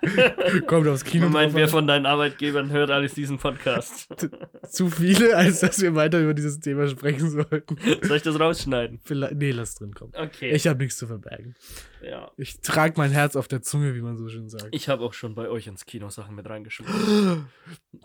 Kommt 0.66 0.88
aufs 0.88 1.04
Kino. 1.04 1.26
Moment, 1.26 1.52
drauf 1.52 1.60
wer 1.60 1.68
von 1.68 1.86
deinen 1.86 2.06
Arbeitgebern 2.06 2.70
hört 2.70 2.90
alles 2.90 3.14
diesen 3.14 3.38
Podcast? 3.38 4.08
Zu 4.68 4.90
viele, 4.90 5.36
als 5.36 5.60
dass 5.60 5.80
wir 5.80 5.94
weiter 5.94 6.20
über 6.20 6.34
dieses 6.34 6.58
Thema 6.58 6.88
sprechen 6.88 7.30
sollten. 7.30 7.76
Soll 8.02 8.16
ich 8.16 8.22
das 8.24 8.40
rausschneiden? 8.40 9.00
Vielleicht, 9.04 9.34
nee, 9.34 9.52
lass 9.52 9.76
drin 9.76 9.94
kommen. 9.94 10.12
Okay. 10.16 10.50
Ich 10.50 10.66
habe 10.66 10.80
nichts 10.82 10.98
zu 10.98 11.06
verbergen. 11.06 11.54
ja. 12.02 12.30
Ich 12.36 12.60
trage 12.60 12.94
mein 12.96 13.12
Herz 13.12 13.36
auf 13.36 13.46
der 13.46 13.62
Zunge, 13.62 13.94
wie 13.94 14.00
man 14.02 14.16
so 14.16 14.28
schön 14.28 14.48
sagt. 14.48 14.68
Ich 14.72 14.88
habe 14.88 15.04
auch 15.04 15.12
schon 15.14 15.34
bei 15.36 15.48
euch 15.48 15.68
ins 15.68 15.84
Kino 15.84 16.08
Sachen 16.10 16.34
mit 16.34 16.48
reingeschoben. 16.48 16.92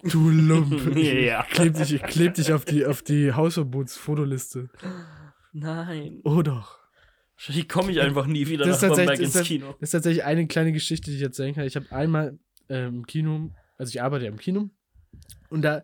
Du 0.04 0.30
Lump. 0.30 0.96
Ja. 0.96 1.46
Ich 1.50 1.56
kleb 1.56 1.74
dich, 1.76 1.94
ich 1.94 2.04
kleb 2.04 2.34
dich 2.36 2.54
auf 2.54 2.64
die, 2.66 2.86
auf 2.86 3.02
die 3.02 3.34
Hausverbots-Fotoliste. 3.34 4.70
Nein. 5.54 6.20
Oh 6.24 6.42
doch. 6.42 6.81
Wie 7.48 7.68
komme 7.68 7.92
ich 7.92 8.02
einfach 8.02 8.28
nie 8.28 8.48
wieder 8.48 8.66
Das 8.66 8.82
nach 8.82 8.90
Bamberg 8.96 9.20
ins 9.20 9.34
das 9.34 9.48
Kino? 9.48 9.76
Das 9.80 9.90
ist 9.90 9.92
tatsächlich 9.92 10.24
eine 10.24 10.48
kleine 10.48 10.72
Geschichte, 10.72 11.12
die 11.12 11.18
ich 11.18 11.24
erzählen 11.24 11.56
kann. 11.56 11.66
Ich 11.66 11.76
habe 11.76 11.92
einmal 11.92 12.38
ähm, 12.70 12.98
im 12.98 13.08
Kino, 13.08 13.52
also 13.78 13.90
ich 13.90 14.02
arbeite 14.02 14.26
ja 14.26 14.32
im 14.32 14.38
Kino, 14.38 14.70
und 15.50 15.62
da 15.64 15.84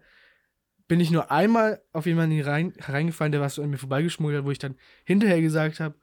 bin 0.88 1.00
ich 1.00 1.12
nur 1.12 1.32
einmal 1.32 1.82
auf 1.91 2.06
jemanden 2.06 2.39
rein, 2.41 2.74
hereingefallen, 2.78 3.32
der 3.32 3.41
was 3.41 3.56
so 3.56 3.63
an 3.63 3.70
mir 3.70 3.78
vorbeigeschmuggelt 3.78 4.39
hat, 4.39 4.46
wo 4.46 4.52
ich 4.52 4.60
dann 4.60 4.76
hinterher 5.04 5.41
gesagt 5.41 5.80
habe, 5.80 5.96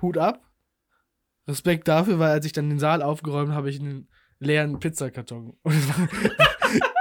Hut 0.00 0.18
ab, 0.18 0.50
Respekt 1.46 1.88
dafür, 1.88 2.18
weil 2.18 2.30
als 2.30 2.46
ich 2.46 2.52
dann 2.52 2.68
den 2.68 2.78
Saal 2.78 3.02
aufgeräumt 3.02 3.48
habe, 3.48 3.56
habe 3.56 3.70
ich 3.70 3.80
einen 3.80 4.08
leeren 4.40 4.80
Pizzakarton. 4.80 5.56
Und 5.62 5.72
es 5.72 5.88
war 5.88 6.08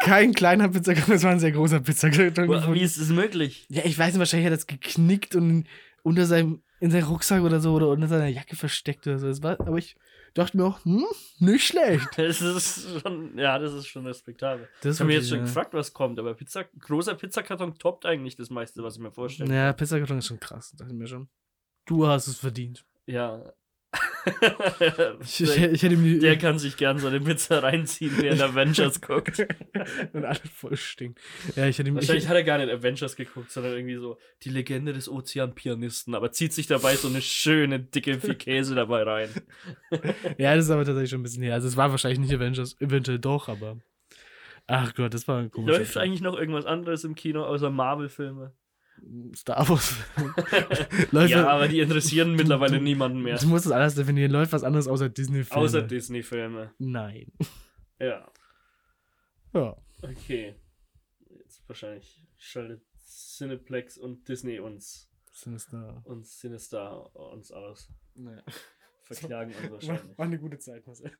kein 0.03 0.33
kleiner 0.33 0.69
Pizzakarton, 0.69 1.15
es 1.15 1.23
war 1.23 1.31
ein 1.31 1.39
sehr 1.39 1.51
großer 1.51 1.79
Pizzakarton. 1.79 2.73
Wie 2.73 2.81
ist 2.81 2.97
es 2.97 3.09
möglich? 3.09 3.65
Ja, 3.69 3.83
ich 3.85 3.97
weiß 3.97 4.13
nicht, 4.13 4.19
wahrscheinlich 4.19 4.45
hat 4.45 4.53
er 4.53 4.57
es 4.57 4.67
geknickt 4.67 5.35
und 5.35 5.65
unter 6.03 6.25
seinem, 6.25 6.61
in 6.81 6.89
seinem 6.89 7.05
Rucksack 7.05 7.43
oder 7.43 7.59
so 7.59 7.73
oder 7.73 7.89
unter 7.89 8.07
seiner 8.07 8.27
Jacke 8.27 8.55
versteckt 8.55 9.05
oder 9.05 9.19
so. 9.19 9.27
Das 9.27 9.43
war, 9.43 9.59
aber 9.59 9.77
ich 9.77 9.95
dachte 10.33 10.57
mir 10.57 10.65
auch, 10.65 10.83
hm, 10.83 11.05
nicht 11.37 11.65
schlecht. 11.65 12.07
Das 12.17 12.41
ist 12.41 13.01
schon, 13.01 13.37
ja, 13.37 13.59
das 13.59 13.73
ist 13.73 13.85
schon 13.85 14.05
respektabel. 14.05 14.67
Das 14.81 14.95
Ich 14.95 14.99
habe 14.99 15.09
mir 15.09 15.17
jetzt 15.17 15.29
schon 15.29 15.37
ja. 15.37 15.43
gefragt, 15.43 15.75
was 15.75 15.93
kommt, 15.93 16.17
aber 16.17 16.33
Pizza, 16.33 16.65
großer 16.79 17.13
Pizzakarton 17.13 17.75
toppt 17.75 18.07
eigentlich 18.07 18.35
das 18.35 18.49
meiste, 18.49 18.81
was 18.83 18.95
ich 18.95 19.01
mir 19.01 19.11
vorstelle. 19.11 19.53
Ja, 19.53 19.71
Pizzakarton 19.73 20.17
ist 20.17 20.25
schon 20.25 20.39
krass, 20.39 20.73
dachte 20.75 20.91
ich 20.91 20.97
mir 20.97 21.07
schon. 21.07 21.29
Du 21.85 22.07
hast 22.07 22.27
es 22.27 22.37
verdient. 22.37 22.83
Ja. 23.05 23.53
Ich, 25.21 25.41
ich, 25.41 25.57
ich 25.57 25.83
hätte 25.83 25.97
mir 25.97 26.19
Der 26.19 26.37
kann 26.37 26.59
sich 26.59 26.77
gern 26.77 26.99
so 26.99 27.07
eine 27.07 27.19
Pizza 27.19 27.61
reinziehen, 27.61 28.17
während 28.17 28.41
Avengers 28.41 29.01
guckt. 29.01 29.39
und 30.13 30.25
alles 30.25 30.41
voll 30.53 30.77
stinkt. 30.77 31.19
Ja, 31.55 31.67
ich 31.67 31.77
hätte. 31.77 31.93
Wahrscheinlich 31.93 32.23
Ich, 32.23 32.29
hat 32.29 32.35
er 32.35 32.43
gar 32.43 32.57
nicht 32.57 32.71
Avengers 32.71 33.15
geguckt, 33.15 33.51
sondern 33.51 33.73
irgendwie 33.73 33.97
so 33.97 34.17
die 34.43 34.49
Legende 34.49 34.93
des 34.93 35.09
Ozeanpianisten, 35.09 36.15
aber 36.15 36.31
zieht 36.31 36.53
sich 36.53 36.67
dabei 36.67 36.95
so 36.95 37.07
eine 37.07 37.21
schöne, 37.21 37.79
dicke 37.79 38.19
viel 38.19 38.35
Käse 38.35 38.75
dabei 38.75 39.03
rein. 39.03 39.29
ja, 40.37 40.55
das 40.55 40.65
ist 40.65 40.71
aber 40.71 40.85
tatsächlich 40.85 41.09
schon 41.09 41.21
ein 41.21 41.23
bisschen 41.23 41.43
her. 41.43 41.55
Also, 41.55 41.67
es 41.67 41.77
war 41.77 41.91
wahrscheinlich 41.91 42.19
nicht 42.19 42.33
Avengers, 42.33 42.79
eventuell 42.79 43.19
doch, 43.19 43.49
aber. 43.49 43.77
Ach 44.67 44.93
Gott, 44.93 45.13
das 45.13 45.27
war 45.27 45.39
ein 45.39 45.51
komischer 45.51 45.79
Läuft 45.79 45.97
eigentlich 45.97 46.21
noch 46.21 46.37
irgendwas 46.37 46.65
anderes 46.65 47.03
im 47.03 47.15
Kino 47.15 47.43
außer 47.43 47.69
Marvel-Filme? 47.69 48.53
Star 49.35 49.67
Wars. 49.67 49.95
Läuft 51.11 51.29
Ja, 51.31 51.47
aber 51.47 51.67
die 51.67 51.79
interessieren 51.79 52.35
mittlerweile 52.35 52.77
du- 52.77 52.83
niemanden 52.83 53.21
mehr. 53.21 53.37
Du 53.37 53.47
musst 53.47 53.65
das 53.65 53.71
alles 53.71 53.95
definieren. 53.95 54.31
Läuft 54.31 54.53
was 54.53 54.63
anderes 54.63 54.87
außer 54.87 55.09
Disney-Filme? 55.09 55.63
Außer 55.63 55.81
Disney-Filme. 55.81 56.73
Nein. 56.77 57.31
Ja, 57.99 58.31
Ja. 59.53 59.77
okay. 60.01 60.55
Jetzt 61.29 61.67
wahrscheinlich 61.67 62.23
schaltet 62.37 62.81
Cineplex 63.05 63.97
und 63.97 64.27
Disney 64.27 64.59
uns, 64.59 65.09
Sinister. 65.31 66.01
uns 66.05 66.39
Sinister 66.39 67.15
uns 67.15 67.51
aus. 67.51 67.89
Naja. 68.15 68.43
Verklagen 69.03 69.53
uns 69.53 69.71
wahrscheinlich. 69.87 70.17
war 70.17 70.25
eine 70.25 70.39
gute 70.39 70.57
Zeit, 70.59 70.85
Marcel. 70.87 71.11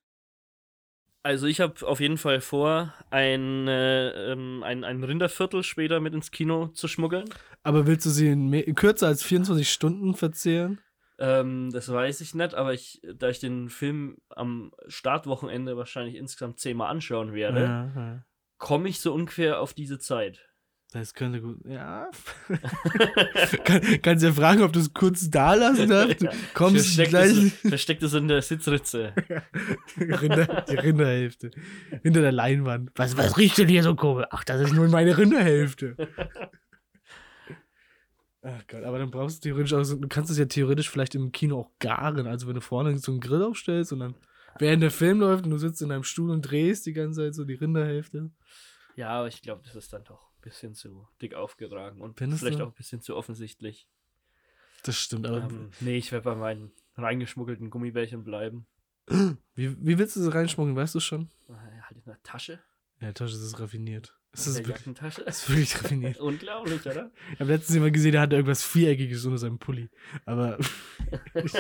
Also 1.24 1.46
ich 1.46 1.62
habe 1.62 1.86
auf 1.88 2.00
jeden 2.00 2.18
Fall 2.18 2.42
vor, 2.42 2.94
ein, 3.12 3.68
äh, 3.68 4.32
ähm, 4.32 4.64
ein, 4.64 4.84
ein 4.84 5.04
Rinderviertel 5.04 5.62
später 5.62 6.00
mit 6.00 6.16
ins 6.16 6.32
Kino 6.32 6.70
zu 6.70 6.88
schmuggeln. 6.88 7.30
Aber 7.64 7.86
willst 7.88 8.06
du 8.06 8.10
sie 8.10 8.28
in, 8.30 8.52
in 8.54 8.76
kürzer 8.76 9.08
als 9.08 9.24
24 9.24 9.70
Stunden 9.72 10.16
verzehren? 10.16 10.80
Ähm, 11.20 11.70
das 11.72 11.92
weiß 11.92 12.22
ich 12.22 12.34
nicht, 12.34 12.56
aber 12.56 12.74
ich, 12.74 13.00
da 13.16 13.30
ich 13.30 13.40
den 13.40 13.70
Film 13.70 14.18
am 14.30 14.72
Startwochenende 14.88 15.78
wahrscheinlich 15.78 16.16
insgesamt 16.16 16.60
zehnmal 16.60 16.90
anschauen 16.90 17.34
werde, 17.34 17.62
Ja, 17.62 17.92
ja. 17.96 18.26
komme 18.58 18.90
ich 18.90 19.00
so 19.00 19.14
ungefähr 19.14 19.60
auf 19.60 19.74
diese 19.74 20.00
Zeit. 20.00 20.48
Das 20.94 21.14
könnte 21.14 21.40
gut. 21.40 21.60
Ja. 21.66 22.10
Kann, 23.64 24.02
kannst 24.02 24.26
ja 24.26 24.34
fragen, 24.34 24.62
ob 24.62 24.74
du 24.74 24.80
es 24.80 24.94
kurz 24.94 25.30
da 25.30 25.54
lassen 25.54 25.88
darfst. 25.88 26.22
Du 26.22 26.28
kommst 26.54 26.84
Versteckt 26.86 27.10
gleich 27.12 27.32
es, 27.32 27.54
versteckt 27.70 28.04
es 28.04 28.14
in 28.14 28.28
der 28.28 28.42
Sitzritze. 28.42 29.14
Rinder, 29.98 30.66
die 30.70 30.76
Rinderhälfte. 30.76 31.52
Hinter 32.04 32.20
der 32.20 32.34
Leinwand. 32.34 32.92
Was, 32.96 33.16
was 33.16 33.38
riecht 33.38 33.58
denn 33.60 33.70
hier 33.70 33.84
so 33.84 33.96
komisch? 33.96 34.26
Ach, 34.32 34.44
das 34.44 34.60
ist 34.60 34.74
nur 34.74 34.90
meine 34.90 35.18
Rinderhälfte. 35.18 35.96
Ach 38.44 38.66
Gott, 38.68 38.84
aber 38.84 38.98
dann 38.98 39.12
brauchst 39.12 39.38
du 39.46 39.50
theoretisch 39.50 39.74
auch 39.74 39.84
so, 39.84 39.96
du 39.98 40.08
kannst 40.08 40.32
es 40.32 40.38
ja 40.38 40.46
theoretisch 40.46 40.90
vielleicht 40.90 41.14
im 41.16 41.32
Kino 41.32 41.60
auch 41.60 41.72
garen. 41.80 42.26
Also 42.26 42.48
wenn 42.48 42.56
du 42.56 42.62
vorne 42.62 42.98
so 42.98 43.12
einen 43.12 43.22
Grill 43.22 43.44
aufstellst 43.44 43.94
und 43.94 44.00
dann 44.00 44.16
während 44.58 44.82
der 44.82 44.90
Film 44.92 45.20
läuft 45.20 45.46
und 45.46 45.52
du 45.52 45.58
sitzt 45.58 45.82
in 45.82 45.90
deinem 45.90 46.04
Stuhl 46.04 46.32
und 46.32 46.42
drehst 46.42 46.86
die 46.88 46.94
ganze 46.94 47.22
Zeit 47.22 47.36
so 47.36 47.46
die 47.46 47.54
Rinderhälfte. 47.54 48.32
Ja, 48.96 49.10
aber 49.10 49.28
ich 49.28 49.42
glaube, 49.42 49.62
das 49.64 49.76
ist 49.76 49.94
dann 49.94 50.04
doch 50.04 50.32
ein 50.32 50.42
bisschen 50.42 50.74
zu 50.74 51.08
dick 51.22 51.36
aufgetragen 51.36 52.02
und 52.02 52.18
Findest 52.18 52.42
vielleicht 52.42 52.60
du? 52.60 52.64
auch 52.64 52.70
ein 52.70 52.74
bisschen 52.76 53.02
zu 53.02 53.16
offensichtlich. 53.16 53.88
Das 54.84 54.98
stimmt, 54.98 55.28
aber 55.28 55.44
Ähm, 55.44 55.70
nee, 55.80 55.98
ich 55.98 56.12
werde 56.12 56.24
bei 56.26 56.36
meinen 56.36 56.72
reingeschmuggelten 56.96 57.70
Gummibärchen 57.70 58.24
bleiben. 58.24 58.66
wie, 59.08 59.78
wie 59.86 59.98
willst 60.00 60.16
du 60.16 60.22
sie 60.22 60.34
reinschmuggeln, 60.34 60.76
weißt 60.76 60.96
du 60.96 61.00
schon? 61.00 61.30
Äh, 61.48 61.54
Halt 61.84 61.98
in 61.98 62.04
der 62.06 62.22
Tasche. 62.24 62.60
Ja, 63.00 63.12
Tasche, 63.14 63.34
das 63.36 63.44
ist 63.44 63.60
raffiniert. 63.60 64.18
Das 64.32 64.48
ist, 64.48 64.58
der 64.58 64.66
wirklich, 64.66 64.78
Jackentasche. 64.78 65.24
das 65.26 65.44
ist 65.44 65.50
wirklich 65.50 65.76
raffiniert. 65.84 66.18
Unglaublich, 66.20 66.86
oder? 66.86 67.12
Ich 67.34 67.40
habe 67.40 67.52
letztens 67.52 67.76
jemand 67.76 67.94
gesehen, 67.94 68.14
der 68.14 68.22
hatte 68.22 68.36
irgendwas 68.36 68.64
Viereckiges 68.64 69.26
unter 69.26 69.38
seinem 69.38 69.60
Pulli. 69.60 69.90
Aber 70.26 70.58
ich 71.34 71.54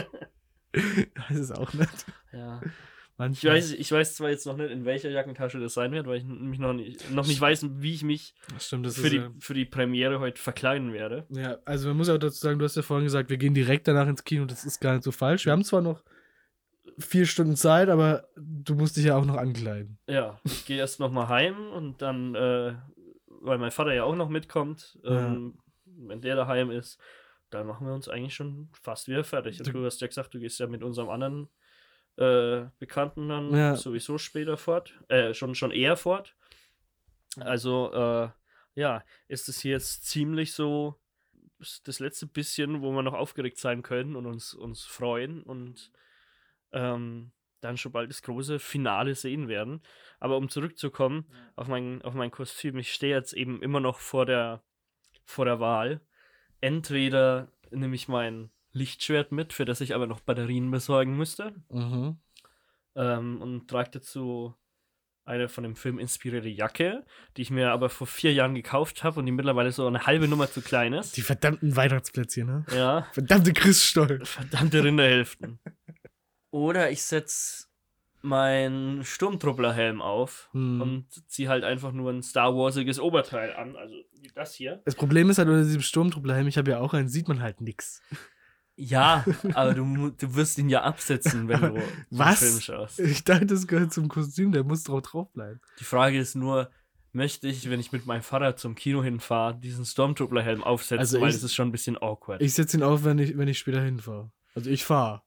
weiß 1.15 1.37
es 1.37 1.51
auch 1.51 1.73
nicht. 1.73 2.05
Ja. 2.31 2.61
Ich 3.29 3.45
weiß, 3.45 3.73
ich 3.73 3.91
weiß 3.91 4.15
zwar 4.15 4.31
jetzt 4.31 4.47
noch 4.47 4.57
nicht, 4.57 4.71
in 4.71 4.83
welcher 4.83 5.11
Jackentasche 5.11 5.59
das 5.59 5.75
sein 5.75 5.91
wird, 5.91 6.07
weil 6.07 6.17
ich 6.17 6.23
mich 6.23 6.57
noch 6.57 6.73
nicht, 6.73 7.11
noch 7.11 7.27
nicht 7.27 7.39
weiß, 7.39 7.67
wie 7.77 7.93
ich 7.93 8.03
mich 8.03 8.33
Stimmt, 8.57 8.85
das 8.87 8.95
für 8.95 9.03
ist 9.03 9.11
die, 9.11 9.17
ja, 9.17 9.31
für 9.37 9.53
die 9.53 9.65
Premiere 9.65 10.19
heute 10.19 10.41
verkleiden 10.41 10.91
werde. 10.91 11.27
ja. 11.29 11.57
Also 11.65 11.89
man 11.89 11.97
muss 11.97 12.09
auch 12.09 12.17
dazu 12.17 12.39
sagen, 12.39 12.57
du 12.57 12.65
hast 12.65 12.77
ja 12.77 12.81
vorhin 12.81 13.05
gesagt, 13.05 13.29
wir 13.29 13.37
gehen 13.37 13.53
direkt 13.53 13.87
danach 13.87 14.07
ins 14.07 14.23
Kino. 14.23 14.45
Das 14.45 14.65
ist 14.65 14.79
gar 14.81 14.93
nicht 14.93 15.03
so 15.03 15.11
falsch. 15.11 15.45
Wir 15.45 15.51
haben 15.51 15.63
zwar 15.63 15.81
noch 15.81 16.03
vier 16.99 17.25
Stunden 17.25 17.55
Zeit, 17.55 17.89
aber 17.89 18.27
du 18.35 18.75
musst 18.75 18.97
dich 18.97 19.05
ja 19.05 19.15
auch 19.15 19.25
noch 19.25 19.37
ankleiden. 19.37 19.97
Ja, 20.07 20.39
ich 20.43 20.65
gehe 20.65 20.77
erst 20.77 20.99
noch 20.99 21.11
mal 21.11 21.27
heim 21.27 21.71
und 21.71 22.01
dann, 22.01 22.35
äh, 22.35 22.75
weil 23.27 23.57
mein 23.57 23.71
Vater 23.71 23.93
ja 23.93 24.03
auch 24.03 24.15
noch 24.15 24.29
mitkommt, 24.29 24.99
ähm, 25.03 25.57
wenn 25.85 26.21
der 26.21 26.35
daheim 26.35 26.71
ist, 26.71 26.99
dann 27.49 27.67
machen 27.67 27.85
wir 27.87 27.93
uns 27.93 28.07
eigentlich 28.07 28.35
schon 28.35 28.69
fast 28.73 29.07
wieder 29.07 29.23
fertig. 29.23 29.59
Und 29.59 29.73
Du- 29.73 29.85
hast 29.85 29.99
ja 30.01 30.07
gesagt, 30.07 30.33
du 30.33 30.39
gehst 30.39 30.59
ja 30.59 30.67
mit 30.67 30.83
unserem 30.83 31.09
anderen 31.09 31.49
äh, 32.17 32.65
Bekannten 32.77 33.29
dann 33.29 33.51
Ja. 33.55 33.75
sowieso 33.75 34.17
später 34.17 34.57
fort, 34.57 34.93
äh, 35.07 35.33
schon, 35.33 35.55
schon 35.55 35.71
eher 35.71 35.95
fort. 35.95 36.35
Also, 37.39 37.91
äh, 37.93 38.29
ja, 38.75 39.03
ist 39.27 39.47
es 39.49 39.61
hier 39.61 39.71
jetzt 39.71 40.05
ziemlich 40.05 40.53
so 40.53 40.99
das- 41.59 41.81
das 41.83 41.99
letzte 41.99 42.27
bisschen, 42.27 42.81
wo 42.81 42.91
wir 42.91 43.01
noch 43.01 43.13
aufgeregt 43.13 43.57
sein 43.59 43.81
können 43.81 44.15
und 44.15 44.25
uns, 44.25 44.53
uns 44.53 44.83
freuen 44.83 45.41
und 45.43 45.91
ähm, 46.73 47.31
dann 47.61 47.77
schon 47.77 47.91
bald 47.91 48.09
das 48.09 48.21
große 48.23 48.59
Finale 48.59 49.13
sehen 49.15 49.47
werden. 49.47 49.81
Aber 50.19 50.37
um 50.37 50.49
zurückzukommen 50.49 51.25
auf, 51.55 51.67
mein, 51.67 52.01
auf 52.01 52.13
mein 52.15 52.31
Kostüm, 52.31 52.77
ich 52.77 52.91
stehe 52.93 53.15
jetzt 53.15 53.33
eben 53.33 53.61
immer 53.61 53.79
noch 53.79 53.99
vor 53.99 54.25
der, 54.25 54.63
vor 55.25 55.45
der 55.45 55.59
Wahl. 55.59 56.01
Entweder 56.59 57.51
nehme 57.71 57.95
ich 57.95 58.07
mein 58.07 58.49
Lichtschwert 58.73 59.31
mit, 59.31 59.53
für 59.53 59.65
das 59.65 59.81
ich 59.81 59.93
aber 59.95 60.07
noch 60.07 60.21
Batterien 60.21 60.71
besorgen 60.71 61.17
müsste, 61.17 61.53
Mhm. 61.69 62.17
ähm, 62.95 63.41
und 63.41 63.67
trage 63.69 63.91
dazu 63.91 64.55
eine 65.23 65.49
von 65.49 65.63
dem 65.63 65.75
Film 65.75 65.99
inspirierte 65.99 66.49
Jacke, 66.49 67.05
die 67.37 67.43
ich 67.43 67.51
mir 67.51 67.71
aber 67.71 67.89
vor 67.89 68.07
vier 68.07 68.33
Jahren 68.33 68.55
gekauft 68.55 69.03
habe 69.03 69.19
und 69.19 69.25
die 69.27 69.31
mittlerweile 69.31 69.71
so 69.71 69.85
eine 69.87 70.05
halbe 70.07 70.27
Nummer 70.27 70.49
zu 70.49 70.61
klein 70.61 70.93
ist. 70.93 71.15
Die 71.15 71.21
verdammten 71.21 71.75
Weihnachtsplätzchen, 71.75 72.47
ne? 72.47 72.65
ja, 72.75 73.07
Verdammte 73.11 73.53
Christstollen. 73.53 74.25
verdammte 74.25 74.83
Rinderhälften. 74.83 75.59
Oder 76.51 76.91
ich 76.91 77.01
setze 77.03 77.65
meinen 78.21 79.03
Sturmtrupplerhelm 79.03 80.01
auf 80.01 80.49
Hm. 80.51 80.81
und 80.81 81.29
ziehe 81.31 81.49
halt 81.49 81.63
einfach 81.63 81.91
nur 81.91 82.11
ein 82.11 82.21
Star 82.21 82.55
Warsiges 82.55 82.99
Oberteil 82.99 83.53
an, 83.55 83.75
also 83.75 83.95
wie 84.19 84.29
das 84.35 84.53
hier. 84.53 84.81
Das 84.85 84.93
Problem 84.95 85.29
ist 85.29 85.39
halt 85.39 85.47
unter 85.49 85.63
diesem 85.63 85.81
Sturmtrupplerhelm, 85.81 86.47
ich 86.47 86.57
habe 86.57 86.71
ja 86.71 86.79
auch 86.79 86.93
einen, 86.93 87.07
sieht 87.09 87.27
man 87.27 87.41
halt 87.41 87.61
nix. 87.61 88.01
Ja, 88.75 89.25
aber 89.53 89.73
du, 89.73 90.09
du 90.11 90.35
wirst 90.35 90.57
ihn 90.57 90.69
ja 90.69 90.83
absetzen, 90.83 91.47
wenn 91.47 91.61
du 91.61 91.81
Was? 92.11 92.39
Film 92.39 92.59
schaust. 92.61 92.99
Ich 92.99 93.23
dachte, 93.23 93.47
das 93.47 93.65
gehört 93.67 93.91
zum 93.93 94.07
Kostüm, 94.07 94.51
der 94.51 94.63
muss 94.63 94.83
drauf 94.83 95.01
drauf 95.01 95.31
bleiben. 95.33 95.59
Die 95.79 95.83
Frage 95.83 96.19
ist 96.19 96.35
nur, 96.35 96.69
möchte 97.11 97.47
ich, 97.47 97.69
wenn 97.69 97.79
ich 97.79 97.91
mit 97.91 98.05
meinem 98.05 98.21
Vater 98.23 98.55
zum 98.55 98.75
Kino 98.75 99.03
hinfahre, 99.03 99.55
diesen 99.59 99.83
Stormtrooper-Helm 99.85 100.63
aufsetzen, 100.63 100.99
Also 100.99 101.19
weil 101.21 101.29
ich- 101.29 101.35
das 101.35 101.43
ist 101.43 101.55
schon 101.55 101.69
ein 101.69 101.71
bisschen 101.71 101.97
awkward. 102.01 102.41
Ich 102.41 102.53
setze 102.53 102.77
ihn 102.77 102.83
auf, 102.83 103.03
wenn 103.03 103.17
ich, 103.19 103.37
wenn 103.37 103.47
ich 103.47 103.57
später 103.59 103.81
hinfahre. 103.81 104.31
Also 104.55 104.69
ich 104.69 104.83
fahre. 104.83 105.21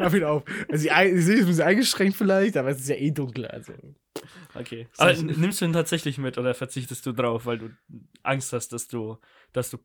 Hab 0.00 0.14
ihn 0.14 0.24
auf. 0.24 0.42
Also 0.68 0.86
ich 0.88 0.92
sehe 1.24 1.36
es 1.36 1.42
ein 1.42 1.46
bisschen 1.46 1.62
eingeschränkt 1.62 2.16
vielleicht, 2.16 2.56
aber 2.56 2.68
es 2.70 2.80
ist 2.80 2.88
ja 2.88 2.96
eh 2.96 3.10
dunkel. 3.10 3.46
Also. 3.46 3.72
okay. 4.54 4.88
Aber 4.98 5.12
nimmst 5.14 5.60
du 5.60 5.64
ihn 5.64 5.72
tatsächlich 5.72 6.18
mit 6.18 6.36
oder 6.38 6.54
verzichtest 6.54 7.04
du 7.06 7.12
drauf, 7.12 7.46
weil 7.46 7.58
du 7.58 7.70
Angst 8.22 8.52
hast, 8.52 8.72
dass 8.72 8.86
du, 8.88 9.16
dass 9.52 9.70
du, 9.70 9.78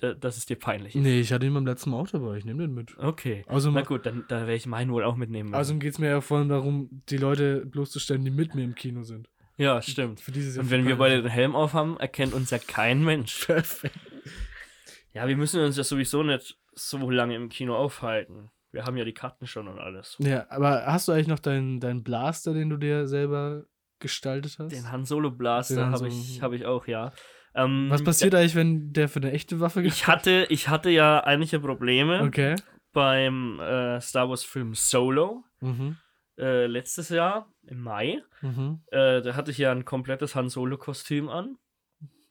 äh, 0.00 0.16
dass 0.16 0.36
es 0.36 0.46
dir 0.46 0.56
peinlich 0.56 0.96
ist? 0.96 1.02
Nee, 1.02 1.20
ich 1.20 1.32
hatte 1.32 1.46
ihn 1.46 1.54
beim 1.54 1.66
letzten 1.66 1.90
Mal 1.90 1.98
auch 2.00 2.08
dabei. 2.08 2.36
Ich 2.36 2.44
nehme 2.44 2.62
den 2.62 2.74
mit. 2.74 2.98
Okay. 2.98 3.44
Also, 3.46 3.70
Na 3.70 3.82
gut, 3.82 4.04
dann, 4.04 4.24
dann 4.28 4.40
werde 4.40 4.54
ich 4.56 4.66
meinen 4.66 4.90
wohl 4.92 5.04
auch 5.04 5.16
mitnehmen. 5.16 5.50
müssen. 5.50 5.58
also 5.58 5.76
geht 5.76 5.92
es 5.92 5.98
mir 6.00 6.08
ja 6.08 6.20
vor 6.20 6.38
allem 6.38 6.48
darum, 6.48 6.88
die 7.08 7.16
Leute 7.18 7.64
bloßzustellen, 7.66 8.24
die 8.24 8.30
mit 8.32 8.54
mir 8.56 8.64
im 8.64 8.74
Kino 8.74 9.04
sind. 9.04 9.28
ja, 9.58 9.80
stimmt. 9.80 10.20
Für 10.20 10.32
dieses 10.32 10.58
Und 10.58 10.70
wenn 10.70 10.86
wir 10.88 10.96
beide 10.96 11.22
den 11.22 11.30
Helm 11.30 11.54
aufhaben, 11.54 11.98
erkennt 12.00 12.34
uns 12.34 12.50
ja 12.50 12.58
kein 12.58 13.04
Mensch. 13.04 13.46
Perfekt. 13.46 13.94
Ja, 15.12 15.28
wir 15.28 15.36
müssen 15.36 15.60
uns 15.60 15.76
ja 15.76 15.84
sowieso 15.84 16.24
nicht 16.24 16.58
so 16.76 17.10
lange 17.10 17.34
im 17.36 17.48
Kino 17.48 17.76
aufhalten. 17.76 18.50
Wir 18.72 18.84
haben 18.84 18.96
ja 18.96 19.04
die 19.04 19.14
Karten 19.14 19.46
schon 19.46 19.68
und 19.68 19.78
alles. 19.78 20.16
Ja, 20.18 20.46
aber 20.50 20.84
hast 20.86 21.06
du 21.08 21.12
eigentlich 21.12 21.28
noch 21.28 21.38
deinen, 21.38 21.78
deinen 21.80 22.02
Blaster, 22.02 22.52
den 22.54 22.70
du 22.70 22.76
dir 22.76 23.06
selber 23.06 23.64
gestaltet 24.00 24.56
hast? 24.58 24.72
Den 24.72 24.90
Han 24.90 25.04
Solo 25.04 25.30
Blaster 25.30 25.90
habe 25.90 26.08
ich, 26.08 26.42
hab 26.42 26.52
ich 26.52 26.66
auch, 26.66 26.86
ja. 26.86 27.12
Ähm, 27.54 27.86
Was 27.88 28.02
passiert 28.02 28.34
eigentlich, 28.34 28.56
wenn 28.56 28.92
der 28.92 29.08
für 29.08 29.20
eine 29.20 29.30
echte 29.30 29.60
Waffe 29.60 29.80
Ich 29.82 30.08
hatte, 30.08 30.46
ich 30.50 30.68
hatte 30.68 30.90
ja 30.90 31.20
einige 31.20 31.60
Probleme 31.60 32.20
Okay. 32.22 32.56
beim 32.92 33.60
äh, 33.60 34.00
Star 34.00 34.28
Wars 34.28 34.42
Film 34.44 34.74
Solo 34.74 35.44
Mhm. 35.60 35.96
äh, 36.36 36.66
letztes 36.66 37.10
Jahr 37.10 37.48
im 37.62 37.80
Mai. 37.80 38.22
Mhm. 38.42 38.82
Äh, 38.90 39.22
da 39.22 39.36
hatte 39.36 39.52
ich 39.52 39.58
ja 39.58 39.70
ein 39.70 39.84
komplettes 39.84 40.34
Han 40.34 40.48
Solo 40.48 40.76
Kostüm 40.78 41.28
an 41.28 41.56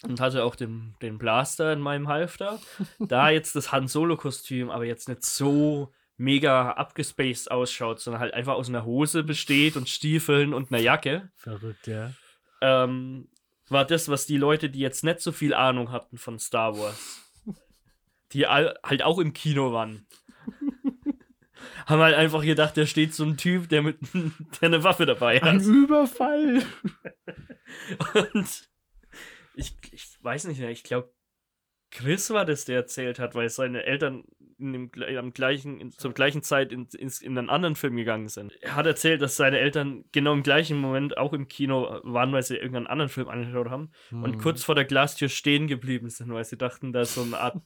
und 0.08 0.20
hatte 0.20 0.44
auch 0.44 0.56
den, 0.56 0.96
den 1.02 1.18
Blaster 1.18 1.74
in 1.74 1.80
meinem 1.80 2.08
Halfter. 2.08 2.60
da 3.00 3.30
jetzt 3.30 3.56
das 3.56 3.72
Han 3.72 3.88
Solo 3.88 4.18
Kostüm 4.18 4.70
aber 4.70 4.86
jetzt 4.86 5.10
nicht 5.10 5.24
so 5.24 5.92
mega 6.18 6.72
abgespaced 6.72 7.50
ausschaut, 7.52 8.00
sondern 8.00 8.22
halt 8.22 8.34
einfach 8.34 8.54
aus 8.54 8.70
einer 8.70 8.86
Hose 8.86 9.24
besteht 9.24 9.76
und 9.76 9.90
Stiefeln 9.90 10.54
und 10.54 10.72
einer 10.72 10.82
Jacke, 10.82 11.32
Verrückt, 11.36 11.88
ja. 11.88 12.12
ähm, 12.62 13.30
war 13.70 13.86
das, 13.86 14.10
was 14.10 14.26
die 14.26 14.38
Leute, 14.38 14.70
die 14.70 14.80
jetzt 14.80 15.04
nicht 15.04 15.20
so 15.22 15.32
viel 15.32 15.54
Ahnung 15.54 15.92
hatten 15.92 16.18
von 16.18 16.40
Star 16.40 16.78
Wars, 16.78 17.34
die 18.32 18.46
all, 18.46 18.78
halt 18.84 19.04
auch 19.04 19.20
im 19.20 19.34
Kino 19.34 19.74
waren, 19.74 20.06
haben 21.86 22.02
halt 22.02 22.16
einfach 22.16 22.44
gedacht, 22.44 22.78
da 22.78 22.86
steht 22.86 23.14
so 23.14 23.24
ein 23.24 23.38
Typ, 23.38 23.70
der 23.70 23.82
mit 23.82 23.98
der 24.14 24.68
eine 24.68 24.84
Waffe 24.84 25.06
dabei 25.06 25.42
Ein 25.42 25.60
hat. 25.60 25.66
Überfall. 25.66 26.64
Und 28.34 28.70
ich, 29.56 29.76
ich 29.92 30.18
weiß 30.22 30.46
nicht 30.46 30.60
mehr, 30.60 30.70
ich 30.70 30.84
glaube, 30.84 31.12
Chris 31.92 32.32
war 32.32 32.44
das, 32.46 32.66
der 32.66 32.78
erzählt 32.78 33.20
hat, 33.20 33.36
weil 33.36 33.50
seine 33.50 33.84
Eltern 33.84 34.24
in 34.58 34.74
dem, 34.74 34.92
am 35.20 35.32
gleichen, 35.34 35.80
in, 35.80 35.92
zur 35.92 36.12
gleichen 36.14 36.42
Zeit 36.42 36.72
in, 36.72 36.88
ins- 36.98 37.22
in 37.22 37.38
einen 37.38 37.50
anderen 37.52 37.76
Film 37.76 37.96
gegangen 37.96 38.30
sind. 38.30 38.54
Er 38.62 38.76
hat 38.76 38.88
erzählt, 38.88 39.22
dass 39.22 39.36
seine 39.36 39.60
Eltern 39.60 40.06
genau 40.12 40.34
im 40.34 40.42
gleichen 40.42 40.80
Moment 40.80 41.18
auch 41.18 41.34
im 41.34 41.48
Kino 41.48 42.00
waren, 42.04 42.32
weil 42.32 42.42
sie 42.42 42.56
irgendeinen 42.56 42.88
anderen 42.88 43.10
Film 43.10 43.28
angeschaut 43.28 43.70
haben 43.70 43.92
Hm. 44.10 44.24
und 44.24 44.38
kurz 44.40 44.64
vor 44.64 44.74
der 44.74 44.86
Glastür 44.86 45.30
stehen 45.30 45.68
geblieben 45.68 46.10
sind, 46.10 46.34
weil 46.34 46.46
sie 46.46 46.58
dachten, 46.58 46.94
da 46.94 47.02
ist 47.02 47.14
so 47.14 47.22
eine 47.22 47.38
Art 47.40 47.62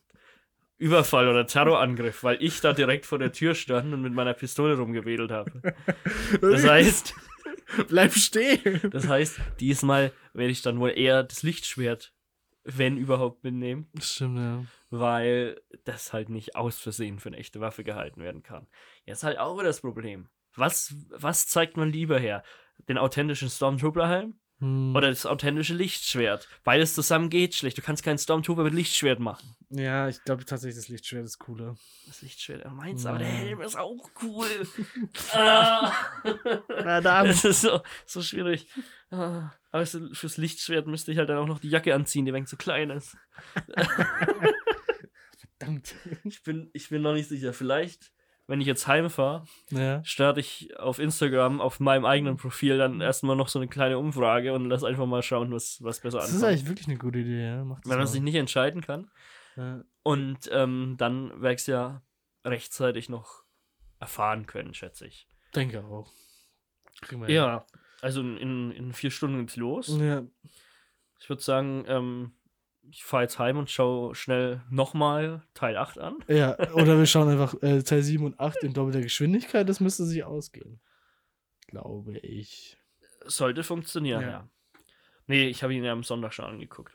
Überfall 0.80 1.28
oder 1.28 1.48
Terrorangriff, 1.48 2.24
weil 2.24 2.38
ich 2.44 2.60
da 2.62 2.74
direkt 2.74 3.06
vor 3.06 3.18
der 3.20 3.32
Tür 3.32 3.56
stand 3.56 3.94
und 3.94 4.02
mit 4.02 4.14
meiner 4.14 4.34
Pistole 4.34 4.78
rumgewedelt 4.78 5.32
habe. 5.32 5.52
Das 6.42 6.68
heißt, 6.68 7.16
Bleib 7.88 8.14
stehen. 8.14 8.90
das 8.92 9.08
heißt, 9.08 9.40
diesmal 9.60 10.12
werde 10.34 10.52
ich 10.52 10.62
dann 10.62 10.80
wohl 10.80 10.92
eher 10.92 11.24
das 11.24 11.44
Lichtschwert, 11.44 12.14
wenn 12.64 12.98
überhaupt, 12.98 13.44
mitnehmen, 13.44 13.90
Stimmt, 14.00 14.38
ja. 14.38 14.66
weil 14.90 15.62
das 15.86 16.12
halt 16.12 16.30
nicht 16.30 16.56
aus 16.56 16.80
Versehen 16.80 17.20
für 17.20 17.30
eine 17.30 17.38
echte 17.38 17.62
Waffe 17.62 17.84
gehalten 17.84 18.22
werden 18.22 18.44
kann. 18.44 18.68
Jetzt 19.06 19.24
halt 19.24 19.38
auch 19.40 19.56
wieder 19.56 19.68
das 19.68 19.82
Problem. 19.82 20.30
Was, 20.56 20.96
was 21.10 21.48
zeigt 21.48 21.78
man 21.78 21.92
lieber 21.92 22.20
her? 22.20 22.44
Den 22.90 22.98
authentischen 22.98 23.50
Stormtrooper-Helm 23.50 24.40
Hm. 24.60 24.96
oder 24.96 25.10
das 25.10 25.26
authentische 25.26 25.74
Lichtschwert? 25.76 26.48
Beides 26.64 26.96
zusammen 26.96 27.30
geht 27.30 27.54
schlecht. 27.54 27.78
Du 27.78 27.82
kannst 27.82 28.04
keinen 28.04 28.18
Stormtrooper 28.18 28.64
mit 28.64 28.74
Lichtschwert 28.74 29.20
machen. 29.20 29.56
Ja, 29.70 30.08
ich 30.08 30.24
glaube 30.24 30.46
tatsächlich, 30.46 30.78
das 30.78 30.88
Lichtschwert 30.88 31.26
ist 31.26 31.38
cooler. 31.38 31.76
Das 32.08 32.22
Lichtschwert, 32.22 32.62
er 32.62 32.72
meint's, 32.72 33.06
aber 33.06 33.20
der 33.20 33.28
Ja. 33.28 33.34
Helm 33.34 33.62
ist 33.62 33.78
auch 33.78 34.10
cool. 34.24 34.48
ah. 35.34 35.92
Verdammt. 36.68 37.30
Das 37.30 37.46
ist 37.46 37.62
so, 37.62 37.82
so 38.06 38.22
schwierig. 38.22 38.68
Ah. 39.12 39.52
Aber 39.72 39.86
fürs 39.86 40.38
Lichtschwert 40.38 40.88
müsste 40.88 41.12
ich 41.12 41.18
halt 41.18 41.30
dann 41.30 41.38
auch 41.38 41.48
noch 41.48 41.60
die 41.60 41.70
Jacke 41.70 41.94
anziehen, 41.94 42.26
die 42.26 42.34
wenig 42.34 42.50
zu 42.50 42.58
klein 42.58 42.90
ist. 42.90 43.16
Verdammt. 45.60 45.96
Ich 46.24 46.44
bin, 46.44 46.70
ich 46.74 46.90
bin 46.90 47.02
noch 47.02 47.14
nicht 47.14 47.30
sicher. 47.30 47.54
Vielleicht, 47.54 48.12
wenn 48.48 48.62
ich 48.62 48.68
jetzt 48.68 48.88
heimfahre, 48.88 49.44
Ja. 49.70 50.04
starte 50.04 50.40
ich 50.40 50.78
auf 50.80 51.00
Instagram, 51.00 51.60
auf 51.62 51.80
meinem 51.80 52.06
eigenen 52.06 52.38
Profil, 52.38 52.78
dann 52.78 53.02
erstmal 53.02 53.36
noch 53.36 53.50
so 53.50 53.60
eine 53.60 53.68
kleine 53.68 53.98
Umfrage 54.00 54.54
und 54.54 54.66
lass 54.70 54.84
einfach 54.84 55.06
mal 55.06 55.22
schauen, 55.22 55.52
was, 55.52 55.84
was 55.84 56.00
besser 56.00 56.18
Das 56.20 56.30
ist 56.30 56.36
ankommt. 56.36 56.50
eigentlich 56.52 56.68
wirklich 56.70 56.88
eine 56.88 56.98
gute 56.98 57.20
Idee, 57.20 57.44
ja. 57.46 57.64
Mach 57.66 57.80
das 57.82 57.90
Wenn 57.92 57.98
man 57.98 58.08
sich 58.08 58.22
nicht 58.22 58.36
entscheiden 58.36 58.82
kann. 58.82 59.12
ja. 59.58 59.84
Und 60.04 60.50
ähm, 60.54 60.96
dann 60.98 61.42
ich 61.56 61.60
es 61.62 61.68
ja 61.68 62.02
rechtzeitig 62.46 63.10
noch 63.10 63.44
erfahren 64.00 64.46
können, 64.46 64.74
schätze 64.74 65.06
ich. 65.06 65.28
Denke 65.54 65.84
auch. 65.84 66.12
Ja, 67.28 67.66
also 68.02 68.22
in, 68.22 68.72
in 68.72 68.94
vier 68.94 69.12
Stunden 69.12 69.40
geht's 69.42 69.58
los. 69.58 69.90
Ja. 70.00 70.24
Ich 71.20 71.28
würde 71.30 71.42
sagen, 71.42 71.84
ähm, 71.88 72.32
ich 72.90 73.04
fahre 73.04 73.24
jetzt 73.24 73.40
heim 73.40 73.58
und 73.58 73.70
schaue 73.70 74.16
schnell 74.16 74.62
nochmal 74.70 75.44
Teil 75.54 75.78
8 75.78 75.98
an. 76.00 76.18
Ja, 76.28 76.58
oder 76.74 76.98
wir 76.98 77.06
schauen 77.06 77.30
einfach 77.30 77.56
äh, 77.62 77.82
Teil 77.84 78.02
7 78.02 78.24
und 78.26 78.40
8 78.40 78.64
in 78.64 78.74
doppelter 78.74 79.02
Geschwindigkeit, 79.02 79.68
das 79.68 79.80
müsste 79.80 80.06
sich 80.06 80.24
ausgehen. 80.24 80.80
Glaube 81.68 82.18
ich. 82.20 82.78
Sollte 83.26 83.64
funktionieren, 83.64 84.22
Ja. 84.22 84.30
ja. 84.30 84.50
Nee, 85.30 85.48
ich 85.48 85.62
habe 85.62 85.74
ihn 85.74 85.84
ja 85.84 85.92
am 85.92 86.04
Sonntag 86.04 86.34
schon 86.34 86.46
angeguckt. 86.46 86.94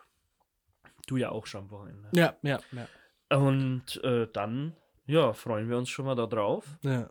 Du 1.06 1.18
ja 1.18 1.28
auch 1.30 1.46
schon 1.46 1.64
am 1.64 1.70
Wochenende. 1.70 2.08
Ja, 2.14 2.34
ja, 2.42 2.60
ja. 2.72 3.36
Und 3.36 4.02
äh, 4.04 4.26
dann, 4.32 4.74
ja, 5.06 5.34
freuen 5.34 5.68
wir 5.68 5.76
uns 5.76 5.90
schon 5.90 6.06
mal 6.06 6.14
darauf. 6.14 6.66
Ja, 6.82 7.10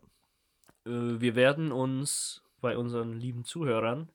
Äh, 0.86 1.20
wir 1.22 1.36
werden 1.36 1.72
uns 1.72 2.42
bei 2.60 2.76
unseren 2.78 3.14
lieben 3.20 3.44
Zuhörern, 3.44 4.10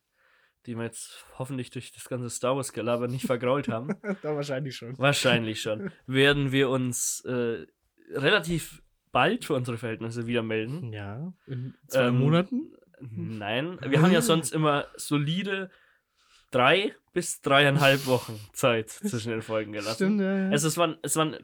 die 0.67 0.77
wir 0.77 0.85
jetzt 0.85 1.25
hoffentlich 1.39 1.71
durch 1.71 1.93
das 1.93 2.09
ganze 2.09 2.29
Star 2.31 2.57
Wars-Gelaber 2.57 3.09
nicht 3.09 3.27
vergrault 3.27 3.69
haben, 3.69 3.89
da 4.23 4.35
wahrscheinlich 4.35 4.77
schon. 4.77 4.99
wahrscheinlich 4.99 5.61
schon, 5.62 5.91
werden 6.07 6.53
wir 6.53 6.69
uns 6.71 7.21
äh, 7.25 7.67
relativ 8.12 8.83
bald 9.12 9.45
für 9.45 9.55
unsere 9.55 9.79
Verhältnisse 9.79 10.27
wieder 10.27 10.43
melden. 10.43 10.93
Ja, 10.93 11.33
in 11.47 11.75
zwei 11.89 12.07
Ähm, 12.09 12.19
Monaten? 12.19 12.73
Nein, 13.01 13.79
wir 13.87 14.01
haben 14.03 14.12
ja 14.12 14.23
sonst 14.23 14.53
immer 14.53 14.87
solide 14.97 15.71
drei 16.51 16.95
bis 17.12 17.41
dreieinhalb 17.43 18.07
Wochen 18.07 18.39
Zeit 18.53 18.91
zwischen 18.91 19.31
den 19.31 19.43
Folgen 19.43 19.73
gelassen. 19.73 19.95
Stimmt, 19.95 20.21
ja, 20.21 20.39
ja. 20.45 20.51
Also 20.51 20.69
es 20.69 20.77
waren, 20.79 20.97
es 21.03 21.17
waren, 21.17 21.37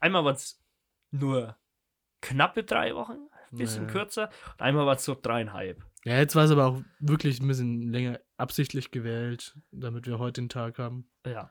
einmal 0.00 0.24
waren 0.24 0.34
es 0.34 0.62
nur 1.10 1.56
knappe 2.20 2.64
drei 2.64 2.94
Wochen, 2.94 3.28
ein 3.50 3.58
bisschen 3.58 3.86
Ja. 3.86 3.90
kürzer, 3.92 4.30
und 4.52 4.62
einmal 4.62 4.86
war 4.86 4.96
es 4.96 5.04
so 5.04 5.14
dreieinhalb. 5.20 5.82
Ja, 6.04 6.18
jetzt 6.18 6.34
war 6.34 6.44
es 6.44 6.50
aber 6.50 6.66
auch 6.66 6.82
wirklich 7.00 7.40
ein 7.40 7.48
bisschen 7.48 7.92
länger 7.92 8.20
absichtlich 8.36 8.90
gewählt, 8.90 9.56
damit 9.70 10.06
wir 10.06 10.18
heute 10.18 10.40
den 10.40 10.48
Tag 10.48 10.78
haben. 10.78 11.08
Ja. 11.26 11.50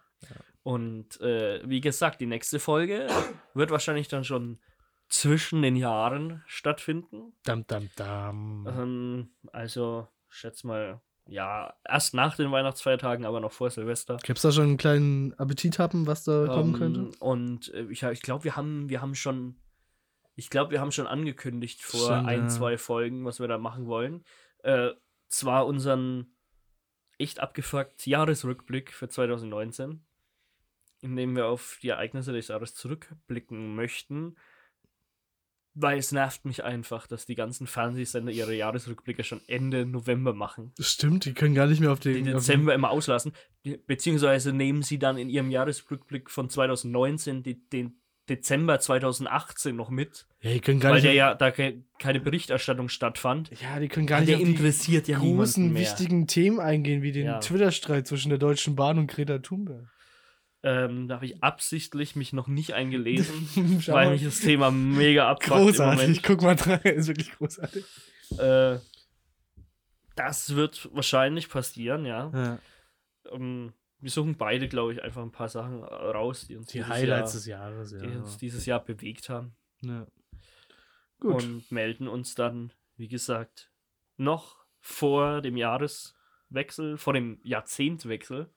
Und 0.64 1.20
äh, 1.22 1.62
wie 1.68 1.82
gesagt, 1.82 2.22
die 2.22 2.28
nächste 2.28 2.60
Folge 2.60 3.08
wird 3.54 3.72
wahrscheinlich 3.72 4.08
dann 4.08 4.24
schon 4.24 4.60
zwischen 5.10 5.62
den 5.62 5.76
Jahren 5.76 6.44
stattfinden. 6.46 7.34
Dam, 7.44 7.66
dam, 7.68 7.90
dam. 7.96 8.68
Ähm, 8.68 9.30
also, 9.52 10.08
schätze 10.30 10.68
mal, 10.68 11.02
ja, 11.28 11.74
erst 11.88 12.14
nach 12.14 12.36
den 12.36 12.52
Weihnachtsfeiertagen, 12.52 13.26
aber 13.26 13.40
noch 13.40 13.52
vor 13.52 13.70
Silvester. 13.70 14.18
Gibt's 14.24 14.42
da 14.42 14.52
schon 14.52 14.64
einen 14.66 14.78
kleinen 14.78 15.34
Appetit 15.34 15.80
haben, 15.80 16.08
was 16.08 16.24
da 16.24 16.46
kommen 16.48 16.74
Ähm, 16.74 16.80
könnte? 16.80 17.10
Und 17.20 17.74
äh, 17.74 17.88
ich, 17.90 18.04
ich 18.04 18.22
glaube, 18.22 18.44
wir 18.44 18.56
haben, 18.56 18.90
wir 18.90 19.02
haben 19.02 19.16
schon, 19.16 19.56
ich 20.36 20.50
glaube, 20.50 20.72
wir 20.72 20.80
haben 20.82 20.92
schon 20.92 21.08
angekündigt 21.08 21.82
vor 21.84 22.00
Stimmt, 22.06 22.28
ein, 22.28 22.50
zwei 22.50 22.78
Folgen, 22.78 23.26
was 23.26 23.40
wir 23.40 23.48
da 23.48 23.58
machen 23.58 23.86
wollen. 23.88 24.24
Äh, 24.64 24.92
zwar 25.28 25.66
unseren 25.68 26.36
echt 27.18 27.40
abgefuckt 27.40 28.06
Jahresrückblick 28.08 28.92
für 28.94 29.08
2019, 29.10 30.04
in 31.02 31.16
dem 31.16 31.36
wir 31.36 31.48
auf 31.48 31.78
die 31.82 31.90
Ereignisse 31.90 32.34
des 32.34 32.48
Jahres 32.48 32.74
zurückblicken 32.74 33.76
möchten. 33.76 34.36
Weil 35.74 36.00
es 36.00 36.12
nervt 36.12 36.44
mich 36.44 36.66
einfach, 36.66 37.08
dass 37.08 37.26
die 37.26 37.36
ganzen 37.36 37.66
Fernsehsender 37.66 38.34
ihre 38.34 38.54
Jahresrückblicke 38.54 39.24
schon 39.24 39.40
Ende 39.48 39.86
November 39.86 40.34
machen 40.34 40.74
Stimmt, 40.78 41.24
die 41.24 41.34
können 41.34 41.56
gar 41.56 41.68
nicht 41.68 41.80
mehr 41.80 41.94
auf 41.94 42.02
den, 42.02 42.26
den 42.26 42.36
auf 42.36 42.42
Dezember 42.46 42.74
immer 42.74 42.90
auslassen, 42.90 43.32
be- 43.64 43.78
beziehungsweise 43.78 44.52
nehmen 44.52 44.82
sie 44.84 45.00
dann 45.00 45.18
in 45.18 45.30
ihrem 45.30 45.50
Jahresrückblick 45.50 46.30
von 46.30 46.50
2019 46.50 47.42
die, 47.44 47.70
den 47.70 48.01
Dezember 48.36 48.80
2018 48.80 49.76
noch 49.76 49.90
mit, 49.90 50.26
ja, 50.42 50.52
die 50.54 50.60
können 50.62 50.80
gar 50.80 50.92
weil 50.94 51.02
nicht 51.02 51.10
auf, 51.10 51.16
ja 51.16 51.36
da 51.36 51.52
ke 51.52 51.84
keine 52.00 52.20
Berichterstattung 52.20 52.90
stattfand. 52.90 53.52
ja, 53.62 53.80
die 53.80 53.90
können 53.90 54.08
gar 54.08 54.20
Weil 54.20 54.26
nicht 54.26 54.40
der 54.40 54.46
die 54.46 54.52
interessiert 54.52 55.08
ja 55.08 55.20
niemanden 55.20 55.38
großen, 55.38 55.74
mehr. 55.74 55.82
wichtigen 55.82 56.28
Themen 56.28 56.60
eingehen, 56.60 57.02
wie 57.04 57.12
den 57.12 57.26
Ja. 57.26 57.40
Twitter-Streit 57.40 58.08
zwischen 58.08 58.30
der 58.30 58.38
Deutschen 58.40 58.76
Bahn 58.76 58.98
und 58.98 59.08
Greta 59.08 59.40
Thunberg. 59.40 59.88
Ähm, 60.64 61.08
da 61.08 61.16
habe 61.16 61.26
ich 61.26 61.44
absichtlich 61.44 62.16
mich 62.16 62.34
noch 62.34 62.48
nicht 62.48 62.74
eingelesen, 62.74 63.50
weil 63.88 64.12
mich 64.12 64.24
das 64.24 64.40
Thema 64.40 64.72
mega 64.72 65.28
abfuckt 65.30 65.60
Großartig, 65.60 66.18
im 66.18 66.24
guck 66.24 66.42
mal 66.44 66.56
dran, 66.56 66.80
ist 66.84 67.08
wirklich 67.08 67.32
großartig. 67.34 67.84
Äh, 68.38 68.78
das 70.16 70.56
wird 70.56 70.90
wahrscheinlich 70.94 71.50
passieren, 71.50 72.06
ja. 72.06 72.32
Ja. 72.34 72.60
Ähm, 73.32 73.74
wir 74.02 74.10
suchen 74.10 74.36
beide, 74.36 74.68
glaube 74.68 74.94
ich, 74.94 75.04
einfach 75.04 75.22
ein 75.22 75.32
paar 75.32 75.50
Sachen 75.50 75.84
raus, 75.84 76.48
die 76.48 76.56
uns 76.56 76.68
Die 76.68 76.80
dieses 76.80 76.90
Highlights 76.90 77.46
Jahr, 77.46 77.70
des 77.70 77.92
Jahres, 77.92 77.92
ja. 77.92 78.00
die 78.00 78.18
uns 78.18 78.38
dieses 78.38 78.66
Jahr 78.66 78.84
bewegt 78.84 79.30
haben. 79.30 79.56
ja. 79.82 80.08
Gut. 81.20 81.44
und 81.44 81.72
melden 81.72 82.08
uns 82.08 82.34
dann, 82.34 82.74
wie 82.98 83.08
gesagt, 83.08 83.72
noch 84.18 84.66
vor 84.80 85.42
dem 85.42 85.56
Jahreswechsel, 85.56 86.98
vor 86.98 87.14
dem 87.14 87.40
Jahrzehntwechsel. 87.44 88.50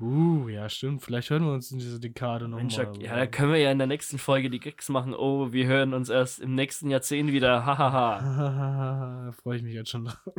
uh, 0.00 0.48
ja, 0.48 0.68
stimmt. 0.68 1.04
Vielleicht 1.04 1.30
hören 1.30 1.44
wir 1.44 1.52
uns 1.52 1.70
in 1.70 1.78
dieser 1.78 2.00
Dekade 2.00 2.48
Mensch, 2.48 2.76
nochmal. 2.76 3.00
ja, 3.00 3.14
da 3.14 3.26
können 3.28 3.52
wir 3.52 3.60
ja 3.60 3.70
in 3.70 3.78
der 3.78 3.86
nächsten 3.86 4.18
Folge 4.18 4.50
die 4.50 4.58
Gags 4.58 4.88
machen. 4.88 5.14
Oh, 5.14 5.52
wir 5.52 5.66
hören 5.68 5.94
uns 5.94 6.08
erst 6.08 6.40
im 6.40 6.56
nächsten 6.56 6.90
Jahrzehnt 6.90 7.30
wieder. 7.30 7.64
Hahaha. 7.64 9.26
da 9.26 9.32
freue 9.42 9.58
ich 9.58 9.62
mich 9.62 9.74
jetzt 9.74 9.90
schon 9.90 10.06
drauf. 10.06 10.34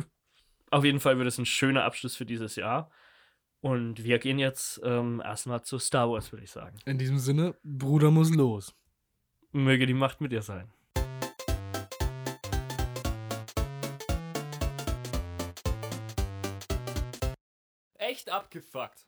Auf 0.70 0.84
jeden 0.84 1.00
Fall 1.00 1.16
wird 1.16 1.28
es 1.28 1.38
ein 1.38 1.46
schöner 1.46 1.84
Abschluss 1.84 2.14
für 2.14 2.26
dieses 2.26 2.56
Jahr. 2.56 2.90
Und 3.62 4.04
wir 4.04 4.18
gehen 4.18 4.38
jetzt 4.38 4.80
ähm, 4.84 5.20
erstmal 5.22 5.62
zu 5.62 5.78
Star 5.78 6.10
Wars, 6.10 6.32
würde 6.32 6.44
ich 6.44 6.50
sagen. 6.50 6.78
In 6.86 6.96
diesem 6.96 7.18
Sinne, 7.18 7.54
Bruder 7.62 8.10
muss 8.10 8.34
los. 8.34 8.74
Möge 9.52 9.86
die 9.86 9.94
Macht 9.94 10.20
mit 10.22 10.32
dir 10.32 10.42
sein. 10.42 10.72
Echt 17.98 18.30
abgefuckt. 18.30 19.06